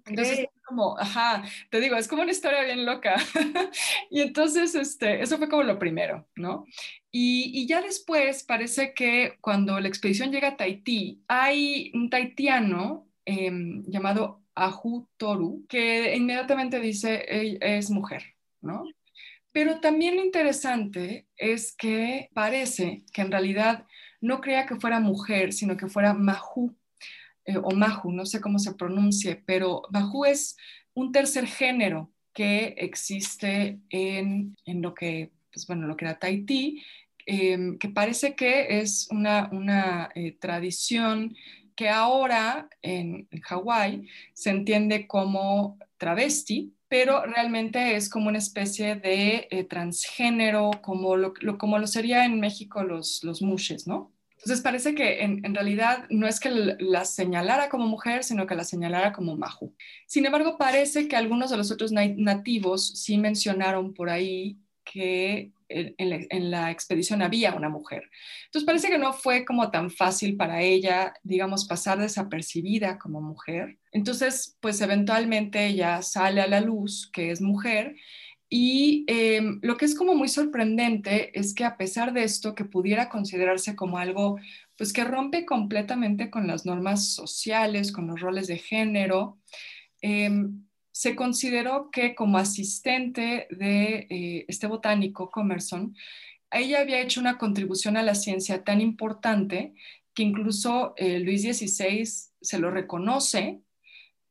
Entonces, 0.05 0.49
como, 0.73 0.99
ajá, 0.99 1.45
te 1.71 1.81
digo, 1.81 1.97
es 1.97 2.09
como 2.09 2.23
una 2.23 2.33
historia 2.33 2.65
bien 2.65 2.87
loca. 2.87 3.17
y 4.11 4.23
entonces, 4.23 4.75
este, 4.75 5.23
eso 5.23 5.37
fue 5.37 5.49
como 5.49 5.63
lo 5.65 5.79
primero, 5.79 6.27
¿no? 6.35 6.65
Y, 7.11 7.51
y, 7.55 7.67
ya 7.67 7.83
después 7.83 8.43
parece 8.43 8.95
que 8.95 9.37
cuando 9.43 9.79
la 9.81 9.89
expedición 9.89 10.33
llega 10.33 10.49
a 10.49 10.57
Tahití, 10.57 11.23
hay 11.29 11.93
un 11.95 12.09
taitiano 12.09 13.07
em, 13.27 13.85
llamado 13.87 14.43
Ahu 14.55 15.09
Toru, 15.19 15.67
que 15.69 16.17
inmediatamente 16.17 16.81
dice, 16.81 17.25
es 17.61 17.91
mujer, 17.91 18.23
¿no? 18.63 18.85
Pero 19.53 19.81
también 19.81 20.17
lo 20.17 20.25
interesante 20.25 21.27
es 21.37 21.77
que 21.77 22.31
parece 22.33 23.05
que 23.13 23.21
en 23.21 23.31
realidad 23.31 23.85
no 24.23 24.41
creía 24.41 24.65
que 24.67 24.77
fuera 24.77 25.01
mujer, 25.01 25.53
sino 25.53 25.77
que 25.77 25.89
fuera 25.89 26.15
Mahu, 26.15 26.75
eh, 27.45 27.57
o 27.57 27.71
Mahu, 27.73 28.13
no 28.13 28.27
sé 28.27 28.41
cómo 28.41 28.59
se 28.59 28.75
pronuncie, 28.75 29.43
pero 29.47 29.83
Mahu 29.91 30.25
es 30.25 30.57
un 30.95 31.13
tercer 31.13 31.47
género 31.47 32.11
que 32.33 32.75
existe 32.79 33.81
en, 33.91 34.57
lo 34.67 34.95
que, 34.95 35.33
pues 35.53 35.67
bueno, 35.67 35.87
lo 35.87 35.97
que 35.97 36.05
era 36.05 36.19
Tahití, 36.19 36.83
em, 37.27 37.79
que 37.79 37.89
parece 37.89 38.35
que 38.35 38.81
es 38.81 39.09
una, 39.11 39.49
una 39.53 40.11
eh, 40.15 40.33
tradición 40.33 41.35
que 41.77 41.89
ahora 41.89 42.69
en, 42.83 43.29
Hawái 43.43 44.09
se 44.35 44.51
entiende 44.51 45.07
como 45.07 45.79
travesti, 45.99 46.75
pero 46.89 47.25
realmente 47.25 47.97
es 47.97 48.11
como 48.11 48.29
una 48.29 48.39
especie 48.39 48.97
de 48.97 49.49
eh, 49.51 49.65
transgénero, 49.65 50.71
como 50.83 51.17
lo, 51.17 51.33
como 51.59 51.79
lo 51.79 51.87
sería 51.87 52.25
en 52.25 52.41
México 52.41 52.83
los, 52.83 53.25
los 53.25 53.41
mushes, 53.41 53.87
¿no? 53.87 54.13
Entonces 54.45 54.63
parece 54.63 54.95
que 54.95 55.23
en, 55.23 55.45
en, 55.45 55.55
realidad 55.55 56.07
no 56.11 56.27
es 56.27 56.41
que 56.41 56.51
la 56.51 57.05
señalara 57.05 57.69
como 57.69 57.87
mujer, 57.87 58.25
sino 58.25 58.47
que 58.47 58.57
la 58.57 58.65
señalara 58.65 59.13
como 59.13 59.37
Mahu. 59.37 59.75
Sin 60.07 60.27
embargo, 60.27 60.59
parece 60.59 61.07
que 61.07 61.17
algunos 61.17 61.51
de 61.51 61.57
los 61.57 61.71
otros 61.71 61.93
nativos 61.93 62.89
sí 62.89 63.19
mencionaron 63.19 63.95
por 63.95 64.11
ahí 64.11 64.59
que 64.85 65.53
en 65.69 66.51
la, 66.51 66.71
expedición 66.71 67.23
había 67.23 67.55
una 67.55 67.69
mujer. 67.69 68.11
Entonces 68.47 68.67
parece 68.67 68.89
que 68.89 68.99
no 68.99 69.13
fue 69.13 69.45
como 69.45 69.71
tan 69.71 69.91
fácil 69.91 70.37
para 70.37 70.61
ella, 70.61 71.15
digamos, 71.23 71.67
pasar 71.67 71.99
desapercibida 71.99 72.99
como 72.99 73.21
mujer. 73.21 73.79
Entonces, 73.93 74.57
pues 74.61 74.81
eventualmente 74.81 75.67
ella 75.67 76.03
sale 76.03 76.41
a 76.41 76.49
la 76.49 76.61
luz 76.61 77.11
que 77.13 77.31
es 77.31 77.41
mujer 77.41 77.97
y 78.55 79.07
em, 79.07 79.61
lo 79.63 79.79
que 79.79 79.87
es 79.87 79.95
como 79.95 80.15
muy 80.15 80.29
sorprendente 80.29 81.39
es 81.39 81.55
que 81.55 81.65
a 81.65 81.79
pesar 81.79 82.13
de 82.13 82.23
esto, 82.23 82.55
que 82.55 82.67
pudiera 82.67 83.09
considerarse 83.09 83.75
como 83.75 83.97
algo, 83.97 84.39
pues 84.77 84.93
que 84.93 85.05
rompe 85.05 85.47
completamente 85.47 86.29
con 86.29 86.47
las 86.47 86.67
normas 86.67 87.15
sociales, 87.15 87.93
con 87.93 88.09
los 88.09 88.21
roles 88.21 88.49
de 88.49 88.59
género, 88.59 89.39
em, 90.03 90.67
se 90.91 91.17
consideró 91.17 91.91
que 91.91 92.15
como 92.15 92.37
asistente 92.37 93.47
de 93.49 94.07
eh, 94.11 94.45
este 94.49 94.67
botánico, 94.67 95.31
Comerson, 95.31 95.97
ella 96.51 96.81
había 96.81 97.01
hecho 97.01 97.21
una 97.21 97.39
contribución 97.39 97.97
a 97.97 98.03
la 98.03 98.15
ciencia 98.15 98.65
tan 98.65 98.83
importante 98.83 99.73
que 100.13 100.25
incluso 100.25 100.93
eh, 100.99 101.21
Luis 101.21 101.41
XVI 101.41 102.05
se 102.43 102.59
lo 102.59 102.71
reconoce, 102.71 103.63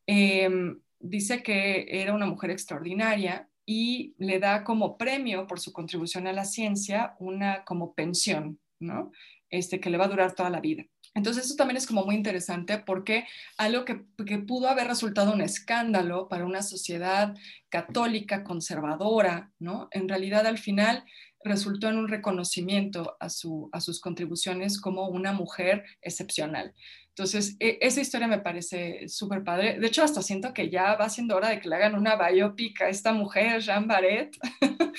em, 0.06 0.80
dice 1.00 1.42
que 1.42 1.88
era 1.90 2.14
una 2.14 2.28
mujer 2.28 2.52
extraordinaria 2.52 3.48
y 3.74 4.16
le 4.18 4.38
da 4.40 4.66
como 4.66 4.98
premio 4.98 5.48
por 5.48 5.62
su 5.62 5.72
contribución 5.72 6.28
a 6.28 6.34
la 6.34 6.44
ciencia 6.44 7.16
una 7.20 7.64
como 7.64 7.94
pensión, 7.94 8.60
¿no? 8.82 9.14
Este, 9.50 9.80
que 9.80 9.90
le 9.90 9.98
va 9.98 10.06
a 10.06 10.10
durar 10.10 10.36
toda 10.36 10.50
la 10.50 10.60
vida. 10.60 10.84
Entonces 11.16 11.46
eso 11.46 11.56
también 11.56 11.78
es 11.78 11.88
como 11.88 12.04
muy 12.04 12.16
interesante 12.16 12.80
porque 12.80 13.26
algo 13.58 13.86
que, 13.86 13.96
pudo 14.40 14.68
haber 14.68 14.88
resultado 14.88 15.32
un 15.34 15.40
escándalo 15.40 16.28
para 16.28 16.46
una 16.46 16.64
sociedad 16.64 17.34
católica 17.70 18.44
conservadora, 18.44 19.54
¿no? 19.58 19.88
En 19.92 20.10
realidad 20.10 20.46
al 20.48 20.58
final 20.58 21.06
resultó 21.42 21.88
en 21.88 21.98
un 21.98 22.10
reconocimiento 22.10 23.16
a, 23.22 23.28
a 23.28 23.80
sus 23.80 24.02
contribuciones 24.02 24.82
como 24.82 25.08
una 25.08 25.32
mujer 25.32 25.86
excepcional. 26.02 26.74
Entonces, 27.16 27.58
e, 27.60 27.78
esa 27.82 28.02
historia 28.02 28.28
me 28.28 28.40
parece 28.40 29.08
súper 29.08 29.44
padre. 29.44 29.80
De 29.80 29.88
hecho, 29.88 30.04
hasta 30.04 30.22
siento 30.22 30.54
que 30.54 30.70
ya 30.70 30.96
va 30.96 31.10
siendo 31.10 31.36
hora 31.36 31.50
de 31.50 31.60
que 31.60 31.68
le 31.68 31.76
hagan 31.76 31.96
una 31.96 32.16
biopic 32.16 32.82
a 32.82 32.90
esta 32.90 33.12
mujer, 33.12 33.62
Jean 33.62 33.88
Barret, 33.88 34.38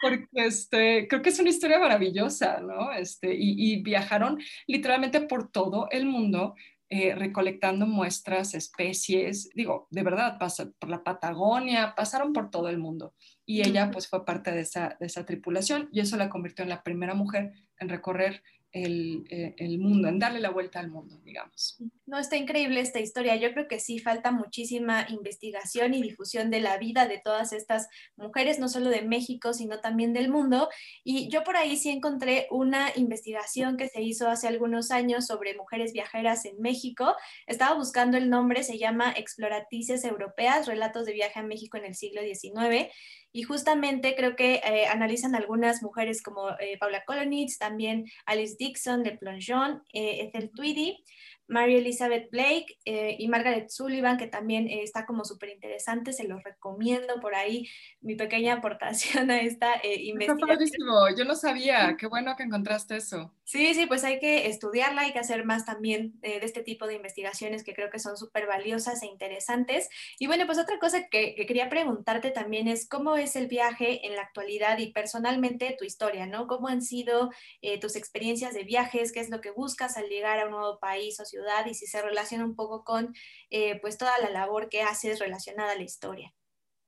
porque 0.00 0.28
este, 0.34 1.08
creo 1.08 1.22
que 1.22 1.30
es 1.30 1.38
una 1.40 1.50
historia 1.50 1.78
maravillosa, 1.78 2.60
¿no? 2.60 2.92
Este, 2.92 3.34
y, 3.36 3.82
viajaron 3.82 4.38
literalmente 4.66 5.20
por 5.20 5.50
todo 5.50 5.88
el 5.90 6.06
mundo 6.06 6.54
eh, 6.88 7.14
recolectando 7.16 7.86
muestras, 7.86 8.54
especies, 8.54 9.50
digo, 9.54 9.88
de 9.90 10.02
verdad, 10.04 10.38
pasa 10.38 10.70
por 10.78 10.88
la 10.88 11.02
Patagonia, 11.02 11.94
pasaron 11.96 12.32
por 12.32 12.50
todo 12.50 12.68
el 12.68 12.78
mundo. 12.78 13.14
Y 13.44 13.62
ella 13.62 13.90
pues 13.90 14.08
fue 14.08 14.24
parte 14.24 14.52
de 14.52 14.60
esa, 14.60 14.96
de 15.00 15.06
esa 15.06 15.26
tripulación 15.26 15.88
y 15.92 16.00
eso 16.00 16.16
la 16.16 16.30
convirtió 16.30 16.62
en 16.62 16.68
la 16.68 16.82
primera 16.84 17.14
mujer 17.14 17.52
en 17.78 17.88
recorrer 17.88 18.42
eh, 18.78 19.54
el, 19.56 19.78
mundo, 19.78 20.08
en 20.08 20.18
darle 20.18 20.38
la 20.38 20.50
vuelta 20.50 20.80
al 20.80 20.90
mundo, 20.90 21.18
digamos. 21.24 21.78
No, 22.04 22.18
está 22.18 22.36
increíble 22.36 22.80
esta 22.80 23.00
historia. 23.00 23.34
Yo 23.36 23.50
creo 23.52 23.68
que 23.68 23.80
sí 23.80 23.98
falta 24.00 24.32
muchísima 24.32 25.06
investigación 25.08 25.94
y 25.94 26.02
difusión 26.02 26.50
de 26.50 26.60
la 26.60 26.76
vida 26.76 27.08
de 27.08 27.16
todas 27.18 27.54
estas 27.54 27.88
mujeres, 28.16 28.58
no 28.58 28.68
solo 28.68 28.90
de 28.90 29.00
México, 29.00 29.54
sino 29.54 29.80
también 29.80 30.12
del 30.12 30.28
mundo. 30.28 30.68
Y 31.04 31.28
yo 31.30 31.42
por 31.42 31.56
ahí 31.56 31.78
sí 31.78 31.88
encontré 31.88 32.48
una 32.50 32.90
investigación 32.96 33.78
que 33.78 33.88
se 33.88 34.02
hizo 34.02 34.28
hace 34.28 34.46
algunos 34.46 34.90
años 34.90 35.26
sobre 35.26 35.56
mujeres 35.56 35.94
viajeras 35.94 36.44
en 36.44 36.60
México. 36.60 37.14
Estaba 37.46 37.74
buscando 37.76 38.18
el 38.18 38.28
nombre, 38.28 38.62
se 38.62 38.76
llama 38.76 39.14
Exploraticias 39.16 40.04
Europeas, 40.04 40.66
Relatos 40.66 41.06
de 41.06 41.14
Viaje 41.14 41.40
a 41.40 41.44
México 41.44 41.78
en 41.78 41.86
el 41.86 41.94
siglo 41.94 42.20
XIX. 42.20 42.92
Y 43.36 43.42
justamente 43.42 44.16
creo 44.16 44.34
que 44.34 44.62
eh, 44.64 44.86
analizan 44.86 45.34
algunas 45.34 45.82
mujeres 45.82 46.22
como 46.22 46.52
eh, 46.58 46.78
Paula 46.80 47.04
Kolonitz, 47.04 47.58
también 47.58 48.06
Alice 48.24 48.56
Dixon 48.58 49.02
de 49.02 49.12
Plongeon, 49.12 49.82
eh, 49.92 50.22
Ethel 50.22 50.50
Tweedy, 50.54 51.04
Mary 51.48 51.76
Elizabeth 51.76 52.30
Blake 52.30 52.78
eh, 52.84 53.16
y 53.18 53.28
Margaret 53.28 53.70
Sullivan, 53.70 54.16
que 54.16 54.26
también 54.26 54.66
eh, 54.66 54.82
está 54.82 55.06
como 55.06 55.24
súper 55.24 55.50
interesante, 55.50 56.12
se 56.12 56.26
los 56.26 56.42
recomiendo 56.42 57.20
por 57.20 57.34
ahí, 57.34 57.68
mi 58.00 58.16
pequeña 58.16 58.54
aportación 58.54 59.30
a 59.30 59.40
esta 59.40 59.74
eh, 59.74 60.02
investigación. 60.02 61.16
yo 61.16 61.24
no 61.24 61.34
sabía, 61.34 61.96
qué 61.98 62.06
bueno 62.06 62.34
que 62.36 62.42
encontraste 62.42 62.96
eso. 62.96 63.32
Sí, 63.44 63.74
sí, 63.74 63.86
pues 63.86 64.02
hay 64.02 64.18
que 64.18 64.48
estudiarla, 64.48 65.02
hay 65.02 65.12
que 65.12 65.20
hacer 65.20 65.44
más 65.44 65.64
también 65.64 66.18
de 66.20 66.38
este 66.42 66.64
tipo 66.64 66.88
de 66.88 66.94
investigaciones 66.94 67.62
que 67.62 67.74
creo 67.74 67.90
que 67.90 68.00
son 68.00 68.16
súper 68.16 68.46
valiosas 68.46 69.02
e 69.02 69.06
interesantes. 69.06 69.88
Y 70.18 70.26
bueno, 70.26 70.46
pues 70.46 70.58
otra 70.58 70.80
cosa 70.80 71.06
que, 71.08 71.36
que, 71.36 71.46
quería 71.46 71.68
preguntarte 71.68 72.32
también 72.32 72.66
es 72.66 72.88
cómo 72.88 73.16
es 73.16 73.36
el 73.36 73.46
viaje 73.46 74.04
en 74.04 74.16
la 74.16 74.22
actualidad 74.22 74.78
y 74.78 74.92
personalmente 74.92 75.76
tu 75.78 75.84
historia, 75.84 76.26
¿no? 76.26 76.48
¿Cómo 76.48 76.66
han 76.66 76.82
sido 76.82 77.30
tus 77.80 77.94
experiencias 77.94 78.52
de 78.52 78.64
viajes? 78.64 79.12
¿Qué 79.12 79.20
es 79.20 79.30
lo 79.30 79.40
que 79.40 79.52
buscas 79.52 79.96
al 79.96 80.08
llegar 80.08 80.40
a 80.40 80.46
un 80.46 80.50
nuevo 80.50 80.80
país 80.80 81.20
o 81.20 81.24
ciudad? 81.24 81.35
Y 81.66 81.74
si 81.74 81.86
se 81.86 82.02
relaciona 82.02 82.44
un 82.44 82.54
poco 82.54 82.84
con 82.84 83.14
eh, 83.50 83.78
pues 83.80 83.98
toda 83.98 84.18
la 84.18 84.30
labor 84.30 84.68
que 84.68 84.82
haces 84.82 85.18
relacionada 85.18 85.72
a 85.72 85.76
la 85.76 85.82
historia. 85.82 86.32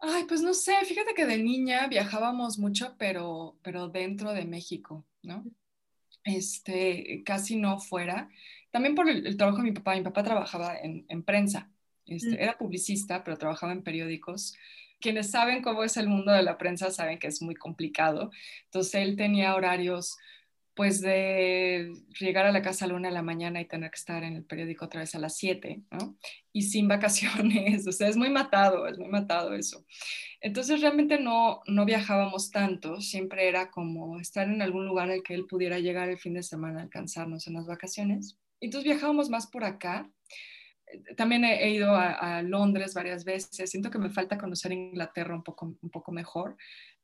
Ay, 0.00 0.24
pues 0.24 0.42
no 0.42 0.54
sé, 0.54 0.74
fíjate 0.84 1.14
que 1.14 1.26
de 1.26 1.38
niña 1.38 1.88
viajábamos 1.88 2.58
mucho, 2.58 2.94
pero, 2.98 3.58
pero 3.62 3.88
dentro 3.88 4.32
de 4.32 4.44
México, 4.44 5.04
¿no? 5.22 5.44
este, 6.36 7.22
casi 7.24 7.56
no 7.56 7.78
fuera. 7.78 8.28
También 8.70 8.94
por 8.94 9.08
el, 9.08 9.36
trabajo 9.36 9.58
de 9.58 9.64
mi 9.64 9.72
papá. 9.72 9.94
Mi 9.94 10.02
papá 10.02 10.22
trabajaba 10.22 10.76
en, 10.76 11.22
prensa. 11.22 11.70
Este, 12.06 12.30
mm. 12.30 12.40
Era 12.40 12.58
publicista, 12.58 13.24
pero 13.24 13.38
trabajaba 13.38 13.72
en 13.72 13.82
periódicos. 13.82 14.54
Quienes 15.00 15.30
saben 15.30 15.62
cómo 15.62 15.84
es 15.84 15.96
el 15.96 16.08
mundo 16.08 16.32
de 16.32 16.42
la 16.42 16.58
prensa 16.58 16.90
saben 16.90 17.18
que 17.18 17.28
es 17.28 17.40
muy 17.40 17.54
complicado. 17.54 18.30
Entonces 18.64 18.94
él 18.96 19.16
tenía 19.16 19.54
horarios 19.54 20.16
pues 20.78 21.00
de 21.00 21.92
llegar 22.20 22.46
a 22.46 22.52
la 22.52 22.62
casa 22.62 22.84
a 22.84 22.88
la 22.88 22.94
una 22.94 23.08
de 23.08 23.14
la 23.14 23.22
mañana 23.22 23.60
y 23.60 23.64
tener 23.64 23.90
que 23.90 23.96
estar 23.96 24.22
en 24.22 24.36
el 24.36 24.44
periódico 24.44 24.84
otra 24.84 25.00
vez 25.00 25.12
a 25.16 25.18
las 25.18 25.36
siete, 25.36 25.82
¿no? 25.90 26.16
Y 26.52 26.62
sin 26.62 26.86
vacaciones, 26.88 27.84
o 27.88 27.90
sea, 27.90 28.06
es 28.06 28.16
muy 28.16 28.30
matado, 28.30 28.86
es 28.86 28.96
muy 28.96 29.08
matado 29.08 29.54
eso. 29.54 29.84
Entonces 30.40 30.80
realmente 30.80 31.18
no, 31.18 31.62
no 31.66 31.84
viajábamos 31.84 32.52
tanto, 32.52 33.00
siempre 33.00 33.48
era 33.48 33.72
como 33.72 34.20
estar 34.20 34.46
en 34.46 34.62
algún 34.62 34.86
lugar 34.86 35.10
al 35.10 35.24
que 35.24 35.34
él 35.34 35.46
pudiera 35.46 35.80
llegar 35.80 36.10
el 36.10 36.18
fin 36.20 36.34
de 36.34 36.44
semana 36.44 36.78
a 36.78 36.82
alcanzarnos 36.84 37.48
en 37.48 37.54
las 37.54 37.66
vacaciones. 37.66 38.38
Entonces 38.60 38.84
viajábamos 38.84 39.30
más 39.30 39.48
por 39.48 39.64
acá. 39.64 40.08
También 41.16 41.44
he, 41.44 41.72
ido 41.72 41.96
a, 41.96 42.40
Londres 42.42 42.94
varias 42.94 43.24
veces, 43.24 43.68
siento 43.68 43.90
que 43.90 43.98
me 43.98 44.10
falta 44.10 44.38
conocer 44.38 44.70
Inglaterra 44.70 45.34
un 45.34 45.42
poco, 45.42 45.76
un 45.82 45.90
poco 45.90 46.12
mejor, 46.12 46.56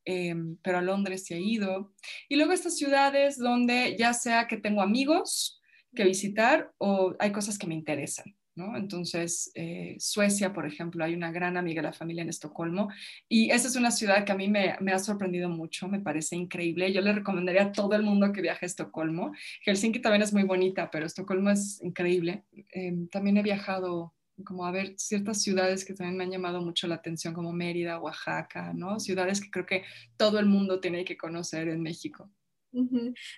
Em, 0.04 0.56
pero 0.62 0.78
a 0.78 0.82
Londres 0.82 1.24
sí 1.24 1.34
he 1.34 1.40
ido. 1.40 1.92
Y 2.28 2.36
luego 2.36 2.52
estas 2.52 2.76
ciudades 2.76 3.38
donde 3.38 3.96
ya 3.98 4.12
sea 4.12 4.46
que 4.46 4.56
tengo 4.56 4.82
amigos 4.82 5.60
que 5.94 6.04
visitar 6.04 6.72
o 6.78 7.14
hay 7.18 7.32
cosas 7.32 7.58
que 7.58 7.66
me 7.66 7.74
interesan. 7.74 8.34
¿no? 8.56 8.76
Entonces, 8.76 9.50
eh, 9.54 9.96
Suecia, 9.98 10.52
por 10.52 10.66
ejemplo, 10.66 11.04
hay 11.04 11.14
una 11.14 11.32
gran 11.32 11.56
amiga 11.56 11.82
de 11.82 11.88
la 11.88 11.92
familia 11.92 12.22
en 12.22 12.28
Estocolmo 12.28 12.88
y 13.28 13.50
esa 13.50 13.66
es 13.66 13.76
una 13.76 13.90
ciudad 13.90 14.24
que 14.24 14.32
a 14.32 14.36
mí 14.36 14.48
me, 14.48 14.76
me, 14.80 14.92
ha 14.92 14.98
sorprendido 14.98 15.48
mucho, 15.48 15.88
me 15.88 16.00
parece 16.00 16.36
increíble. 16.36 16.92
Yo 16.92 17.00
le 17.00 17.12
recomendaría 17.12 17.62
a 17.64 17.72
todo 17.72 17.94
el 17.94 18.02
mundo 18.02 18.32
que 18.32 18.42
viaje 18.42 18.64
a 18.64 18.68
Estocolmo. 18.68 19.32
Helsinki 19.64 20.00
también 20.00 20.22
es 20.22 20.32
muy 20.32 20.44
bonita, 20.44 20.90
pero 20.90 21.06
Estocolmo 21.06 21.50
es 21.50 21.82
increíble. 21.82 22.44
Em, 22.72 23.08
también 23.08 23.36
he 23.38 23.42
viajado 23.42 24.14
como 24.44 24.66
a 24.66 24.72
ver 24.72 24.94
ciertas 24.98 25.42
ciudades 25.42 25.84
que 25.84 25.94
también 25.94 26.16
me 26.16 26.24
han 26.24 26.30
llamado 26.30 26.60
mucho 26.60 26.86
la 26.88 26.96
atención, 26.96 27.34
como 27.34 27.52
Mérida, 27.52 28.00
Oaxaca, 28.00 28.72
¿no? 28.74 28.98
Ciudades 28.98 29.40
que 29.40 29.50
creo 29.50 29.66
que 29.66 29.84
todo 30.16 30.38
el 30.38 30.46
mundo 30.46 30.80
tiene 30.80 31.04
que 31.04 31.16
conocer 31.16 31.68
en 31.68 31.82
México. 31.82 32.30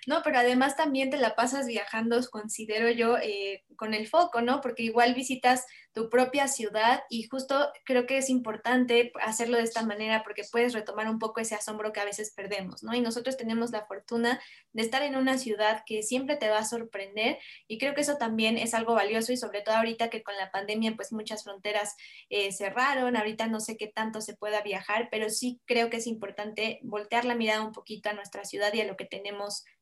No, 0.07 0.21
pero 0.23 0.39
además 0.39 0.75
también 0.75 1.09
te 1.09 1.17
la 1.17 1.35
pasas 1.35 1.67
viajando, 1.67 2.19
considero 2.29 2.89
yo, 2.89 3.17
eh, 3.17 3.63
con 3.75 3.93
el 3.93 4.07
foco, 4.07 4.41
¿no? 4.41 4.61
Porque 4.61 4.83
igual 4.83 5.13
visitas 5.13 5.65
tu 5.93 6.09
propia 6.09 6.47
ciudad 6.47 7.03
y 7.09 7.23
justo 7.23 7.71
creo 7.83 8.05
que 8.05 8.17
es 8.17 8.29
importante 8.29 9.11
hacerlo 9.19 9.57
de 9.57 9.63
esta 9.63 9.81
manera 9.81 10.21
porque 10.23 10.43
puedes 10.51 10.73
retomar 10.73 11.09
un 11.09 11.17
poco 11.17 11.39
ese 11.39 11.55
asombro 11.55 11.91
que 11.91 11.99
a 11.99 12.05
veces 12.05 12.31
perdemos, 12.35 12.83
¿no? 12.83 12.93
Y 12.93 13.01
nosotros 13.01 13.35
tenemos 13.35 13.71
la 13.71 13.85
fortuna 13.85 14.39
de 14.73 14.83
estar 14.83 15.01
en 15.01 15.15
una 15.15 15.39
ciudad 15.39 15.81
que 15.87 16.03
siempre 16.03 16.35
te 16.35 16.49
va 16.49 16.59
a 16.59 16.65
sorprender 16.65 17.39
y 17.67 17.79
creo 17.79 17.95
que 17.95 18.01
eso 18.01 18.17
también 18.17 18.59
es 18.59 18.75
algo 18.75 18.93
valioso 18.93 19.31
y 19.31 19.37
sobre 19.37 19.61
todo 19.61 19.75
ahorita 19.75 20.11
que 20.11 20.21
con 20.21 20.35
la 20.37 20.51
pandemia 20.51 20.95
pues 20.95 21.11
muchas 21.11 21.43
fronteras 21.43 21.95
eh, 22.29 22.51
cerraron, 22.51 23.17
ahorita 23.17 23.47
no 23.47 23.59
sé 23.59 23.75
qué 23.75 23.87
tanto 23.87 24.21
se 24.21 24.35
pueda 24.35 24.61
viajar, 24.61 25.09
pero 25.09 25.31
sí 25.31 25.61
creo 25.65 25.89
que 25.89 25.97
es 25.97 26.05
importante 26.05 26.79
voltear 26.83 27.25
la 27.25 27.33
mirada 27.33 27.63
un 27.63 27.71
poquito 27.71 28.09
a 28.09 28.13
nuestra 28.13 28.45
ciudad 28.45 28.71
y 28.73 28.81
a 28.81 28.85
lo 28.85 28.97
que 28.97 29.05
tenemos 29.05 29.26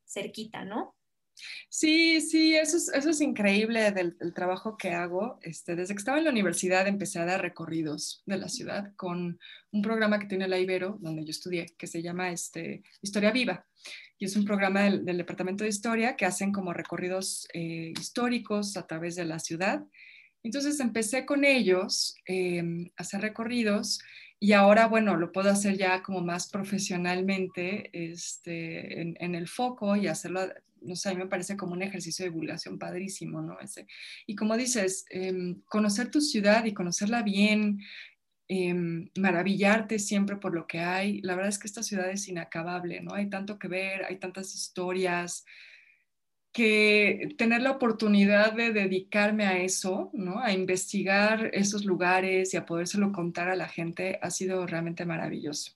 cerquita, 0.04 0.64
¿no? 0.64 0.96
Sí, 1.68 2.20
sí, 2.20 2.56
eso 2.56 2.76
es, 2.76 2.88
eso 2.88 3.10
es 3.10 3.20
increíble 3.20 3.90
del, 3.92 4.16
trabajo 4.34 4.76
que 4.76 4.90
hago. 4.90 5.38
Este, 5.42 5.76
desde 5.76 5.94
que 5.94 5.98
estaba 5.98 6.18
en 6.18 6.24
la 6.24 6.30
universidad 6.30 6.86
empecé 6.86 7.18
a 7.18 7.26
dar 7.26 7.42
recorridos 7.42 8.22
de 8.26 8.38
la 8.38 8.48
ciudad 8.48 8.94
con 8.96 9.38
un 9.70 9.82
programa 9.82 10.18
que 10.18 10.26
tiene 10.26 10.48
la 10.48 10.58
Ibero, 10.58 10.98
donde 11.00 11.24
yo 11.24 11.30
estudié, 11.30 11.66
que 11.76 11.86
se 11.86 12.02
llama 12.02 12.30
este, 12.30 12.82
Historia 13.02 13.32
Viva. 13.32 13.66
Y 14.18 14.24
es 14.24 14.36
un 14.36 14.44
programa 14.44 14.84
del, 14.84 15.04
Departamento 15.04 15.64
de 15.64 15.70
Historia 15.70 16.16
que 16.16 16.24
hacen 16.24 16.52
como 16.52 16.72
recorridos 16.72 17.46
eh, 17.52 17.92
históricos 17.98 18.76
a 18.76 18.86
través 18.86 19.14
de 19.16 19.26
la 19.26 19.38
ciudad. 19.38 19.84
Entonces 20.42 20.80
empecé 20.80 21.26
con 21.26 21.44
ellos 21.44 22.14
em, 22.24 22.88
a 22.96 23.02
hacer 23.02 23.20
recorridos 23.20 23.98
y 24.38 24.52
ahora, 24.52 24.86
bueno, 24.86 25.16
lo 25.16 25.32
puedo 25.32 25.50
hacer 25.50 25.78
ya 25.78 26.02
como 26.02 26.20
más 26.20 26.48
profesionalmente 26.48 27.90
este, 27.92 29.00
en, 29.00 29.34
el 29.34 29.48
foco 29.48 29.96
y 29.96 30.08
hacerlo 30.08 30.40
no 30.82 30.94
sé, 30.94 31.08
a 31.08 31.14
mí 31.14 31.18
me 31.18 31.26
parece 31.26 31.56
como 31.56 31.72
un 31.72 31.82
ejercicio 31.82 32.24
de 32.24 32.30
divulgación 32.30 32.78
padrísimo, 32.78 33.42
¿no? 33.42 33.58
Ese. 33.60 33.86
Y 34.26 34.36
como 34.36 34.56
dices, 34.56 35.04
em, 35.10 35.62
conocer 35.66 36.10
tu 36.10 36.20
ciudad 36.20 36.64
y 36.64 36.74
conocerla 36.74 37.22
bien, 37.22 37.80
em, 38.48 39.10
maravillarte 39.18 39.98
siempre 39.98 40.36
por 40.36 40.54
lo 40.54 40.66
que 40.66 40.80
hay. 40.80 41.20
La 41.22 41.34
verdad 41.34 41.48
es 41.50 41.58
que 41.58 41.66
esta 41.66 41.82
ciudad 41.82 42.10
es 42.10 42.28
inacabable, 42.28 43.00
¿no? 43.00 43.14
Hay 43.14 43.28
tanto 43.28 43.58
que 43.58 43.68
ver, 43.68 44.04
hay 44.04 44.18
tantas 44.18 44.54
historias, 44.54 45.44
que 46.56 47.34
tener 47.36 47.60
la 47.60 47.72
oportunidad 47.72 48.54
de 48.54 48.72
dedicarme 48.72 49.44
a 49.44 49.58
eso, 49.58 50.08
¿no? 50.14 50.40
A 50.40 50.52
investigar 50.52 51.50
esos 51.52 51.84
lugares 51.84 52.54
y 52.54 52.56
a 52.56 52.64
podérselo 52.64 53.12
contar 53.12 53.50
a 53.50 53.56
la 53.56 53.68
gente 53.68 54.18
ha 54.22 54.30
sido 54.30 54.66
realmente 54.66 55.04
maravilloso. 55.04 55.72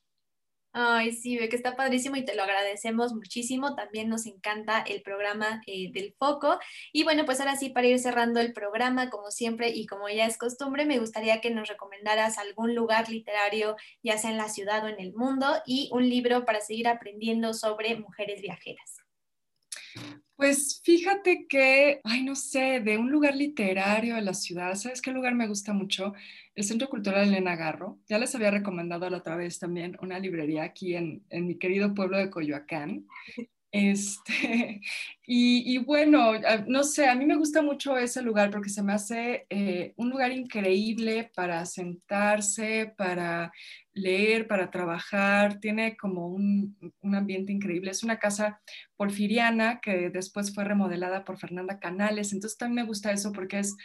Ay, 0.73 1.13
sí, 1.13 1.37
ve 1.37 1.51
que 1.51 1.57
está 1.57 1.77
padrísimo 1.77 2.17
y 2.17 2.25
te 2.25 2.35
lo 2.35 2.45
agradecemos 2.45 3.13
muchísimo. 3.13 3.75
También 3.75 4.09
nos 4.09 4.25
encanta 4.25 4.81
el 4.81 5.03
programa 5.03 5.61
eh, 5.67 5.93
del 5.93 6.15
foco. 6.19 6.59
Y 6.95 7.05
bueno, 7.05 7.27
pues 7.27 7.41
ahora 7.41 7.57
sí, 7.57 7.69
para 7.69 7.89
ir 7.89 7.99
cerrando 7.99 8.41
el 8.41 8.55
programa, 8.55 9.11
como 9.11 9.31
siempre 9.31 9.69
y 9.69 9.85
como 9.87 10.09
ya 10.09 10.25
es 10.25 10.39
costumbre, 10.39 10.87
me 10.87 10.99
gustaría 10.99 11.43
que 11.43 11.51
nos 11.51 11.69
recomendaras 11.69 12.39
algún 12.39 12.75
lugar 12.75 13.11
literario, 13.11 13.77
ya 14.03 14.17
sea 14.17 14.31
en 14.31 14.39
la 14.39 14.49
ciudad 14.49 14.83
o 14.85 14.89
en 14.89 14.99
el 14.99 15.13
mundo, 15.13 15.47
y 15.67 15.91
un 15.93 16.09
libro 16.09 16.47
para 16.47 16.63
seguir 16.63 16.89
aprendiendo 16.89 17.53
sobre 17.53 17.97
mujeres 17.97 18.41
viajeras. 18.41 18.97
Pues 20.41 20.81
fíjate 20.83 21.47
que, 21.47 22.01
ay, 22.03 22.25
no 22.25 22.35
sé, 22.35 22.81
de 22.81 22.97
un 22.97 23.11
lugar 23.11 23.37
literario 23.37 24.15
de 24.15 24.23
la 24.23 24.33
ciudad, 24.33 24.75
¿sabes 24.75 25.03
qué 25.03 25.11
lugar 25.11 25.35
me 25.35 25.47
gusta 25.47 25.75
mucho? 25.75 26.15
El 26.55 26.65
Centro 26.65 26.89
Cultural 26.89 27.29
Elena 27.29 27.57
Garro. 27.57 27.99
Ya 28.09 28.19
les 28.19 28.35
había 28.35 28.51
recomendado 28.51 29.11
la 29.11 29.19
otra 29.19 29.37
vez 29.37 29.59
también 29.59 29.99
una 30.01 30.19
librería 30.19 30.63
aquí 30.65 30.97
en, 30.97 31.27
en 31.29 31.47
mi 31.47 31.59
querido 31.59 31.93
pueblo 31.93 32.17
de 32.17 32.31
Coyoacán. 32.31 33.07
Este, 33.73 34.81
y, 35.27 35.79
bueno, 35.79 36.33
no 36.67 36.83
sé, 36.83 37.09
a 37.09 37.15
mí 37.15 37.25
me 37.25 37.37
gusta 37.37 37.63
mucho 37.63 37.97
ese 37.97 38.23
lugar 38.23 38.51
porque 38.51 38.69
se 38.69 38.83
me 38.83 38.93
hace 38.93 39.47
eh, 39.49 39.93
un 39.97 40.11
lugar 40.11 40.33
increíble 40.33 41.31
para 41.35 41.65
sentarse, 41.67 42.93
para 42.97 43.53
leer, 43.93 44.47
para 44.49 44.71
trabajar, 44.71 45.61
tiene 45.61 45.97
como 45.97 46.29
un, 46.29 46.77
un, 47.01 47.15
ambiente 47.15 47.53
increíble. 47.53 47.91
Es 47.91 48.03
una 48.03 48.19
casa 48.19 48.61
porfiriana 48.97 49.81
que 49.81 50.11
después 50.11 50.55
fue 50.55 50.65
remodelada 50.65 51.25
por 51.25 51.39
Fernanda 51.39 51.79
Canales, 51.79 52.33
entonces 52.33 52.59
también 52.59 52.85
me 52.85 52.89
gusta 52.89 53.13
eso 53.13 53.33
porque 53.33 53.61
es 53.61 53.77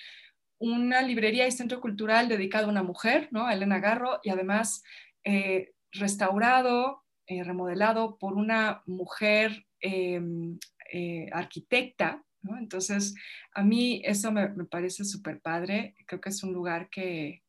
una 0.57 1.01
librería 1.01 1.47
y 1.47 1.51
centro 1.51 1.81
cultural 1.81 2.27
dedicado 2.27 2.67
a 2.67 2.69
una 2.69 2.83
mujer, 2.83 3.27
¿no? 3.31 3.45
A 3.45 3.53
Elena 3.53 3.79
Garro, 3.79 4.19
y 4.23 4.29
además 4.29 4.83
eh, 5.23 5.73
restaurado, 5.91 7.03
eh, 7.27 7.43
remodelado 7.43 8.17
por 8.17 8.33
una 8.33 8.83
mujer 8.85 9.64
Em, 9.81 10.57
eh, 10.91 11.27
arquitecta, 11.31 12.23
¿no? 12.41 12.57
Entonces, 12.57 13.15
a 13.53 13.63
mí 13.63 14.01
eso 14.05 14.31
me, 14.31 14.47
parece 14.65 15.03
súper 15.03 15.41
padre, 15.41 15.95
creo 16.05 16.21
que 16.21 16.29
es 16.29 16.43
un 16.43 16.53
lugar 16.53 16.89
que, 16.89 17.43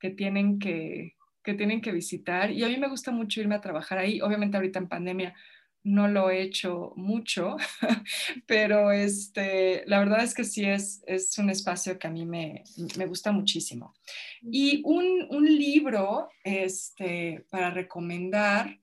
que 0.00 0.10
tienen 0.10 0.58
que, 0.58 1.16
que 1.44 1.54
tienen 1.54 1.80
que 1.80 1.92
visitar 1.92 2.50
y 2.50 2.64
a 2.64 2.68
mí 2.68 2.76
me 2.78 2.88
gusta 2.88 3.10
mucho 3.10 3.40
irme 3.40 3.54
a 3.54 3.60
trabajar 3.60 3.98
ahí, 3.98 4.20
obviamente 4.20 4.56
ahorita 4.56 4.78
en 4.78 4.88
pandemia 4.88 5.34
no 5.82 6.08
lo 6.08 6.30
he 6.30 6.42
hecho 6.42 6.92
mucho, 6.96 7.56
pero 8.46 8.92
este, 8.92 9.84
la 9.86 9.98
verdad 9.98 10.22
es 10.24 10.34
que 10.34 10.44
sí 10.44 10.64
es, 10.64 11.02
es 11.06 11.36
un 11.38 11.48
espacio 11.50 11.98
que 11.98 12.06
a 12.06 12.10
mí 12.10 12.26
me, 12.26 12.64
me 12.98 13.06
gusta 13.06 13.32
muchísimo. 13.32 13.94
Y 14.42 14.82
un, 14.84 15.26
un, 15.30 15.46
libro 15.46 16.28
este, 16.44 17.46
para 17.50 17.70
recomendar, 17.70 18.78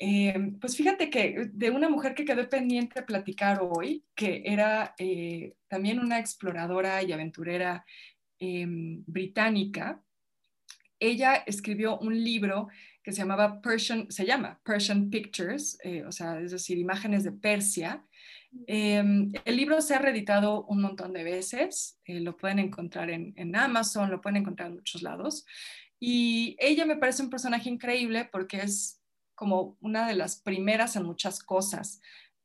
eh, 0.00 0.52
pues 0.60 0.76
fíjate 0.76 1.10
que 1.10 1.50
de 1.52 1.70
una 1.70 1.88
mujer 1.88 2.14
que 2.14 2.24
quedó 2.24 2.48
pendiente 2.48 3.00
de 3.00 3.06
platicar 3.06 3.60
hoy, 3.62 4.04
que 4.14 4.42
era 4.44 4.94
eh, 4.96 5.54
también 5.66 5.98
una 5.98 6.20
exploradora 6.20 7.02
y 7.02 7.10
aventurera 7.10 7.84
em, 8.38 9.02
británica, 9.06 10.00
ella 11.00 11.42
escribió 11.46 11.98
un 11.98 12.22
libro 12.22 12.68
que 13.02 13.10
se 13.12 13.18
llamaba 13.18 13.60
Persian, 13.60 14.10
se 14.10 14.24
llama 14.24 14.60
Persian 14.64 15.10
Pictures, 15.10 15.78
eh, 15.82 16.04
o 16.04 16.12
sea, 16.12 16.40
es 16.40 16.52
decir, 16.52 16.78
imágenes 16.78 17.24
de 17.24 17.32
Persia. 17.32 18.04
Em, 18.66 19.32
el 19.44 19.56
libro 19.56 19.80
se 19.80 19.94
ha 19.94 19.98
reeditado 19.98 20.64
un 20.66 20.80
montón 20.80 21.12
de 21.12 21.24
veces, 21.24 21.98
lo 22.06 22.36
pueden 22.36 22.60
encontrar 22.60 23.10
en, 23.10 23.32
en 23.36 23.56
Amazon, 23.56 24.10
lo 24.10 24.20
pueden 24.20 24.38
encontrar 24.38 24.68
en 24.68 24.76
muchos 24.76 25.02
lados. 25.02 25.44
Y 26.00 26.56
ella 26.60 26.86
me 26.86 26.96
parece 26.96 27.22
un 27.22 27.30
personaje 27.30 27.68
increíble 27.68 28.28
porque 28.30 28.58
es 28.58 28.97
como 29.38 29.78
una 29.80 30.08
de 30.08 30.16
las 30.16 30.40
primeras 30.42 30.96
en 30.96 31.04
muchas 31.04 31.38
cosas. 31.44 32.00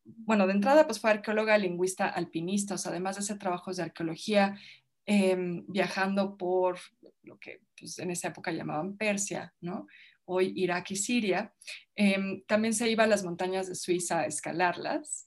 Bueno, 0.05 0.45
de 0.45 0.53
entrada, 0.53 0.85
pues 0.85 0.99
fue 0.99 1.09
arqueóloga, 1.09 1.57
lingüista, 1.57 2.07
alpinista, 2.07 2.75
o 2.75 2.77
sea, 2.77 2.91
además 2.91 3.15
de 3.15 3.21
hacer 3.21 3.39
trabajos 3.39 3.77
de 3.77 3.83
arqueología, 3.83 4.59
em, 5.07 5.65
viajando 5.67 6.37
por 6.37 6.77
lo 7.23 7.39
que 7.39 7.61
pues, 7.77 7.97
en 7.97 8.11
esa 8.11 8.27
época 8.27 8.51
llamaban 8.51 8.95
Persia, 8.95 9.55
¿no? 9.59 9.87
Hoy 10.25 10.53
Irak 10.55 10.91
y 10.91 10.95
Siria. 10.95 11.51
Em, 11.95 12.43
también 12.45 12.75
se 12.75 12.87
iba 12.87 13.05
a 13.05 13.07
las 13.07 13.23
montañas 13.23 13.67
de 13.67 13.75
Suiza 13.75 14.19
a 14.19 14.25
escalarlas. 14.27 15.25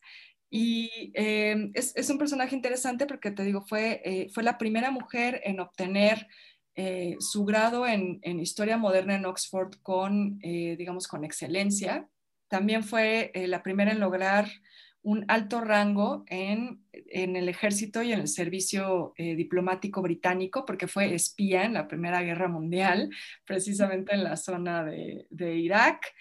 Y 0.49 1.11
eh, 1.15 1.73
es, 1.75 2.09
un 2.09 2.19
personaje 2.19 2.55
interesante 2.55 3.07
porque 3.07 3.33
te 3.33 3.43
digo, 3.43 3.63
fue, 3.63 4.01
eh, 4.05 4.29
fue 4.33 4.45
la 4.45 4.57
primera 4.57 4.93
mujer 4.93 5.41
en 5.45 5.59
obtener 5.59 6.29
eh, 6.77 7.17
su 7.19 7.45
grado 7.45 7.87
en, 7.87 8.21
historia 8.23 8.77
moderna 8.77 9.17
en 9.17 9.27
Oxford 9.27 9.75
con, 9.83 10.39
digamos, 10.39 11.09
con 11.09 11.25
excelencia. 11.25 12.09
También 12.49 12.85
fue 12.85 13.33
la 13.35 13.63
primera 13.63 13.91
en 13.91 14.01
lograr 14.01 14.47
un 15.03 15.25
alto 15.29 15.61
rango 15.61 16.25
en, 16.29 16.85
el 16.93 17.49
ejército 17.49 18.03
y 18.03 18.13
en 18.13 18.21
el 18.21 18.29
servicio 18.29 19.15
diplomático 19.17 20.03
británico, 20.03 20.65
porque 20.65 20.87
fue 20.87 21.15
espía 21.15 21.65
en 21.65 21.75
la 21.75 21.89
Primera 21.89 22.23
Guerra 22.23 22.49
Mundial, 22.49 23.11
precisamente 23.45 24.15
en 24.15 24.23
la 24.23 24.37
zona 24.37 24.85
de 24.85 25.57
Irak 25.57 26.13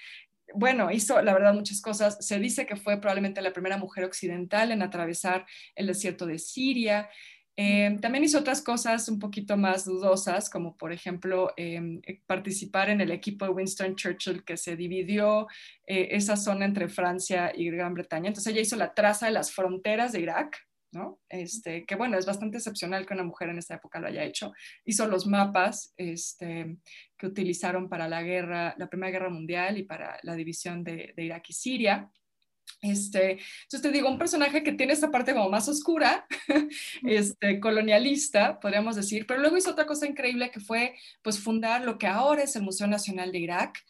bueno, 0.54 0.92
hizo 0.92 1.22
la 1.22 1.34
verdad 1.34 1.54
muchas 1.54 1.82
cosas. 1.82 2.18
Se 2.26 2.40
dice 2.40 2.66
que 2.66 2.76
fue 2.76 3.00
probablemente 3.00 3.42
la 3.42 3.54
primera 3.54 3.78
mujer 3.78 4.04
occidental 4.06 4.72
en 4.72 4.82
atravesar 4.82 5.46
el 5.76 5.88
desierto 5.88 6.26
de 6.26 6.40
Siria. 6.40 7.10
Eh, 7.58 7.98
también 8.02 8.24
hizo 8.24 8.40
otras 8.40 8.62
cosas 8.62 9.08
un 9.08 9.20
poquito 9.20 9.56
más 9.56 9.86
dudosas, 9.86 10.50
como 10.50 10.76
por 10.76 10.92
ejemplo 10.92 11.54
em, 11.56 12.02
eh, 12.06 12.22
participar 12.26 12.90
en 12.90 13.02
el 13.02 13.12
equipo 13.12 13.46
de 13.46 13.52
Winston 13.52 13.96
Churchill 13.96 14.44
que 14.44 14.58
se 14.58 14.76
dividió 14.76 15.48
eh, 15.88 16.10
esa 16.12 16.36
zona 16.36 16.66
entre 16.66 16.90
Francia 16.90 17.52
y 17.56 17.70
Gran 17.70 17.94
Bretaña. 17.94 18.28
Entonces 18.28 18.52
ella 18.52 18.62
hizo 18.62 18.76
la 18.76 18.94
traza 18.94 19.28
de 19.28 19.32
las 19.32 19.52
fronteras 19.52 20.12
de 20.12 20.22
Irak 20.22 20.58
este, 21.30 21.86
que 21.86 21.96
bueno, 21.96 22.18
es 22.18 22.26
bastante 22.26 22.58
excepcional 22.58 23.06
que 23.06 23.14
una 23.14 23.24
mujer 23.24 23.50
en 23.50 23.58
esta 23.58 23.76
época 23.76 24.00
lo 24.00 24.08
haya 24.08 24.24
hecho. 24.24 24.54
Hizo 24.86 25.08
los 25.08 25.28
mapas 25.28 25.94
este, 25.98 26.78
que 27.18 27.28
utilizaron 27.28 27.90
para 27.90 28.08
la 28.08 28.22
guerra, 28.24 28.76
la 28.78 28.88
Primera 28.88 29.12
Guerra 29.12 29.30
Mundial 29.30 29.78
y 29.78 29.84
para 29.84 30.18
la 30.24 30.36
división 30.36 30.84
de, 30.84 31.14
Irak 31.18 31.50
y 31.50 31.54
Siria. 31.54 32.10
Este, 32.82 33.40
entonces 33.64 33.82
te 33.82 33.92
digo, 33.92 34.10
un 34.10 34.18
personaje 34.18 34.64
que 34.64 34.74
tiene 34.74 34.94
esta 34.94 35.12
parte 35.12 35.34
como 35.34 35.50
más 35.50 35.68
oscura, 35.68 36.28
este, 37.04 37.60
colonialista, 37.60 38.60
podríamos 38.60 38.96
decir, 38.96 39.26
pero 39.26 39.40
luego 39.40 39.58
hizo 39.58 39.72
otra 39.72 39.86
cosa 39.86 40.08
increíble 40.08 40.52
que 40.52 40.60
fue 40.60 40.96
pues 41.22 41.40
fundar 41.40 41.84
lo 41.84 41.98
que 41.98 42.08
ahora 42.08 42.44
es 42.44 42.56
el 42.56 42.64
Museo 42.64 42.88
Nacional 42.88 43.32
de 43.32 43.40
Irak, 43.40 43.84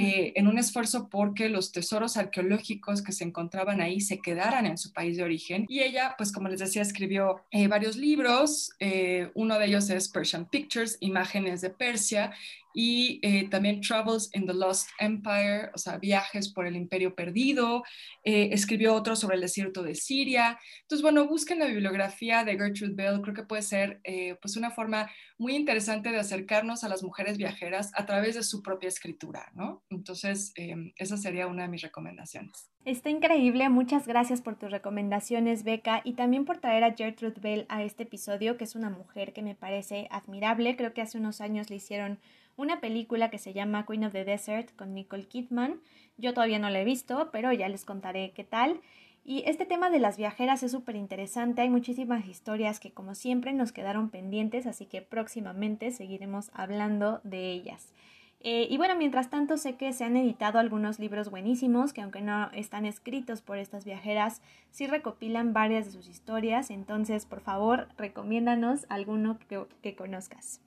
eh, 0.00 0.32
en 0.36 0.46
un 0.46 0.58
esfuerzo 0.58 1.08
porque 1.08 1.48
los 1.48 1.72
tesoros 1.72 2.16
arqueológicos 2.16 3.02
que 3.02 3.10
se 3.10 3.24
encontraban 3.24 3.80
ahí 3.80 4.00
se 4.00 4.20
quedaran 4.20 4.64
en 4.64 4.78
su 4.78 4.92
país 4.92 5.16
de 5.16 5.24
origen. 5.24 5.66
Y 5.68 5.80
ella, 5.80 6.14
pues 6.16 6.30
como 6.30 6.48
les 6.48 6.60
decía, 6.60 6.82
escribió 6.82 7.42
eh, 7.50 7.66
varios 7.66 7.96
libros. 7.96 8.70
Eh, 8.78 9.32
uno 9.34 9.58
de 9.58 9.66
ellos 9.66 9.90
es 9.90 10.08
Persian 10.08 10.48
Pictures, 10.48 10.98
Imágenes 11.00 11.62
de 11.62 11.70
Persia, 11.70 12.32
y 12.80 13.18
eh, 13.22 13.48
también 13.48 13.80
Travels 13.80 14.30
in 14.34 14.46
the 14.46 14.54
Lost 14.54 14.90
Empire, 15.00 15.72
o 15.74 15.78
sea, 15.78 15.98
viajes 15.98 16.48
por 16.52 16.64
el 16.64 16.76
imperio 16.76 17.12
perdido. 17.12 17.82
Eh, 18.22 18.50
escribió 18.52 18.94
otro 18.94 19.16
sobre 19.16 19.34
el 19.34 19.40
desierto 19.40 19.82
de 19.82 19.96
Siria. 19.96 20.56
Entonces, 20.82 21.02
bueno, 21.02 21.26
busquen 21.26 21.58
la 21.58 21.66
bibliografía 21.66 22.44
de 22.44 22.56
Gertrude 22.56 22.94
Bell. 22.94 23.20
Creo 23.20 23.34
que 23.34 23.42
puede 23.42 23.62
ser 23.62 24.00
eh, 24.04 24.36
pues 24.40 24.56
una 24.56 24.70
forma 24.70 25.10
muy 25.38 25.56
interesante 25.56 26.12
de 26.12 26.18
acercarnos 26.20 26.84
a 26.84 26.88
las 26.88 27.02
mujeres 27.02 27.36
viajeras 27.36 27.90
a 27.96 28.06
través 28.06 28.36
de 28.36 28.44
su 28.44 28.62
propia 28.62 28.86
escritura, 28.86 29.50
¿no? 29.56 29.82
Entonces, 29.90 30.52
esa 30.94 31.16
sería 31.16 31.48
una 31.48 31.62
de 31.62 31.68
mis 31.68 31.82
recomendaciones. 31.82 32.70
Está 32.84 33.10
increíble, 33.10 33.68
muchas 33.68 34.06
gracias 34.06 34.40
por 34.40 34.56
tus 34.56 34.70
recomendaciones, 34.70 35.64
Beca, 35.64 36.00
y 36.04 36.12
también 36.12 36.44
por 36.44 36.58
traer 36.58 36.84
a 36.84 36.94
Gertrude 36.94 37.40
Bell 37.40 37.66
a 37.68 37.82
este 37.82 38.04
episodio, 38.04 38.56
que 38.56 38.64
es 38.64 38.76
una 38.76 38.88
mujer 38.88 39.32
que 39.32 39.42
me 39.42 39.56
parece 39.56 40.06
admirable. 40.10 40.76
Creo 40.76 40.94
que 40.94 41.02
hace 41.02 41.18
unos 41.18 41.40
años 41.40 41.70
le 41.70 41.76
hicieron 41.76 42.18
una 42.58 42.80
película 42.80 43.30
que 43.30 43.38
se 43.38 43.54
llama 43.54 43.86
Queen 43.86 44.04
of 44.04 44.12
the 44.12 44.24
Desert 44.24 44.74
con 44.76 44.92
Nicole 44.92 45.26
Kidman. 45.26 45.80
Yo 46.18 46.34
todavía 46.34 46.58
no 46.58 46.68
la 46.68 46.80
he 46.80 46.84
visto, 46.84 47.30
pero 47.32 47.52
ya 47.52 47.68
les 47.68 47.84
contaré 47.84 48.32
qué 48.32 48.44
tal. 48.44 48.80
Y 49.24 49.44
este 49.46 49.64
tema 49.64 49.90
de 49.90 50.00
las 50.00 50.16
viajeras 50.16 50.62
es 50.62 50.72
súper 50.72 50.96
interesante, 50.96 51.60
hay 51.62 51.70
muchísimas 51.70 52.26
historias 52.26 52.80
que 52.80 52.92
como 52.92 53.14
siempre 53.14 53.52
nos 53.52 53.72
quedaron 53.72 54.10
pendientes, 54.10 54.66
así 54.66 54.86
que 54.86 55.02
próximamente 55.02 55.92
seguiremos 55.92 56.50
hablando 56.52 57.20
de 57.24 57.52
ellas. 57.52 57.92
Eh, 58.40 58.66
y 58.70 58.76
bueno, 58.76 58.96
mientras 58.96 59.30
tanto 59.30 59.56
sé 59.56 59.76
que 59.76 59.92
se 59.92 60.04
han 60.04 60.16
editado 60.16 60.58
algunos 60.58 60.98
libros 60.98 61.30
buenísimos 61.30 61.92
que 61.92 62.00
aunque 62.00 62.22
no 62.22 62.50
están 62.52 62.86
escritos 62.86 63.40
por 63.42 63.58
estas 63.58 63.84
viajeras, 63.84 64.42
sí 64.70 64.86
recopilan 64.86 65.52
varias 65.52 65.86
de 65.86 65.92
sus 65.92 66.08
historias, 66.08 66.70
entonces 66.70 67.26
por 67.26 67.40
favor 67.40 67.88
recomiéndanos 67.96 68.86
alguno 68.88 69.38
que 69.82 69.94
conozcas. 69.94 70.60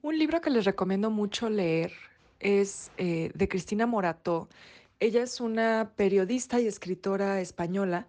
Un 0.00 0.16
libro 0.16 0.40
que 0.40 0.50
les 0.50 0.64
recomiendo 0.64 1.10
mucho 1.10 1.50
leer 1.50 1.92
es 2.38 2.92
eh, 2.98 3.32
de 3.34 3.48
Cristina 3.48 3.84
Morató. 3.84 4.48
Ella 5.00 5.24
es 5.24 5.40
una 5.40 5.90
periodista 5.96 6.60
y 6.60 6.68
escritora 6.68 7.40
española 7.40 8.06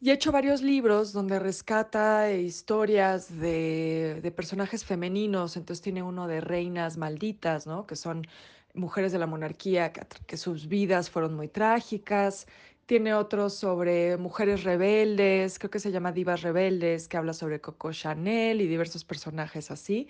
y 0.00 0.10
ha 0.10 0.14
hecho 0.14 0.30
varios 0.30 0.62
libros 0.62 1.12
donde 1.12 1.40
rescata 1.40 2.30
historias 2.32 3.40
de, 3.40 4.32
personajes 4.36 4.84
femeninos. 4.84 5.56
Entonces 5.56 5.82
tiene 5.82 6.02
uno 6.02 6.28
de 6.28 6.40
reinas 6.40 6.96
malditas, 6.96 7.66
¿no? 7.66 7.88
Que 7.88 7.96
son 7.96 8.24
mujeres 8.72 9.10
de 9.10 9.18
la 9.18 9.26
monarquía, 9.26 9.92
que, 9.92 10.02
que 10.26 10.36
sus 10.36 10.68
vidas 10.68 11.10
fueron 11.10 11.34
muy 11.34 11.48
trágicas. 11.48 12.46
Tiene 12.86 13.14
otro 13.14 13.50
sobre 13.50 14.16
mujeres 14.16 14.62
rebeldes, 14.62 15.58
creo 15.58 15.70
que 15.70 15.80
se 15.80 15.90
llama 15.90 16.12
Divas 16.12 16.42
Rebeldes, 16.42 17.08
que 17.08 17.16
habla 17.16 17.32
sobre 17.32 17.60
Coco 17.60 17.92
Chanel 17.92 18.60
y 18.60 18.68
diversos 18.68 19.04
personajes 19.04 19.72
así. 19.72 20.08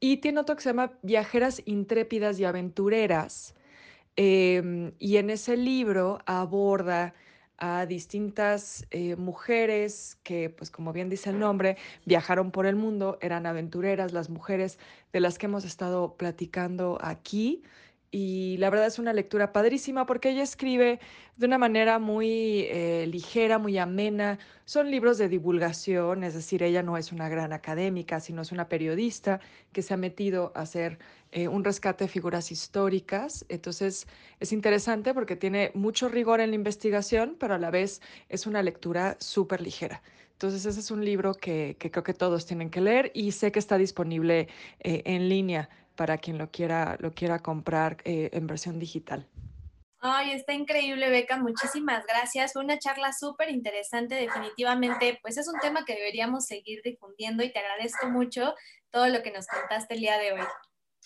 Y 0.00 0.18
tiene 0.18 0.40
otro 0.40 0.56
que 0.56 0.62
se 0.62 0.70
llama 0.70 0.92
Viajeras 1.02 1.62
intrépidas 1.66 2.40
y 2.40 2.44
aventureras. 2.44 3.54
Em, 4.16 4.92
y 4.98 5.18
en 5.18 5.30
ese 5.30 5.56
libro 5.56 6.18
aborda 6.26 7.14
a 7.58 7.84
distintas 7.86 8.86
eh, 8.90 9.16
mujeres 9.16 10.18
que, 10.22 10.48
pues 10.50 10.70
como 10.70 10.92
bien 10.92 11.10
dice 11.10 11.30
el 11.30 11.38
nombre, 11.38 11.76
viajaron 12.06 12.50
por 12.50 12.66
el 12.66 12.74
mundo, 12.74 13.18
eran 13.20 13.46
aventureras, 13.46 14.12
las 14.12 14.30
mujeres 14.30 14.78
de 15.12 15.20
las 15.20 15.38
que 15.38 15.46
hemos 15.46 15.64
estado 15.64 16.16
platicando 16.16 16.98
aquí 17.02 17.62
y 18.12 18.56
la 18.56 18.70
verdad 18.70 18.88
es 18.88 18.98
una 18.98 19.12
lectura 19.12 19.52
padrísima 19.52 20.04
porque 20.04 20.30
ella 20.30 20.42
escribe 20.42 20.98
de 21.36 21.46
una 21.46 21.58
manera 21.58 22.00
muy 22.00 22.66
eh, 22.68 23.06
ligera, 23.08 23.58
muy 23.58 23.78
amena. 23.78 24.38
Son 24.64 24.90
libros 24.90 25.16
de 25.16 25.28
divulgación, 25.28 26.24
es 26.24 26.34
decir, 26.34 26.62
ella 26.64 26.82
no 26.82 26.96
es 26.96 27.12
una 27.12 27.28
gran 27.28 27.52
académica, 27.52 28.18
sino 28.18 28.42
es 28.42 28.50
una 28.50 28.68
periodista 28.68 29.40
que 29.72 29.82
se 29.82 29.94
ha 29.94 29.96
metido 29.96 30.50
a 30.56 30.62
hacer 30.62 30.98
eh, 31.30 31.46
un 31.46 31.62
rescate 31.62 32.04
de 32.04 32.08
figuras 32.08 32.50
históricas. 32.50 33.44
Entonces 33.48 34.08
es 34.40 34.52
interesante 34.52 35.14
porque 35.14 35.36
tiene 35.36 35.70
mucho 35.74 36.08
rigor 36.08 36.40
en 36.40 36.50
la 36.50 36.56
investigación, 36.56 37.36
pero 37.38 37.54
a 37.54 37.58
la 37.58 37.70
vez 37.70 38.02
es 38.28 38.46
una 38.46 38.62
lectura 38.62 39.16
súper 39.20 39.60
ligera. 39.60 40.02
Entonces 40.32 40.66
ese 40.66 40.80
es 40.80 40.90
un 40.90 41.04
libro 41.04 41.34
que, 41.34 41.76
creo 41.78 42.02
que 42.02 42.14
todos 42.14 42.46
tienen 42.46 42.70
que 42.70 42.80
leer 42.80 43.12
y 43.14 43.32
sé 43.32 43.52
que 43.52 43.58
está 43.58 43.76
disponible 43.76 44.48
eh, 44.80 45.02
en 45.04 45.28
línea 45.28 45.68
para 46.00 46.16
quien 46.16 46.38
lo 46.38 46.50
quiera, 46.50 46.96
lo 46.98 47.12
quiera 47.12 47.40
comprar 47.40 47.98
eh, 48.04 48.30
en 48.32 48.46
versión 48.46 48.78
digital. 48.78 49.28
Ay, 49.98 50.30
está 50.32 50.54
increíble, 50.54 51.10
Beca. 51.10 51.36
Muchísimas 51.36 52.06
gracias. 52.06 52.54
Fue 52.54 52.64
una 52.64 52.78
charla 52.78 53.12
súper 53.12 53.50
interesante. 53.50 54.14
Definitivamente, 54.14 55.18
pues 55.20 55.36
es 55.36 55.46
un 55.46 55.60
tema 55.60 55.84
que 55.84 55.94
deberíamos 55.94 56.46
seguir 56.46 56.80
difundiendo 56.82 57.44
y 57.44 57.52
te 57.52 57.58
agradezco 57.58 58.08
mucho 58.08 58.54
todo 58.88 59.08
lo 59.08 59.22
que 59.22 59.30
nos 59.30 59.46
contaste 59.46 59.92
el 59.92 60.00
día 60.00 60.16
de 60.16 60.32
hoy. 60.32 60.46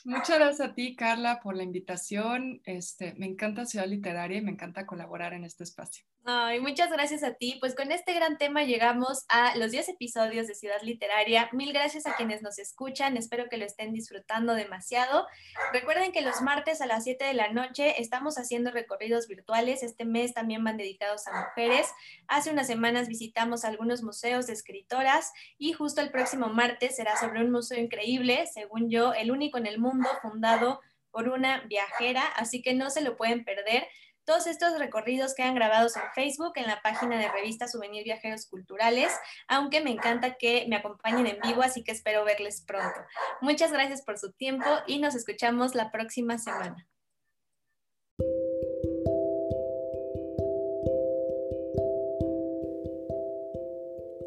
Muchas 0.06 0.38
gracias 0.38 0.68
a 0.68 0.74
ti, 0.74 0.96
Carla, 0.96 1.40
por 1.40 1.56
la 1.56 1.62
invitación. 1.62 2.60
Este, 2.64 3.14
me 3.14 3.24
encanta 3.24 3.64
Ciudad 3.64 3.86
Literaria 3.86 4.36
y 4.36 4.42
me 4.42 4.50
encanta 4.50 4.84
colaborar 4.84 5.32
en 5.32 5.44
este 5.44 5.64
espacio. 5.64 6.04
Ay, 6.26 6.58
muchas 6.58 6.90
gracias 6.90 7.22
a 7.22 7.34
ti. 7.34 7.58
Pues 7.60 7.74
con 7.74 7.92
este 7.92 8.14
gran 8.14 8.38
tema 8.38 8.64
llegamos 8.64 9.26
a 9.28 9.54
los 9.58 9.72
10 9.72 9.90
episodios 9.90 10.46
de 10.46 10.54
Ciudad 10.54 10.80
Literaria. 10.82 11.50
Mil 11.52 11.70
gracias 11.70 12.06
a 12.06 12.16
quienes 12.16 12.40
nos 12.40 12.58
escuchan. 12.58 13.18
Espero 13.18 13.50
que 13.50 13.58
lo 13.58 13.66
estén 13.66 13.92
disfrutando 13.92 14.54
demasiado. 14.54 15.26
Recuerden 15.74 16.12
que 16.12 16.22
los 16.22 16.40
martes 16.40 16.80
a 16.80 16.86
las 16.86 17.04
7 17.04 17.26
de 17.26 17.34
la 17.34 17.52
noche 17.52 18.00
estamos 18.00 18.38
haciendo 18.38 18.70
recorridos 18.70 19.28
virtuales. 19.28 19.82
Este 19.82 20.06
mes 20.06 20.32
también 20.32 20.64
van 20.64 20.78
dedicados 20.78 21.26
a 21.26 21.46
mujeres. 21.46 21.88
Hace 22.26 22.50
unas 22.50 22.68
semanas 22.68 23.06
visitamos 23.08 23.66
algunos 23.66 24.02
museos 24.02 24.46
de 24.46 24.54
escritoras 24.54 25.30
y 25.58 25.74
justo 25.74 26.00
el 26.00 26.10
próximo 26.10 26.48
martes 26.48 26.96
será 26.96 27.18
sobre 27.18 27.42
un 27.42 27.52
museo 27.52 27.78
increíble, 27.78 28.46
según 28.46 28.88
yo, 28.88 29.12
el 29.12 29.30
único 29.30 29.58
en 29.58 29.66
el 29.66 29.78
fundado 30.22 30.80
por 31.10 31.28
una 31.28 31.60
viajera, 31.60 32.22
así 32.36 32.62
que 32.62 32.74
no 32.74 32.90
se 32.90 33.02
lo 33.02 33.16
pueden 33.16 33.44
perder. 33.44 33.86
Todos 34.24 34.46
estos 34.46 34.78
recorridos 34.78 35.34
quedan 35.34 35.54
grabados 35.54 35.96
en 35.96 36.02
Facebook, 36.14 36.52
en 36.56 36.66
la 36.66 36.80
página 36.80 37.18
de 37.18 37.28
revista 37.28 37.68
Souvenir 37.68 38.04
Viajeros 38.04 38.46
Culturales, 38.46 39.12
aunque 39.48 39.82
me 39.82 39.90
encanta 39.90 40.36
que 40.36 40.66
me 40.68 40.76
acompañen 40.76 41.26
en 41.26 41.40
vivo, 41.40 41.62
así 41.62 41.84
que 41.84 41.92
espero 41.92 42.24
verles 42.24 42.64
pronto. 42.66 43.00
Muchas 43.42 43.70
gracias 43.70 44.02
por 44.02 44.18
su 44.18 44.32
tiempo 44.32 44.68
y 44.86 44.98
nos 44.98 45.14
escuchamos 45.14 45.74
la 45.74 45.90
próxima 45.90 46.38
semana. 46.38 46.88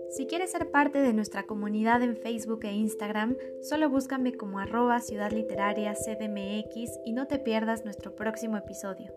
Si 0.10 0.26
quieres 0.26 0.52
ser 0.52 0.72
parte 0.72 1.00
de 1.00 1.14
nuestra 1.14 1.44
comunidad 1.44 2.02
en 2.02 2.16
Facebook 2.16 2.64
e 2.64 2.72
Instagram, 2.72 3.36
solo 3.62 3.90
búscame 3.90 4.34
como 4.34 4.60
arroba 4.60 5.02
Ciudad 5.02 5.32
Literaria 5.32 5.94
CDMX 5.94 7.00
y 7.06 7.12
no 7.12 7.28
te 7.28 7.40
pierdas 7.40 7.84
nuestro 7.84 8.16
próximo 8.16 8.58
episodio. 8.58 9.14